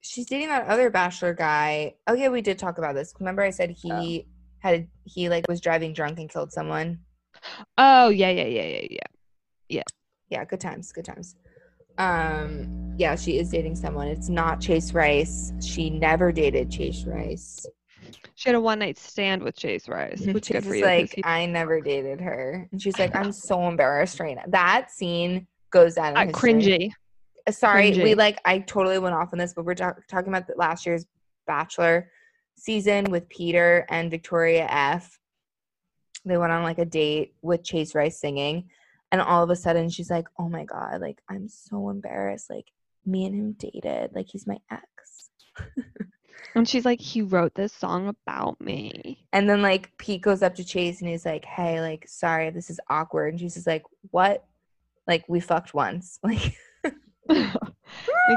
She's 0.00 0.26
dating 0.26 0.48
that 0.48 0.66
other 0.66 0.90
bachelor 0.90 1.32
guy. 1.32 1.94
Oh 2.06 2.14
yeah, 2.14 2.28
we 2.28 2.42
did 2.42 2.58
talk 2.58 2.78
about 2.78 2.94
this. 2.94 3.14
Remember 3.20 3.42
I 3.42 3.50
said 3.50 3.70
he 3.70 4.26
had 4.58 4.88
he 5.04 5.28
like 5.28 5.44
was 5.48 5.60
driving 5.60 5.92
drunk 5.92 6.18
and 6.18 6.28
killed 6.28 6.52
someone? 6.52 6.98
Oh 7.78 8.08
yeah, 8.08 8.30
yeah, 8.30 8.46
yeah, 8.46 8.66
yeah, 8.66 8.86
yeah, 8.90 8.98
yeah. 9.68 9.82
Yeah, 10.28 10.44
good 10.44 10.60
times, 10.60 10.90
good 10.90 11.04
times. 11.04 11.36
Um 11.98 12.94
yeah, 12.96 13.14
she 13.14 13.38
is 13.38 13.50
dating 13.50 13.76
someone. 13.76 14.08
It's 14.08 14.28
not 14.28 14.60
Chase 14.60 14.92
Rice. 14.92 15.52
She 15.60 15.88
never 15.88 16.32
dated 16.32 16.70
Chase 16.70 17.04
Rice. 17.04 17.64
She 18.34 18.48
had 18.48 18.56
a 18.56 18.60
one 18.60 18.78
night 18.78 18.98
stand 18.98 19.42
with 19.42 19.56
Chase 19.56 19.88
Rice, 19.88 20.20
which 20.26 20.46
Chase 20.48 20.62
good 20.62 20.64
for 20.64 20.74
is 20.74 20.82
like, 20.82 21.14
he- 21.14 21.24
I 21.24 21.46
never 21.46 21.80
dated 21.80 22.20
her. 22.20 22.68
And 22.72 22.80
she's 22.80 22.98
like, 22.98 23.14
I'm 23.14 23.32
so 23.32 23.66
embarrassed 23.68 24.20
right 24.20 24.36
now. 24.36 24.44
That 24.48 24.90
scene 24.90 25.46
goes 25.70 25.94
down 25.94 26.16
in 26.16 26.28
uh, 26.28 26.32
cringy. 26.32 26.90
Uh, 27.46 27.50
sorry 27.50 27.90
we 27.90 28.14
like 28.14 28.38
i 28.44 28.60
totally 28.60 29.00
went 29.00 29.16
off 29.16 29.30
on 29.32 29.38
this 29.40 29.52
but 29.52 29.64
we're 29.64 29.74
talk- 29.74 29.98
talking 30.06 30.28
about 30.28 30.46
the 30.46 30.54
last 30.56 30.86
year's 30.86 31.06
bachelor 31.44 32.08
season 32.56 33.04
with 33.10 33.28
peter 33.28 33.84
and 33.90 34.12
victoria 34.12 34.64
f. 34.70 35.18
They 36.24 36.36
went 36.36 36.52
on 36.52 36.62
like 36.62 36.78
a 36.78 36.84
date 36.84 37.34
with 37.42 37.64
chase 37.64 37.96
rice 37.96 38.20
singing 38.20 38.68
and 39.10 39.20
all 39.20 39.42
of 39.42 39.50
a 39.50 39.56
sudden 39.56 39.88
she's 39.88 40.08
like 40.08 40.28
oh 40.38 40.48
my 40.48 40.64
god 40.64 41.00
like 41.00 41.20
i'm 41.28 41.48
so 41.48 41.88
embarrassed 41.88 42.48
like 42.48 42.66
me 43.04 43.24
and 43.26 43.34
him 43.34 43.52
dated 43.58 44.12
like 44.14 44.28
he's 44.28 44.46
my 44.46 44.58
ex 44.70 45.30
And 46.54 46.68
she's 46.68 46.84
like, 46.84 47.00
he 47.00 47.22
wrote 47.22 47.54
this 47.54 47.72
song 47.72 48.08
about 48.08 48.60
me. 48.60 49.24
and 49.32 49.48
then 49.48 49.62
like 49.62 49.96
pete 49.98 50.22
goes 50.22 50.42
up 50.42 50.54
to 50.56 50.64
chase 50.64 51.00
and 51.00 51.08
he's 51.08 51.24
like 51.26 51.44
hey 51.44 51.80
like 51.80 52.06
sorry 52.08 52.50
this 52.50 52.68
is 52.70 52.78
awkward 52.90 53.32
and 53.32 53.40
she's 53.40 53.54
just 53.54 53.66
like 53.66 53.84
what 54.10 54.44
like 55.06 55.24
we 55.28 55.40
fucked 55.40 55.72
once 55.74 56.18
like 56.22 56.56
like, 57.28 57.48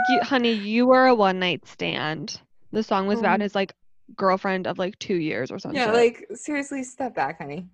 you, 0.09 0.19
honey, 0.21 0.51
you 0.53 0.85
were 0.85 1.07
a 1.07 1.15
one 1.15 1.39
night 1.39 1.65
stand. 1.67 2.39
The 2.71 2.83
song 2.83 3.07
was 3.07 3.19
about 3.19 3.35
Um, 3.35 3.41
his 3.41 3.55
like 3.55 3.73
girlfriend 4.15 4.67
of 4.67 4.77
like 4.77 4.97
two 4.99 5.15
years 5.15 5.51
or 5.51 5.59
something. 5.59 5.79
Yeah, 5.79 5.91
like 5.91 6.25
seriously, 6.33 6.83
step 6.83 7.15
back, 7.15 7.39
honey. 7.39 7.67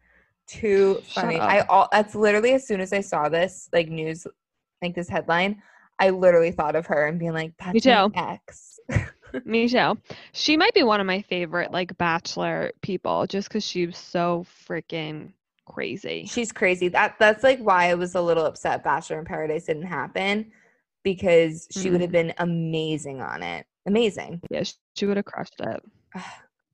Too 0.48 1.02
funny. 1.14 1.40
I 1.40 1.62
all 1.62 1.88
that's 1.92 2.16
literally 2.16 2.54
as 2.54 2.68
soon 2.68 2.82
as 2.82 2.94
I 2.94 3.02
saw 3.02 3.30
this 3.30 3.70
like 3.74 3.90
news, 3.90 4.26
like 4.82 4.96
this 4.96 5.10
headline, 5.10 5.62
I 6.00 6.10
literally 6.10 6.52
thought 6.52 6.76
of 6.76 6.86
her 6.88 7.08
and 7.08 7.20
being 7.20 7.34
like, 7.34 7.54
"That's 7.58 7.86
my 7.86 8.10
ex." 8.16 8.80
too. 9.46 9.98
She 10.34 10.58
might 10.58 10.74
be 10.74 10.84
one 10.84 11.00
of 11.00 11.08
my 11.08 11.22
favorite 11.24 11.72
like 11.72 11.98
bachelor 11.98 12.72
people 12.82 13.26
just 13.28 13.48
because 13.50 13.63
she 13.65 13.86
was 13.88 13.98
so 13.98 14.46
freaking 14.67 15.32
crazy. 15.65 16.26
She's 16.26 16.52
crazy. 16.52 16.88
That 16.89 17.15
that's 17.20 17.44
like 17.44 17.60
why 17.60 17.89
I 17.89 17.94
was 17.96 18.15
a 18.15 18.22
little 18.22 18.46
upset 18.46 18.84
Bachelor 18.84 19.20
in 19.20 19.26
Paradise 19.26 19.65
didn't 19.65 19.84
happen 19.84 20.52
because 21.04 21.67
she 21.72 21.89
would 21.89 22.02
have 22.02 22.10
Mm. 22.10 22.13
been 22.13 22.34
amazing 22.38 23.22
on 23.22 23.41
it. 23.44 23.65
Amazing, 23.88 24.41
Yeah, 24.52 24.63
sh- 24.63 24.74
she 24.96 25.06
would 25.08 25.17
have 25.17 25.26
crushed 25.26 25.60
it. 25.60 25.82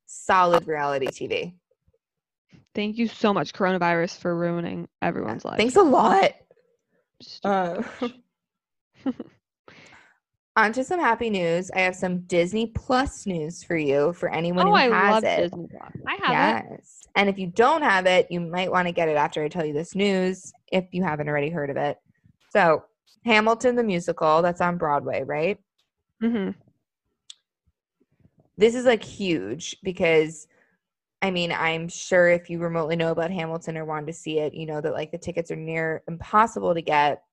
solid 0.05 0.67
reality 0.67 1.07
TV. 1.07 1.53
Thank 2.75 2.97
you 2.97 3.07
so 3.07 3.33
much, 3.33 3.53
coronavirus, 3.53 4.17
for 4.19 4.35
ruining 4.35 4.87
everyone's 5.01 5.45
life. 5.45 5.57
Thanks 5.57 5.75
a 5.77 5.83
lot. 5.83 6.33
Uh. 7.43 7.81
on 10.57 10.73
to 10.73 10.83
some 10.83 10.99
happy 10.99 11.29
news. 11.29 11.69
I 11.71 11.81
have 11.81 11.95
some 11.95 12.21
Disney 12.21 12.67
Plus 12.67 13.25
news 13.25 13.63
for 13.63 13.77
you 13.77 14.11
for 14.13 14.29
anyone 14.29 14.67
oh, 14.67 14.71
who 14.71 14.75
I 14.75 14.87
has 14.87 15.13
love 15.13 15.23
it. 15.23 15.41
Disney 15.43 15.67
Plus. 15.69 15.91
I 16.07 16.17
have 16.25 16.57
it. 16.57 16.65
yes. 16.71 17.07
And 17.15 17.29
if 17.29 17.37
you 17.37 17.47
don't 17.47 17.83
have 17.83 18.05
it, 18.07 18.27
you 18.29 18.39
might 18.39 18.71
want 18.71 18.87
to 18.87 18.91
get 18.91 19.07
it 19.07 19.17
after 19.17 19.43
I 19.43 19.49
tell 19.49 19.63
you 19.63 19.73
this 19.73 19.95
news 19.95 20.51
if 20.71 20.85
you 20.91 21.03
haven't 21.03 21.29
already 21.29 21.49
heard 21.49 21.69
of 21.69 21.77
it. 21.77 21.97
So, 22.49 22.83
Hamilton 23.23 23.75
the 23.75 23.83
musical, 23.83 24.41
that's 24.41 24.61
on 24.61 24.77
Broadway, 24.77 25.23
right? 25.23 25.59
hmm 26.21 26.49
This 28.57 28.73
is 28.73 28.85
like 28.85 29.03
huge 29.03 29.77
because 29.83 30.47
I 31.21 31.31
mean, 31.31 31.51
I'm 31.51 31.87
sure 31.87 32.29
if 32.29 32.49
you 32.49 32.59
remotely 32.59 32.95
know 32.95 33.11
about 33.11 33.31
Hamilton 33.31 33.77
or 33.77 33.85
wanted 33.85 34.07
to 34.07 34.13
see 34.13 34.39
it, 34.39 34.53
you 34.53 34.65
know 34.65 34.81
that 34.81 34.93
like 34.93 35.11
the 35.11 35.17
tickets 35.17 35.51
are 35.51 35.55
near 35.55 36.03
impossible 36.07 36.73
to 36.73 36.81
get. 36.81 37.23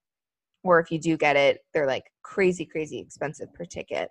Or 0.64 0.80
if 0.80 0.90
you 0.90 0.98
do 0.98 1.16
get 1.16 1.36
it, 1.36 1.64
they're 1.72 1.86
like 1.86 2.10
crazy, 2.22 2.64
crazy 2.64 2.98
expensive 2.98 3.52
per 3.54 3.64
ticket. 3.64 4.10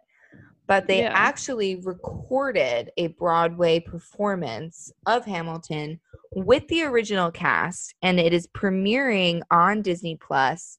But 0.68 0.88
they 0.88 1.02
Yeah. 1.02 1.12
actually 1.14 1.76
recorded 1.76 2.92
a 2.96 3.08
Broadway 3.08 3.80
performance 3.82 4.92
of 5.06 5.26
Hamilton 5.26 6.00
with 6.36 6.68
the 6.70 6.84
original 6.84 7.32
cast, 7.32 7.96
and 8.02 8.20
it 8.20 8.34
is 8.34 8.48
premiering 8.48 9.42
on 9.52 9.82
Disney 9.82 10.16
Plus 10.16 10.78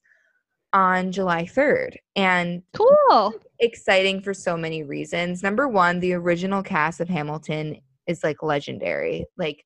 on 0.73 1.11
July 1.11 1.45
3rd. 1.45 1.99
And 2.15 2.63
Cool. 2.73 3.33
exciting 3.59 4.21
for 4.21 4.33
so 4.33 4.57
many 4.57 4.83
reasons. 4.83 5.43
Number 5.43 5.67
one, 5.67 5.99
the 5.99 6.13
original 6.13 6.63
cast 6.63 6.99
of 6.99 7.07
Hamilton 7.07 7.79
is 8.07 8.23
like 8.23 8.41
legendary. 8.43 9.25
Like, 9.37 9.65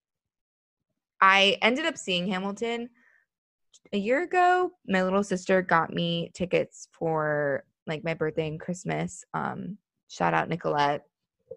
I 1.22 1.58
ended 1.62 1.86
up 1.86 1.98
seeing 1.98 2.28
Hamilton 2.28 2.90
a 3.94 3.98
year 3.98 4.24
ago. 4.24 4.72
My 4.88 5.04
little 5.04 5.24
sister 5.24 5.62
got 5.62 5.94
me 5.94 6.32
tickets 6.34 6.88
for 6.92 7.64
like 7.88 8.04
my 8.04 8.14
birthday 8.14 8.48
and 8.48 8.60
Christmas. 8.60 9.24
Um, 9.34 9.78
shout 10.10 10.34
out 10.34 10.50
Nicolette. 10.50 11.04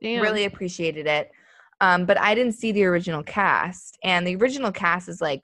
Damn. 0.02 0.22
Really 0.22 0.44
appreciated 0.44 1.06
it. 1.06 1.30
Um, 1.80 2.06
but 2.06 2.18
I 2.18 2.34
didn't 2.34 2.54
see 2.54 2.72
the 2.72 2.84
original 2.84 3.22
cast, 3.22 3.98
and 4.04 4.26
the 4.26 4.36
original 4.36 4.70
cast 4.70 5.08
is 5.08 5.20
like 5.20 5.42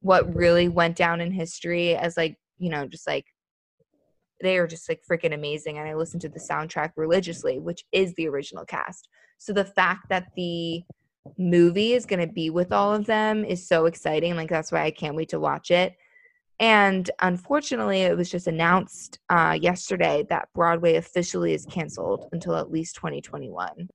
what 0.00 0.34
really 0.34 0.68
went 0.68 0.96
down 0.96 1.20
in 1.20 1.30
history 1.30 1.96
as 1.96 2.16
like 2.16 2.36
you 2.58 2.70
know 2.70 2.86
just 2.86 3.06
like 3.06 3.26
they 4.40 4.56
are 4.56 4.66
just 4.66 4.88
like 4.88 5.00
freaking 5.10 5.34
amazing 5.34 5.78
and 5.78 5.88
i 5.88 5.94
listened 5.94 6.20
to 6.20 6.28
the 6.28 6.38
soundtrack 6.38 6.92
religiously 6.96 7.58
which 7.58 7.84
is 7.92 8.14
the 8.14 8.28
original 8.28 8.64
cast 8.64 9.08
so 9.38 9.52
the 9.52 9.64
fact 9.64 10.08
that 10.08 10.28
the 10.36 10.82
movie 11.36 11.92
is 11.92 12.06
going 12.06 12.20
to 12.20 12.32
be 12.32 12.48
with 12.48 12.72
all 12.72 12.94
of 12.94 13.06
them 13.06 13.44
is 13.44 13.66
so 13.66 13.86
exciting 13.86 14.36
like 14.36 14.48
that's 14.48 14.72
why 14.72 14.82
i 14.82 14.90
can't 14.90 15.16
wait 15.16 15.28
to 15.28 15.40
watch 15.40 15.70
it 15.70 15.94
and 16.60 17.10
unfortunately 17.22 18.02
it 18.02 18.16
was 18.16 18.30
just 18.30 18.46
announced 18.46 19.18
uh, 19.30 19.56
yesterday 19.60 20.24
that 20.28 20.48
broadway 20.54 20.96
officially 20.96 21.54
is 21.54 21.66
canceled 21.66 22.26
until 22.32 22.56
at 22.56 22.70
least 22.70 22.96
2021 22.96 23.88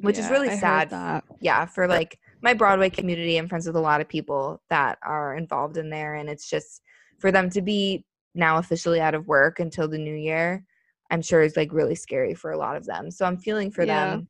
which 0.00 0.18
is 0.18 0.28
really 0.30 0.48
I 0.48 0.56
sad 0.56 1.22
yeah 1.40 1.66
for 1.66 1.86
like 1.86 2.18
my 2.42 2.54
broadway 2.54 2.90
community 2.90 3.36
i'm 3.36 3.48
friends 3.48 3.66
with 3.66 3.76
a 3.76 3.80
lot 3.80 4.00
of 4.00 4.08
people 4.08 4.62
that 4.70 4.98
are 5.02 5.36
involved 5.36 5.76
in 5.76 5.90
there. 5.90 6.14
And 6.14 6.28
it's 6.28 6.48
just 6.48 6.82
for 7.18 7.30
them 7.30 7.50
to 7.50 7.62
be 7.62 8.04
now 8.34 8.58
officially 8.58 9.00
out 9.00 9.14
of 9.14 9.26
work 9.28 9.60
until 9.60 9.88
the 9.88 9.98
new 9.98 10.14
year 10.14 10.64
i'm 11.10 11.22
sure 11.22 11.42
is 11.42 11.56
like 11.56 11.72
really 11.72 11.94
scary 11.94 12.34
for 12.34 12.52
a 12.52 12.58
lot 12.58 12.76
of 12.76 12.86
them. 12.86 13.10
So 13.10 13.24
i'm 13.26 13.38
feeling 13.38 13.70
for 13.70 13.84
Yeah. 13.84 14.06
them. 14.10 14.28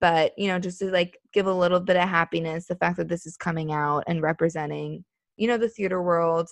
But 0.00 0.32
you 0.38 0.48
know 0.48 0.58
just 0.58 0.78
to 0.80 0.90
like 0.90 1.18
give 1.32 1.46
a 1.46 1.54
little 1.54 1.80
bit 1.80 1.96
of 1.96 2.08
happiness 2.08 2.66
the 2.66 2.76
fact 2.76 2.96
that 2.96 3.08
this 3.08 3.26
is 3.26 3.36
coming 3.36 3.72
out 3.72 4.04
and 4.06 4.22
representing 4.22 5.04
you 5.40 5.48
know 5.48 5.58
the 5.58 5.68
theater 5.68 6.00
world 6.02 6.50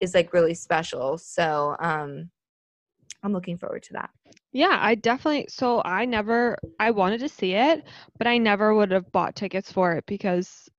is 0.00 0.14
like 0.14 0.32
really 0.32 0.54
special 0.54 1.18
so 1.18 1.76
um 1.78 2.30
i'm 3.22 3.32
looking 3.32 3.56
forward 3.56 3.82
to 3.82 3.92
that 3.92 4.10
Yeah, 4.52 4.78
I 4.80 4.94
definitely. 4.94 5.46
So 5.48 5.82
I 5.84 6.04
never, 6.04 6.56
I 6.78 6.90
wanted 6.92 7.18
to 7.20 7.28
see 7.28 7.54
it, 7.54 7.82
but 8.18 8.26
I 8.28 8.38
never 8.38 8.72
would 8.74 8.92
have 8.92 9.10
bought 9.10 9.34
tickets 9.34 9.72
for 9.72 9.92
it 9.94 10.04
because, 10.06 10.70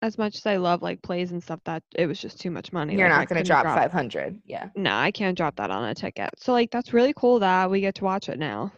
as 0.00 0.16
much 0.16 0.36
as 0.36 0.46
I 0.46 0.56
love 0.56 0.80
like 0.82 1.02
plays 1.02 1.32
and 1.32 1.42
stuff, 1.42 1.60
that 1.64 1.82
it 1.96 2.06
was 2.06 2.20
just 2.20 2.40
too 2.40 2.50
much 2.50 2.72
money. 2.72 2.94
you're 2.94 3.08
like, 3.08 3.18
not 3.18 3.28
going 3.28 3.44
to 3.44 3.50
couldn't 3.50 3.62
drop 3.62 3.76
500 3.76 4.40
yeah 4.46 4.68
No, 4.76 4.94
I 4.94 5.10
can't 5.10 5.36
drop 5.36 5.56
that 5.56 5.70
on 5.70 5.84
a 5.84 5.94
ticket. 5.94 6.30
So 6.38 6.52
like 6.52 6.70
that's 6.70 6.92
really 6.92 7.14
cool 7.16 7.40
that 7.40 7.70
we 7.70 7.80
get 7.80 7.96
to 7.96 8.04
watch 8.04 8.28
it 8.28 8.38
now. 8.38 8.72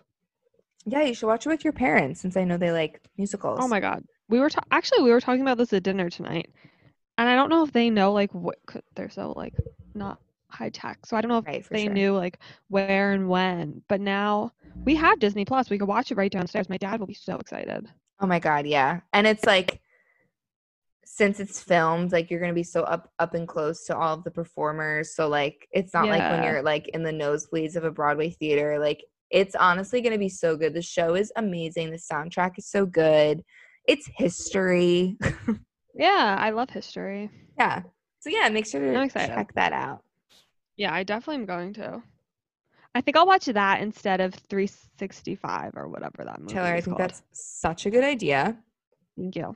yeah 0.86 1.02
you 1.02 1.14
should 1.14 1.26
watch 1.26 1.46
it 1.46 1.50
with 1.50 1.64
your 1.64 1.72
parents 1.72 2.20
since 2.20 2.36
i 2.36 2.44
know 2.44 2.56
they 2.56 2.72
like 2.72 3.00
musicals 3.18 3.58
Oh 3.60 3.68
my 3.68 3.80
god, 3.80 4.02
we 4.28 4.38
were 4.40 4.50
ta- 4.50 4.62
actually 4.70 5.02
we 5.02 5.10
were 5.10 5.20
talking 5.20 5.42
about 5.42 5.58
this 5.58 5.72
at 5.72 5.82
dinner 5.82 6.08
tonight, 6.10 6.48
and 7.18 7.28
I 7.28 7.34
don't 7.34 7.48
know 7.50 7.64
if 7.64 7.72
they 7.72 7.90
know 7.90 8.12
like 8.12 8.32
what 8.34 8.58
c- 8.70 8.80
they're 8.94 9.10
so 9.10 9.32
like 9.36 9.54
not 9.94 10.20
high 10.50 10.70
tech, 10.70 11.04
so 11.06 11.16
I 11.16 11.20
don't 11.20 11.30
know 11.30 11.38
if 11.38 11.46
Right, 11.46 11.66
they 11.70 11.84
sure. 11.84 11.92
knew 11.92 12.14
like 12.14 12.38
where 12.68 13.12
and 13.12 13.28
when. 13.28 13.82
But 13.88 14.00
now 14.00 14.52
we 14.84 14.94
have 14.96 15.18
Disney 15.18 15.44
Plus, 15.44 15.70
we 15.70 15.78
could 15.78 15.88
watch 15.88 16.10
it 16.10 16.16
right 16.16 16.30
downstairs. 16.30 16.68
My 16.68 16.76
dad 16.76 17.00
will 17.00 17.06
be 17.06 17.14
so 17.14 17.36
excited. 17.36 17.88
Oh 18.20 18.26
my 18.26 18.38
god, 18.38 18.66
yeah. 18.66 19.00
And 19.12 19.26
it's 19.26 19.44
like 19.44 19.80
since 21.04 21.38
it's 21.40 21.62
filmed, 21.62 22.12
like 22.12 22.30
you're 22.30 22.40
gonna 22.40 22.52
be 22.52 22.62
so 22.62 22.82
up 22.82 23.10
up 23.18 23.34
and 23.34 23.46
close 23.46 23.84
to 23.86 23.96
all 23.96 24.14
of 24.14 24.24
the 24.24 24.30
performers. 24.30 25.14
So 25.14 25.28
like 25.28 25.66
it's 25.70 25.94
not 25.94 26.08
like 26.08 26.30
when 26.30 26.42
you're 26.44 26.62
like 26.62 26.88
in 26.88 27.02
the 27.02 27.12
nosebleeds 27.12 27.76
of 27.76 27.84
a 27.84 27.90
Broadway 27.90 28.30
theater. 28.30 28.78
Like 28.78 29.02
it's 29.30 29.54
honestly 29.54 30.00
gonna 30.00 30.18
be 30.18 30.28
so 30.28 30.56
good. 30.56 30.74
The 30.74 30.82
show 30.82 31.14
is 31.14 31.32
amazing. 31.36 31.90
The 31.90 31.96
soundtrack 31.98 32.58
is 32.58 32.66
so 32.68 32.86
good. 32.86 33.42
It's 33.86 34.08
history. 34.16 35.16
Yeah, 35.96 36.36
I 36.38 36.50
love 36.50 36.70
history. 36.70 37.30
yeah. 37.58 37.82
So 38.20 38.30
yeah, 38.30 38.48
make 38.48 38.66
sure 38.66 38.80
to 38.80 39.08
check 39.08 39.54
that 39.54 39.72
out. 39.72 40.02
Yeah, 40.76 40.92
I 40.92 41.04
definitely 41.04 41.36
am 41.36 41.46
going 41.46 41.72
to. 41.74 42.02
I 42.94 43.00
think 43.00 43.16
I'll 43.16 43.26
watch 43.26 43.44
that 43.46 43.80
instead 43.82 44.20
of 44.20 44.34
365 44.34 45.72
or 45.76 45.86
whatever 45.88 46.24
that 46.24 46.40
movie 46.40 46.54
Taylor, 46.54 46.68
I 46.68 46.80
think 46.80 46.96
called. 46.96 47.10
that's 47.10 47.22
such 47.32 47.86
a 47.86 47.90
good 47.90 48.04
idea. 48.04 48.56
Thank 49.16 49.36
you. 49.36 49.54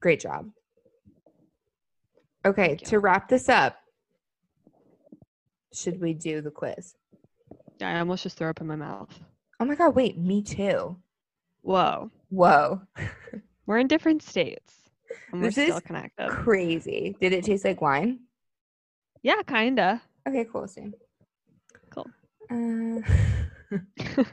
Great 0.00 0.20
job. 0.20 0.50
Okay, 2.44 2.68
Thank 2.68 2.80
you. 2.82 2.86
to 2.88 2.98
wrap 3.00 3.28
this 3.28 3.48
up, 3.48 3.76
should 5.72 6.00
we 6.00 6.14
do 6.14 6.40
the 6.40 6.50
quiz? 6.50 6.94
I 7.80 7.98
almost 7.98 8.22
just 8.22 8.36
threw 8.36 8.48
up 8.48 8.60
in 8.60 8.66
my 8.66 8.76
mouth. 8.76 9.08
Oh 9.60 9.64
my 9.64 9.74
god, 9.74 9.94
wait, 9.94 10.18
me 10.18 10.42
too. 10.42 10.96
Whoa. 11.62 12.10
Whoa. 12.28 12.82
We're 13.66 13.78
in 13.78 13.88
different 13.88 14.22
states. 14.22 14.83
And 15.32 15.40
we're 15.40 15.48
This 15.48 15.58
is 15.58 15.64
still 15.64 15.80
connected. 15.80 16.28
Crazy. 16.30 17.16
Did 17.20 17.32
it 17.32 17.44
taste 17.44 17.64
like 17.64 17.80
wine? 17.80 18.20
Yeah, 19.22 19.42
kinda. 19.46 20.02
Okay, 20.28 20.44
cool. 20.50 20.66
Same. 20.68 20.94
Cool. 21.90 22.06
Uh, 22.50 23.00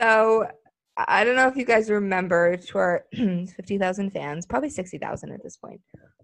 so 0.00 0.46
I 0.96 1.24
don't 1.24 1.36
know 1.36 1.48
if 1.48 1.56
you 1.56 1.64
guys 1.64 1.90
remember 1.90 2.56
to 2.56 2.78
our 2.78 3.04
50,000 3.14 4.10
fans, 4.10 4.46
probably 4.46 4.70
60,000 4.70 5.32
at 5.32 5.42
this 5.42 5.56
point, 5.56 5.80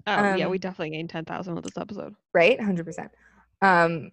Oh, 0.07 0.35
yeah, 0.35 0.45
Um, 0.47 0.51
we 0.51 0.59
definitely 0.59 0.91
gained 0.97 1.11
10,000 1.11 1.55
with 1.55 1.65
this 1.65 1.77
episode. 1.77 2.15
right? 2.33 2.59
100%. 2.59 3.09
Um, 3.63 4.11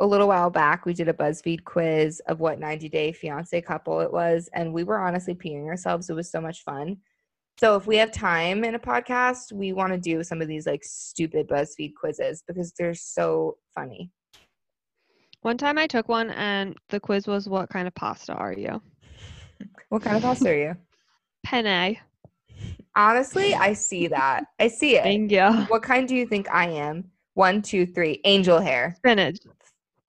a 0.00 0.06
little 0.06 0.28
while 0.28 0.50
back, 0.50 0.86
we 0.86 0.94
did 0.94 1.08
a 1.08 1.12
BuzzFeed 1.12 1.64
quiz 1.64 2.20
of 2.26 2.40
what 2.40 2.58
90 2.58 2.88
Day 2.88 3.12
Fiance 3.12 3.60
couple 3.62 4.00
it 4.00 4.12
was, 4.12 4.48
and 4.54 4.72
we 4.72 4.84
were 4.84 4.98
honestly 4.98 5.34
peeing 5.34 5.66
ourselves. 5.66 6.08
It 6.08 6.14
was 6.14 6.30
so 6.30 6.40
much 6.40 6.62
fun. 6.64 6.96
So 7.60 7.76
if 7.76 7.86
we 7.86 7.98
have 7.98 8.10
time 8.10 8.64
in 8.64 8.74
a 8.74 8.78
podcast, 8.78 9.52
we 9.52 9.74
want 9.74 9.92
to 9.92 9.98
do 9.98 10.24
some 10.24 10.40
of 10.40 10.48
these 10.48 10.66
like 10.66 10.82
stupid 10.82 11.46
BuzzFeed 11.46 11.92
quizzes 11.94 12.42
because 12.48 12.72
they're 12.72 12.94
so 12.94 13.58
funny. 13.74 14.10
One 15.42 15.58
time 15.58 15.76
I 15.76 15.86
took 15.86 16.08
one 16.08 16.30
and 16.30 16.74
the 16.88 16.98
quiz 16.98 17.26
was 17.26 17.50
what 17.50 17.68
kind 17.68 17.86
of 17.86 17.94
pasta 17.94 18.32
are 18.32 18.54
you? 18.54 18.80
What 19.90 20.00
kind 20.00 20.16
of 20.16 20.22
pasta 20.22 20.48
are 20.48 20.56
you? 20.56 20.74
Penne. 21.44 21.98
Honestly, 22.96 23.54
I 23.54 23.74
see 23.74 24.06
that. 24.06 24.44
I 24.58 24.68
see 24.68 24.96
it. 24.96 25.02
Thank 25.02 25.30
you. 25.30 25.50
What 25.68 25.82
kind 25.82 26.08
do 26.08 26.16
you 26.16 26.24
think 26.24 26.50
I 26.50 26.66
am? 26.66 27.10
One, 27.34 27.60
two, 27.60 27.84
three. 27.84 28.22
Angel 28.24 28.58
hair. 28.58 28.94
Spinach. 28.96 29.36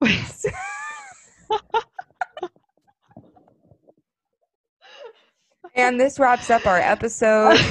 and 5.74 6.00
this 6.00 6.18
wraps 6.18 6.50
up 6.50 6.66
our 6.66 6.78
episode. 6.78 7.58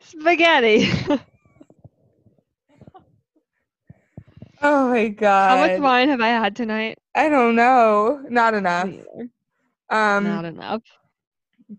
Spaghetti. 0.00 0.90
oh 4.62 4.88
my 4.90 5.08
god. 5.08 5.50
How 5.58 5.66
much 5.66 5.80
wine 5.80 6.08
have 6.08 6.20
I 6.20 6.28
had 6.28 6.56
tonight? 6.56 6.98
I 7.14 7.28
don't 7.28 7.56
know. 7.56 8.24
Not 8.28 8.54
enough. 8.54 8.88
Um 9.90 10.24
Not 10.24 10.44
enough. 10.44 10.82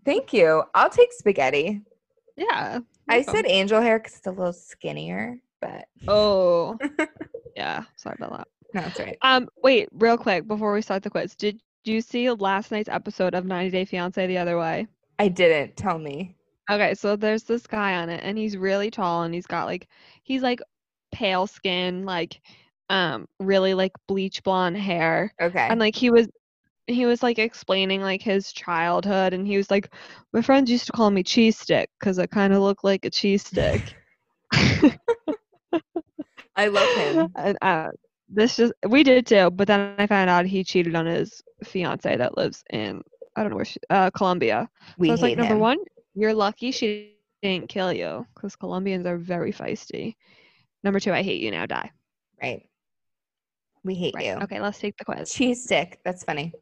thank 0.04 0.32
you. 0.32 0.62
I'll 0.74 0.90
take 0.90 1.12
spaghetti. 1.12 1.82
Yeah. 2.36 2.80
I 3.08 3.22
said 3.22 3.46
angel 3.46 3.80
hair 3.80 3.98
because 3.98 4.16
it's 4.16 4.26
a 4.26 4.30
little 4.30 4.52
skinnier, 4.52 5.38
but 5.60 5.86
Oh. 6.06 6.78
yeah. 7.56 7.84
Sorry 7.96 8.16
about 8.18 8.38
that. 8.38 8.48
no, 8.74 8.82
all 8.82 9.06
right. 9.06 9.18
Um, 9.22 9.48
wait, 9.62 9.88
real 9.92 10.18
quick 10.18 10.46
before 10.46 10.72
we 10.72 10.82
start 10.82 11.02
the 11.02 11.10
quiz, 11.10 11.34
did 11.34 11.60
you 11.92 12.00
see 12.00 12.30
last 12.30 12.70
night's 12.70 12.88
episode 12.88 13.34
of 13.34 13.44
90 13.44 13.70
Day 13.70 13.84
Fiance 13.84 14.26
the 14.26 14.38
other 14.38 14.58
way? 14.58 14.86
I 15.18 15.28
didn't. 15.28 15.76
Tell 15.76 15.98
me. 15.98 16.36
Okay, 16.70 16.94
so 16.94 17.16
there's 17.16 17.44
this 17.44 17.66
guy 17.66 17.96
on 17.96 18.10
it, 18.10 18.20
and 18.22 18.36
he's 18.36 18.56
really 18.56 18.90
tall, 18.90 19.22
and 19.22 19.32
he's 19.34 19.46
got 19.46 19.64
like, 19.66 19.88
he's 20.22 20.42
like 20.42 20.60
pale 21.12 21.46
skin, 21.46 22.04
like, 22.04 22.40
um, 22.90 23.26
really 23.40 23.74
like 23.74 23.92
bleach 24.06 24.42
blonde 24.42 24.76
hair, 24.76 25.32
Okay. 25.40 25.66
and 25.70 25.80
like 25.80 25.96
he 25.96 26.10
was, 26.10 26.28
he 26.86 27.06
was 27.06 27.22
like 27.22 27.38
explaining 27.38 28.02
like 28.02 28.22
his 28.22 28.52
childhood, 28.52 29.32
and 29.32 29.46
he 29.46 29.56
was 29.56 29.70
like, 29.70 29.92
my 30.32 30.42
friends 30.42 30.70
used 30.70 30.86
to 30.86 30.92
call 30.92 31.10
me 31.10 31.22
cheese 31.22 31.58
stick 31.58 31.88
because 31.98 32.18
I 32.18 32.26
kind 32.26 32.52
of 32.52 32.60
look 32.60 32.84
like 32.84 33.04
a 33.06 33.10
cheese 33.10 33.46
stick. 33.46 33.80
I 36.56 36.66
love 36.66 36.88
him. 36.96 37.30
and, 37.36 37.58
uh, 37.62 37.88
this 38.28 38.56
just 38.56 38.72
we 38.86 39.02
did 39.02 39.26
too, 39.26 39.50
but 39.50 39.66
then 39.66 39.94
I 39.98 40.06
found 40.06 40.28
out 40.30 40.46
he 40.46 40.62
cheated 40.64 40.94
on 40.94 41.06
his 41.06 41.42
fiance 41.64 42.16
that 42.16 42.36
lives 42.36 42.62
in 42.70 43.02
I 43.36 43.42
don't 43.42 43.50
know 43.50 43.56
where 43.56 43.64
she, 43.64 43.78
uh, 43.90 44.10
Colombia. 44.10 44.68
We 44.98 45.08
so 45.08 45.12
I 45.12 45.14
was 45.14 45.20
hate 45.20 45.26
like, 45.30 45.38
number 45.38 45.54
him. 45.54 45.60
one, 45.60 45.78
you're 46.14 46.34
lucky 46.34 46.70
she 46.72 47.14
didn't 47.42 47.68
kill 47.68 47.92
you 47.92 48.26
because 48.34 48.56
Colombians 48.56 49.06
are 49.06 49.16
very 49.16 49.52
feisty. 49.52 50.14
Number 50.82 50.98
two, 51.00 51.12
I 51.12 51.22
hate 51.22 51.40
you 51.40 51.50
now. 51.50 51.66
Die. 51.66 51.90
Right. 52.42 52.62
We 53.84 53.94
hate 53.94 54.14
Right. 54.14 54.26
you. 54.26 54.32
Okay, 54.42 54.60
let's 54.60 54.78
take 54.78 54.96
the 54.96 55.04
quiz. 55.04 55.32
Cheese 55.32 55.64
stick. 55.64 56.00
That's 56.04 56.24
funny. 56.24 56.52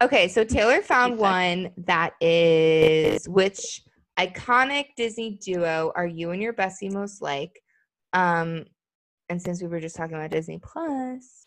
Okay, 0.00 0.28
so 0.28 0.44
Taylor 0.44 0.82
found 0.82 1.18
one 1.18 1.70
that 1.78 2.12
is 2.20 3.28
which 3.28 3.82
iconic 4.18 4.86
Disney 4.96 5.38
duo 5.42 5.92
are 5.96 6.06
you 6.06 6.30
and 6.30 6.40
your 6.42 6.52
Bessie 6.52 6.88
most 6.90 7.20
like? 7.22 7.60
Um, 8.12 8.66
And 9.32 9.40
since 9.40 9.62
we 9.62 9.68
were 9.68 9.80
just 9.80 9.96
talking 9.96 10.14
about 10.14 10.30
Disney 10.30 10.58
Plus, 10.58 11.46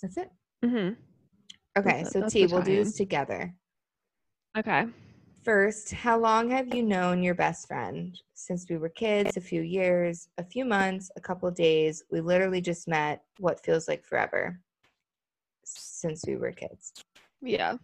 that's 0.00 0.16
it. 0.16 0.30
Mm-hmm. 0.64 0.94
Okay, 1.76 2.04
That's- 2.04 2.12
so 2.12 2.28
T, 2.28 2.46
we'll 2.46 2.62
do 2.62 2.76
this 2.76 2.96
together. 2.96 3.52
Okay. 4.56 4.86
First, 5.42 5.90
how 5.90 6.16
long 6.16 6.48
have 6.50 6.72
you 6.72 6.84
known 6.84 7.24
your 7.24 7.34
best 7.34 7.66
friend? 7.66 8.16
Since 8.34 8.70
we 8.70 8.76
were 8.76 8.88
kids, 8.88 9.36
a 9.36 9.40
few 9.40 9.62
years, 9.62 10.28
a 10.38 10.44
few 10.44 10.64
months, 10.64 11.10
a 11.16 11.20
couple 11.20 11.50
days. 11.50 12.04
We 12.08 12.20
literally 12.20 12.60
just 12.60 12.86
met 12.86 13.24
what 13.38 13.64
feels 13.64 13.88
like 13.88 14.04
forever 14.04 14.60
since 15.64 16.22
we 16.24 16.36
were 16.36 16.52
kids. 16.52 16.92
Yeah. 17.42 17.78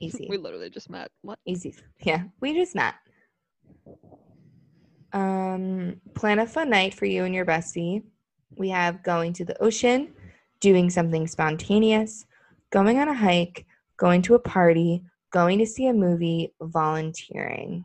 Easy. 0.00 0.26
We 0.28 0.38
literally 0.38 0.70
just 0.70 0.90
met. 0.90 1.08
What? 1.22 1.38
Easy. 1.46 1.76
Yeah, 2.00 2.24
we 2.40 2.52
just 2.52 2.74
met. 2.74 2.94
Um, 5.16 5.98
plan 6.14 6.40
a 6.40 6.46
fun 6.46 6.68
night 6.68 6.92
for 6.92 7.06
you 7.06 7.24
and 7.24 7.34
your 7.34 7.46
bestie. 7.46 8.02
We 8.56 8.68
have 8.68 9.02
going 9.02 9.32
to 9.34 9.46
the 9.46 9.60
ocean, 9.62 10.12
doing 10.60 10.90
something 10.90 11.26
spontaneous, 11.26 12.26
going 12.70 12.98
on 12.98 13.08
a 13.08 13.14
hike, 13.14 13.64
going 13.96 14.20
to 14.22 14.34
a 14.34 14.38
party, 14.38 15.02
going 15.30 15.58
to 15.58 15.66
see 15.66 15.86
a 15.86 15.92
movie, 15.94 16.52
volunteering. 16.60 17.84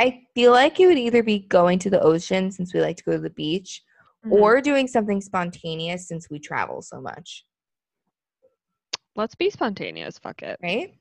I 0.00 0.24
feel 0.34 0.50
like 0.50 0.80
it 0.80 0.86
would 0.88 0.98
either 0.98 1.22
be 1.22 1.38
going 1.38 1.78
to 1.80 1.90
the 1.90 2.00
ocean 2.02 2.50
since 2.50 2.74
we 2.74 2.80
like 2.80 2.96
to 2.96 3.04
go 3.04 3.12
to 3.12 3.18
the 3.20 3.30
beach 3.30 3.84
Mhm. 4.24 4.32
or 4.32 4.60
doing 4.60 4.88
something 4.88 5.20
spontaneous 5.20 6.08
since 6.08 6.28
we 6.28 6.40
travel 6.40 6.82
so 6.82 7.00
much, 7.00 7.44
let's 9.14 9.36
be 9.36 9.48
spontaneous. 9.50 10.18
Fuck 10.18 10.42
it. 10.42 10.58
right? 10.60 10.92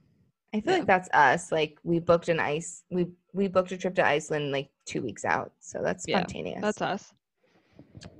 I 0.53 0.59
feel 0.61 0.73
Yeah. 0.73 0.79
like 0.79 0.87
that's 0.87 1.09
us. 1.13 1.51
Like 1.51 1.77
we 1.83 1.99
booked 1.99 2.29
an 2.29 2.39
ice 2.39 2.83
we 2.89 3.07
we 3.33 3.47
booked 3.47 3.71
a 3.71 3.77
trip 3.77 3.95
to 3.95 4.05
Iceland 4.05 4.51
like 4.51 4.69
2 4.85 5.01
weeks 5.01 5.23
out. 5.25 5.51
So 5.59 5.81
that's 5.81 6.05
Yeah, 6.07 6.19
spontaneous. 6.19 6.61
That's 6.61 6.81
us. 6.81 7.13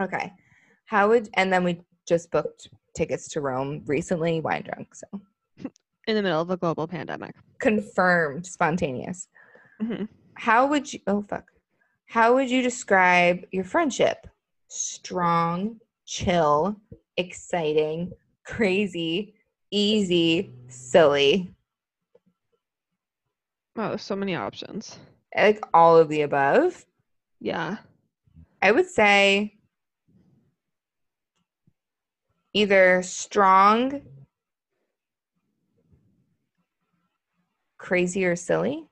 Okay. 0.02 0.32
How 0.86 1.10
would 1.10 1.30
and 1.36 1.52
then 1.52 1.64
we 1.64 1.82
just 2.08 2.32
booked 2.32 2.70
tickets 2.96 3.28
to 3.30 3.42
Rome 3.42 3.84
recently, 3.86 4.40
wine 4.42 4.64
drunk. 4.64 4.96
So 4.96 5.08
In 6.08 6.16
the 6.16 6.22
middle 6.22 6.42
of 6.42 6.50
a 6.50 6.58
global 6.58 6.88
pandemic. 6.88 7.36
confirmed 7.60 8.46
spontaneous. 8.46 9.28
hmm 9.80 10.06
How 10.36 10.68
would 10.68 10.92
you 10.94 11.00
oh 11.08 11.24
fuck. 11.28 11.52
How 12.06 12.34
would 12.36 12.50
you 12.50 12.62
describe 12.62 13.46
your 13.52 13.64
friendship? 13.64 14.28
Strong, 14.68 15.80
chill, 16.06 16.76
exciting, 17.18 18.12
crazy, 18.46 19.34
easy, 19.70 20.52
silly. 20.68 21.54
Oh, 23.78 23.96
so 23.98 24.16
many 24.16 24.36
options. 24.36 24.98
Like 25.36 25.64
all 25.74 25.98
of 25.98 26.10
the 26.10 26.22
above. 26.22 26.86
Yeah. 27.40 27.78
I 28.62 28.72
would 28.72 28.88
say 28.88 29.58
either 32.54 33.02
strong, 33.02 34.02
crazy, 37.78 38.26
or 38.26 38.36
silly. 38.36 38.88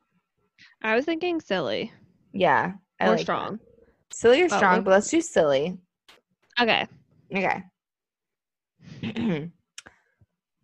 I 0.81 0.95
was 0.95 1.05
thinking 1.05 1.41
silly 1.41 1.91
Yeah. 2.33 2.73
I 2.99 3.05
or 3.05 3.09
like 3.09 3.17
that. 3.17 3.23
strong. 3.23 3.59
Silly 4.11 4.41
or 4.41 4.49
strong, 4.49 4.83
but 4.83 4.91
let's 4.91 5.09
do 5.09 5.21
silly. 5.21 5.77
Okay. 6.59 6.87
Okay. 7.35 7.63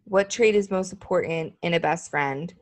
what 0.05 0.29
trait 0.29 0.55
is 0.55 0.71
most 0.71 0.91
important 0.91 1.53
in 1.61 1.73
a 1.73 1.79
best 1.79 2.09
friend? 2.09 2.53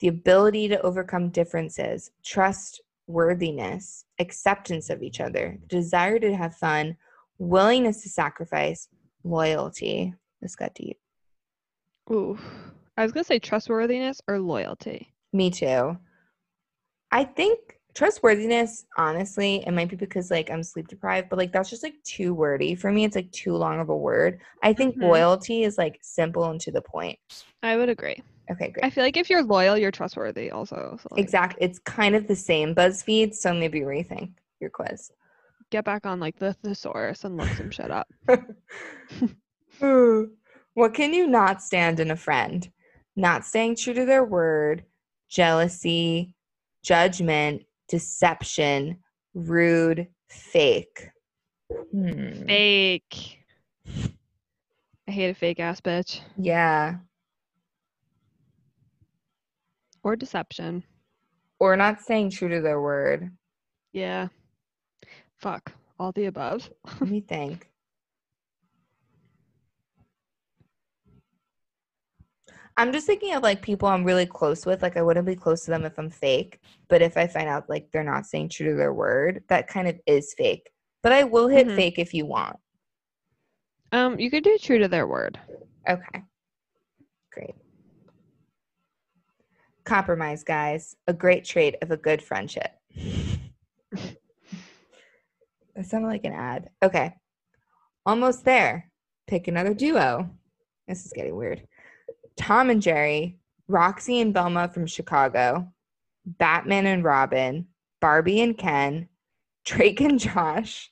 The 0.00 0.08
ability 0.08 0.68
to 0.68 0.80
overcome 0.82 1.30
differences, 1.30 2.10
trustworthiness, 2.22 4.04
acceptance 4.18 4.90
of 4.90 5.02
each 5.02 5.20
other, 5.20 5.58
desire 5.68 6.18
to 6.18 6.36
have 6.36 6.54
fun, 6.56 6.96
willingness 7.38 8.02
to 8.02 8.08
sacrifice, 8.08 8.88
loyalty. 9.24 10.14
This 10.42 10.54
got 10.54 10.74
deep. 10.74 10.98
Ooh. 12.10 12.38
I 12.96 13.02
was 13.02 13.12
gonna 13.12 13.24
say 13.24 13.38
trustworthiness 13.38 14.20
or 14.28 14.38
loyalty. 14.38 15.12
Me 15.32 15.50
too. 15.50 15.96
I 17.10 17.24
think 17.24 17.78
trustworthiness, 17.94 18.84
honestly, 18.98 19.64
it 19.66 19.72
might 19.72 19.88
be 19.88 19.96
because 19.96 20.30
like 20.30 20.50
I'm 20.50 20.62
sleep 20.62 20.88
deprived, 20.88 21.30
but 21.30 21.38
like 21.38 21.52
that's 21.52 21.70
just 21.70 21.82
like 21.82 21.94
too 22.04 22.34
wordy 22.34 22.74
for 22.74 22.92
me. 22.92 23.04
It's 23.04 23.16
like 23.16 23.32
too 23.32 23.54
long 23.56 23.80
of 23.80 23.88
a 23.88 23.96
word. 23.96 24.40
I 24.62 24.72
think 24.72 24.96
Mhm. 24.96 25.02
loyalty 25.02 25.64
is 25.64 25.78
like 25.78 25.98
simple 26.02 26.44
and 26.44 26.60
to 26.60 26.70
the 26.70 26.82
point. 26.82 27.18
I 27.62 27.76
would 27.76 27.88
agree. 27.88 28.22
Okay, 28.50 28.70
great. 28.70 28.84
I 28.84 28.90
feel 28.90 29.02
like 29.02 29.16
if 29.16 29.28
you're 29.28 29.42
loyal, 29.42 29.76
you're 29.76 29.90
trustworthy 29.90 30.50
also. 30.50 30.98
So 31.02 31.08
like, 31.10 31.20
Exact. 31.20 31.56
It's 31.60 31.78
kind 31.80 32.14
of 32.14 32.26
the 32.26 32.36
same 32.36 32.74
BuzzFeed, 32.74 33.34
so 33.34 33.52
maybe 33.52 33.80
rethink 33.80 34.32
your 34.60 34.70
quiz. 34.70 35.10
Get 35.70 35.84
back 35.84 36.06
on 36.06 36.20
like 36.20 36.38
the 36.38 36.52
thesaurus 36.54 37.24
and 37.24 37.36
look 37.36 37.48
some 37.50 37.70
shit 37.70 37.90
up. 37.90 38.08
what 40.74 40.94
can 40.94 41.12
you 41.12 41.26
not 41.26 41.60
stand 41.60 41.98
in 41.98 42.10
a 42.12 42.16
friend? 42.16 42.70
Not 43.16 43.44
staying 43.44 43.76
true 43.76 43.94
to 43.94 44.04
their 44.04 44.24
word, 44.24 44.84
jealousy, 45.28 46.34
judgment, 46.84 47.62
deception, 47.88 48.98
rude, 49.34 50.06
fake. 50.28 51.10
Hmm. 51.92 52.46
Fake. 52.46 53.38
I 55.08 55.12
hate 55.12 55.30
a 55.30 55.34
fake 55.34 55.60
ass 55.60 55.80
bitch. 55.80 56.20
Yeah. 56.36 56.96
Or 60.06 60.14
deception. 60.14 60.84
Or 61.58 61.76
not 61.76 62.00
staying 62.00 62.30
true 62.30 62.48
to 62.48 62.60
their 62.60 62.80
word. 62.80 63.28
Yeah. 63.92 64.28
Fuck. 65.36 65.72
All 65.98 66.12
the 66.12 66.26
above. 66.26 66.70
Let 67.00 67.10
me 67.10 67.20
think. 67.20 67.68
I'm 72.76 72.92
just 72.92 73.08
thinking 73.08 73.34
of 73.34 73.42
like 73.42 73.62
people 73.62 73.88
I'm 73.88 74.04
really 74.04 74.26
close 74.26 74.64
with. 74.64 74.80
Like 74.80 74.96
I 74.96 75.02
wouldn't 75.02 75.26
be 75.26 75.34
close 75.34 75.64
to 75.64 75.72
them 75.72 75.84
if 75.84 75.98
I'm 75.98 76.10
fake, 76.10 76.60
but 76.88 77.02
if 77.02 77.16
I 77.16 77.26
find 77.26 77.48
out 77.48 77.68
like 77.68 77.90
they're 77.90 78.04
not 78.04 78.26
staying 78.26 78.50
true 78.50 78.70
to 78.70 78.76
their 78.76 78.94
word, 78.94 79.42
that 79.48 79.66
kind 79.66 79.88
of 79.88 79.98
is 80.06 80.32
fake. 80.38 80.70
But 81.02 81.10
I 81.10 81.24
will 81.24 81.48
hit 81.48 81.66
Mhm. 81.66 81.74
fake 81.74 81.98
if 81.98 82.14
you 82.14 82.26
want. 82.26 82.60
Um, 83.90 84.20
you 84.20 84.30
could 84.30 84.44
do 84.44 84.56
true 84.56 84.78
to 84.78 84.86
their 84.86 85.08
word. 85.08 85.40
Okay. 85.88 86.22
Great. 87.32 87.56
Compromise, 89.86 90.42
guys. 90.42 90.96
A 91.06 91.12
great 91.12 91.44
trait 91.44 91.76
of 91.80 91.92
a 91.92 91.96
good 91.96 92.20
friendship. 92.20 92.72
that 93.92 94.16
sounded 95.84 96.08
like 96.08 96.24
an 96.24 96.32
ad. 96.32 96.70
Okay. 96.82 97.14
Almost 98.04 98.44
there. 98.44 98.90
Pick 99.28 99.46
another 99.46 99.74
duo. 99.74 100.28
This 100.88 101.06
is 101.06 101.12
getting 101.12 101.36
weird. 101.36 101.62
Tom 102.36 102.68
and 102.68 102.82
Jerry, 102.82 103.38
Roxy 103.68 104.20
and 104.20 104.34
Velma 104.34 104.68
from 104.68 104.86
Chicago, 104.86 105.72
Batman 106.26 106.86
and 106.86 107.04
Robin, 107.04 107.68
Barbie 108.00 108.40
and 108.40 108.58
Ken, 108.58 109.08
Drake 109.64 110.00
and 110.00 110.18
Josh, 110.18 110.90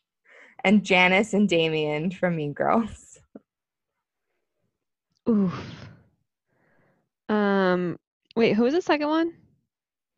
and 0.63 0.85
Janis 0.85 1.35
and 1.35 1.49
Damian 1.49 2.13
from 2.13 2.37
Mean 2.37 2.53
Girls. 2.53 3.19
Oof. 5.29 5.53
Um, 7.29 7.97
wait, 8.37 8.55
who 8.55 8.63
was 8.65 8.75
the 8.75 8.83
second 8.83 9.09
one? 9.09 9.33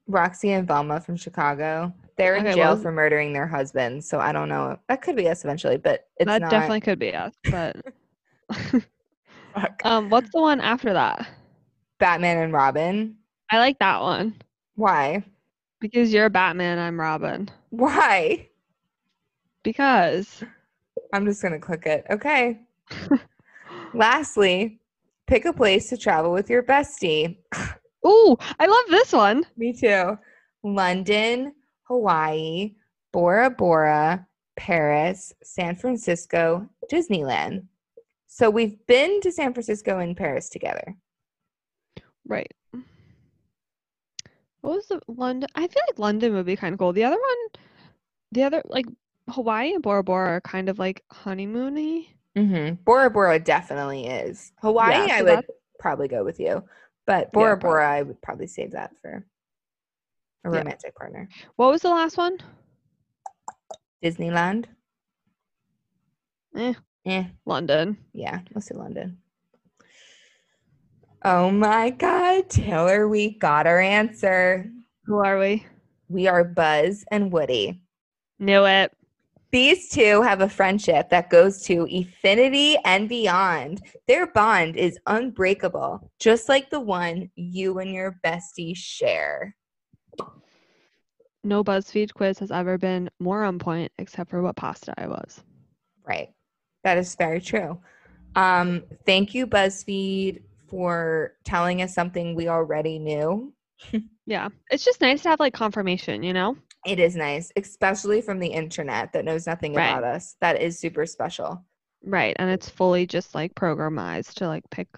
Roxy 0.07 0.53
and 0.53 0.67
Velma 0.67 1.01
from 1.01 1.17
Chicago. 1.17 1.93
They're 2.17 2.37
in 2.37 2.47
Okay, 2.47 2.55
jail 2.55 2.75
well- 2.75 2.77
for 2.83 2.93
murdering 2.93 3.33
their 3.33 3.47
husbands, 3.47 4.09
so 4.09 4.21
I 4.21 4.33
don't 4.33 4.49
know. 4.49 4.79
That 4.89 5.03
could 5.03 5.17
be 5.17 5.29
us 5.29 5.45
eventually, 5.45 5.77
but 5.77 6.09
it's 6.17 6.27
that 6.27 6.43
not. 6.43 6.51
definitely 6.51 6.81
could 6.81 6.99
be 6.99 7.15
us, 7.15 7.35
but 7.51 7.77
Fuck. 8.53 9.81
um, 9.85 10.09
what's 10.11 10.31
the 10.33 10.41
one 10.41 10.61
after 10.61 10.93
that? 10.93 11.29
Batman 11.99 12.39
and 12.39 12.53
Robin. 12.53 13.17
I 13.51 13.59
like 13.59 13.79
that 13.79 14.01
one 14.01 14.35
Why? 14.75 15.25
because 15.81 16.13
you're 16.13 16.29
Batman, 16.31 16.79
I'm 16.79 16.99
Robin. 16.99 17.49
Why? 17.71 18.49
Because 19.63 20.43
I'm 21.13 21.27
just 21.27 21.43
gonna 21.43 21.59
click 21.59 21.87
it. 21.87 22.05
Okay. 22.11 22.61
Lastly, 23.95 24.81
pick 25.27 25.45
a 25.45 25.53
place 25.53 25.89
to 25.91 25.97
travel 25.97 26.33
with 26.33 26.49
your 26.51 26.63
bestie. 26.63 27.37
Ooh, 28.07 28.37
I 28.59 28.67
love 28.67 28.85
this 28.89 29.13
one. 29.13 29.45
Me 29.57 29.73
too. 29.73 30.19
London, 30.63 31.53
Hawaii, 31.85 32.75
Bora 33.13 33.51
Bora, 33.51 34.27
Paris, 34.57 35.33
San 35.43 35.77
Francisco, 35.77 36.69
Disneyland. 36.91 37.65
So 38.27 38.51
we've 38.51 38.85
been 38.87 39.21
to 39.23 39.33
San 39.33 39.53
Francisco 39.53 39.99
and 39.99 40.17
Paris 40.17 40.49
together. 40.49 40.95
Right. 42.27 42.53
What 44.61 44.77
was 44.77 44.87
the 44.89 45.01
London? 45.07 45.49
I 45.55 45.69
feel 45.69 45.83
like 45.89 45.99
London 45.99 46.35
would 46.35 46.47
be 46.47 46.57
kind 46.57 46.73
of 46.73 46.79
cool. 46.79 46.93
The 46.93 47.05
other 47.05 47.17
one, 47.17 47.63
the 48.33 48.43
other 48.43 48.63
like 48.67 48.87
Hawaii 49.31 49.73
and 49.73 49.83
Bora 49.83 50.03
Bora 50.03 50.31
are 50.31 50.41
kind 50.41 50.69
of 50.69 50.79
like 50.79 51.05
honeymoony. 51.13 52.09
Mm-hmm. 52.37 52.75
Bora 52.85 53.09
Bora 53.11 53.39
definitely 53.39 54.07
is. 54.07 54.53
Hawaii, 54.61 55.07
Yeah, 55.07 55.17
I 55.17 55.23
would 55.23 55.47
probably 55.79 56.09
go 56.09 56.25
with 56.25 56.41
you, 56.41 56.65
but 57.07 57.33
Bora 57.33 57.57
probably. 57.57 57.69
Bora, 57.75 57.91
I 57.91 58.03
would 58.03 58.21
probably 58.23 58.47
save 58.47 58.73
that 58.73 58.93
for 59.01 59.25
a 60.45 60.51
Yeah. 60.51 60.59
romantic 60.59 60.95
partner. 60.95 61.29
What 61.57 61.71
was 61.71 61.83
the 61.83 61.91
last 61.91 62.17
one? 62.17 62.39
Disneyland. 64.03 64.67
Eh, 66.57 66.75
Eh, 67.05 67.25
London. 67.45 67.97
yeah, 68.13 68.41
let's 68.55 68.67
say 68.67 68.75
London. 68.75 69.19
Oh 71.25 71.51
my 71.51 71.91
God, 71.91 72.49
Taylor, 72.51 73.09
we 73.09 73.31
got 73.39 73.67
our 73.67 73.81
answer. 73.81 74.71
Who 75.07 75.25
are 75.25 75.39
we? 75.39 75.67
We 76.09 76.29
are 76.29 76.45
Buzz 76.45 77.05
and 77.11 77.33
Woody. 77.33 77.81
Knew 78.39 78.65
it. 78.67 78.93
These 79.53 79.91
two 79.91 80.23
have 80.23 80.41
a 80.41 80.49
friendship 80.49 81.09
that 81.11 81.31
goes 81.31 81.63
to 81.63 81.85
infinity 81.85 82.77
and 82.85 83.09
beyond. 83.09 83.83
Their 84.09 84.27
bond 84.27 84.77
is 84.77 84.99
unbreakable, 85.07 86.11
just 86.19 86.49
like 86.49 86.69
the 86.71 86.81
one 86.81 87.31
you 87.37 87.79
and 87.79 87.93
your 87.93 88.19
bestie 88.25 88.77
share. 88.77 89.55
No 91.45 91.63
BuzzFeed 91.63 92.13
quiz 92.13 92.41
has 92.41 92.51
ever 92.51 92.77
been 92.77 93.09
more 93.21 93.45
on 93.45 93.61
point, 93.61 93.93
except 93.99 94.31
for 94.31 94.43
what 94.43 94.57
pasta 94.57 94.93
I 94.99 95.07
was. 95.07 95.45
Right. 96.05 96.31
That 96.83 96.99
is 96.99 97.15
very 97.15 97.41
true. 97.41 97.79
Um, 98.35 98.83
thank 99.07 99.33
you, 99.33 99.47
BuzzFeed, 99.47 100.43
for 100.69 101.35
telling 101.45 101.83
us 101.83 101.95
something 101.95 102.35
we 102.35 102.49
already 102.49 102.99
knew. 102.99 103.53
Yeah, 104.29 104.49
it's 104.73 104.85
just 104.85 105.01
nice 105.01 105.23
to 105.23 105.29
have 105.29 105.39
like 105.39 105.55
confirmation, 105.55 106.25
you 106.25 106.33
know? 106.33 106.57
It 106.87 107.01
is 107.01 107.17
nice, 107.17 107.51
especially 107.57 108.21
from 108.21 108.39
the 108.39 108.47
internet 108.47 109.13
that 109.13 109.25
knows 109.25 109.47
nothing 109.47 109.75
Right. 109.75 109.89
about 109.91 110.05
us. 110.05 110.37
That 110.41 110.61
is 110.63 110.79
super 110.79 111.05
special. 111.05 111.65
Right, 112.05 112.37
and 112.39 112.49
it's 112.49 112.69
fully 112.69 113.07
just 113.07 113.35
like 113.35 113.55
programized 113.57 114.39
to 114.39 114.47
like 114.47 114.63
pick. 114.71 114.89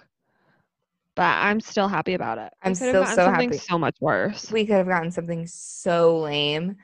But 1.16 1.22
I'm 1.39 1.61
still 1.61 1.89
happy 1.89 2.14
about 2.14 2.39
it. 2.39 2.53
I'm 2.62 2.74
still 2.74 3.05
so 3.07 3.14
something 3.14 3.49
happy. 3.51 3.59
So 3.59 3.78
much 3.78 3.97
worse. 4.01 4.53
We 4.53 4.66
could 4.66 4.76
have 4.76 4.86
gotten 4.86 5.11
something 5.11 5.47
so 5.47 6.18
lame. 6.20 6.76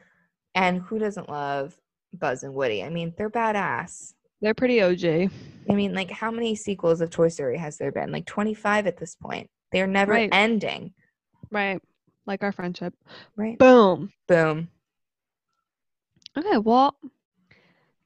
And 0.57 0.81
who 0.81 0.99
doesn't 0.99 1.29
love 1.29 1.77
Buzz 2.13 2.43
and 2.43 2.55
Woody? 2.55 2.83
I 2.83 2.89
mean, 2.89 3.13
they're 3.19 3.31
badass. 3.31 4.15
They're 4.41 4.55
pretty 4.55 4.81
OG. 4.83 5.31
I 5.69 5.75
mean, 5.75 5.95
like, 5.95 6.11
how 6.11 6.31
many 6.31 6.55
sequels 6.55 7.01
of 7.01 7.11
Toy 7.11 7.29
Story 7.29 7.59
has 7.59 7.77
there 7.77 7.93
been? 7.93 8.11
Like 8.11 8.27
25 8.27 8.87
at 8.87 8.97
this 8.97 9.15
point. 9.15 9.51
They're 9.73 9.87
never 9.87 10.13
Right. 10.13 10.31
ending. 10.33 10.95
Right, 11.51 11.81
like 12.27 12.43
our 12.43 12.53
friendship. 12.53 12.95
Right. 13.37 13.59
Boom. 13.59 14.11
Boom. 14.27 14.69
Okay, 16.37 16.59
well, 16.59 16.97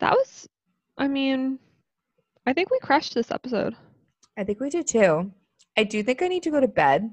that 0.01 0.13
was. 0.13 0.49
I 0.97 1.09
mean, 1.09 1.59
I 2.47 2.53
think 2.53 2.71
we 2.71 2.79
crushed 2.81 3.15
this 3.15 3.31
episode. 3.31 3.75
I 4.37 4.45
think 4.45 4.61
we 4.61 4.71
did 4.71 4.87
too. 4.87 5.33
I 5.77 5.85
do 5.85 6.03
think 6.03 6.23
I 6.23 6.29
need 6.29 6.43
to 6.45 6.51
go 6.51 6.61
to 6.61 6.69
bed 6.69 7.11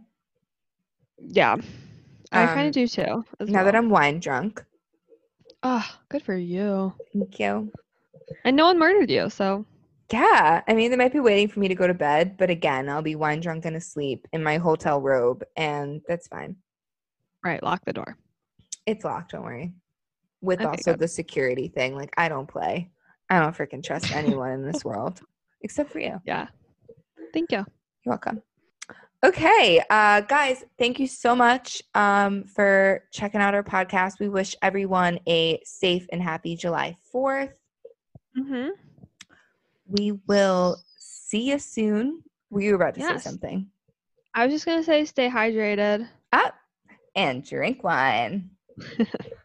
Yeah, 1.19 1.55
I 2.31 2.45
kind 2.47 2.59
Um, 2.61 2.67
of 2.67 2.73
do 2.73 2.87
too. 2.87 3.23
As 3.39 3.49
now 3.49 3.63
that. 3.63 3.75
I'm 3.75 3.89
wine 3.89 4.19
drunk. 4.19 4.63
Oh, 5.63 5.87
good 6.09 6.21
for 6.23 6.35
you. 6.35 6.93
Thank 7.13 7.39
you. 7.39 7.71
And 8.43 8.55
no 8.55 8.65
one 8.65 8.77
murdered 8.79 9.09
you, 9.09 9.29
so 9.29 9.65
Yeah, 10.11 10.61
I 10.67 10.73
mean, 10.73 10.91
they 10.91 10.97
might 10.97 11.13
be 11.13 11.19
waiting 11.19 11.47
for 11.47 11.59
me 11.59 11.67
to 11.67 11.75
go 11.75 11.87
to 11.87 11.93
bed, 11.93 12.37
but 12.37 12.49
again, 12.49 12.89
I'll 12.89 13.01
be 13.01 13.15
wine 13.15 13.39
drunk 13.39 13.65
and 13.65 13.75
asleep 13.75 14.27
in 14.33 14.43
my 14.43 14.57
hotel 14.57 14.99
robe, 15.01 15.43
and 15.55 16.01
that's 16.07 16.27
fine. 16.27 16.57
right, 17.43 17.61
lock 17.63 17.85
the 17.85 17.93
door. 17.93 18.17
It's 18.85 19.03
locked, 19.03 19.31
don't 19.31 19.43
worry. 19.43 19.73
With 20.45 20.61
Okay, 20.61 20.69
also 20.69 20.95
the 20.95 21.07
security 21.07 21.67
thing, 21.67 21.95
like 21.95 22.13
I 22.17 22.29
don't 22.29 22.47
play. 22.47 22.91
I 23.29 23.39
don't 23.39 23.55
freaking 23.55 23.83
trust 23.83 24.11
anyone 24.13 24.51
in 24.51 24.65
this 24.71 24.85
world 24.85 25.19
except 25.61 25.91
for 25.91 25.99
you. 25.99 26.21
Yeah. 26.25 26.47
Thank 27.33 27.51
you. 27.51 27.65
You're 28.05 28.11
welcome. 28.13 28.43
Okay, 29.23 29.81
uh, 29.89 30.21
guys, 30.21 30.63
thank 30.77 30.99
you 30.99 31.07
so 31.07 31.35
much 31.35 31.81
um, 31.95 32.43
for 32.43 33.03
checking 33.11 33.41
out 33.41 33.55
our 33.55 33.63
podcast. 33.63 34.19
We 34.19 34.29
wish 34.29 34.55
everyone 34.61 35.19
a 35.27 35.59
safe 35.65 36.05
and 36.11 36.21
happy 36.21 36.55
July 36.55 36.95
4th. 37.11 37.53
Mm-hmm. 38.37 38.69
We 39.87 40.11
will 40.27 40.77
see 40.99 41.49
you 41.49 41.57
soon. 41.57 42.21
Were 42.51 42.61
you 42.61 42.75
about 42.75 42.93
to 42.95 42.99
Yes. 42.99 43.23
say 43.23 43.29
something? 43.29 43.67
I 44.35 44.45
was 44.45 44.53
just 44.53 44.65
gonna 44.65 44.83
say, 44.83 45.05
stay 45.05 45.27
hydrated. 45.27 46.07
Up 46.31 46.53
and 47.15 47.43
drink 47.43 47.83
wine. 47.83 48.51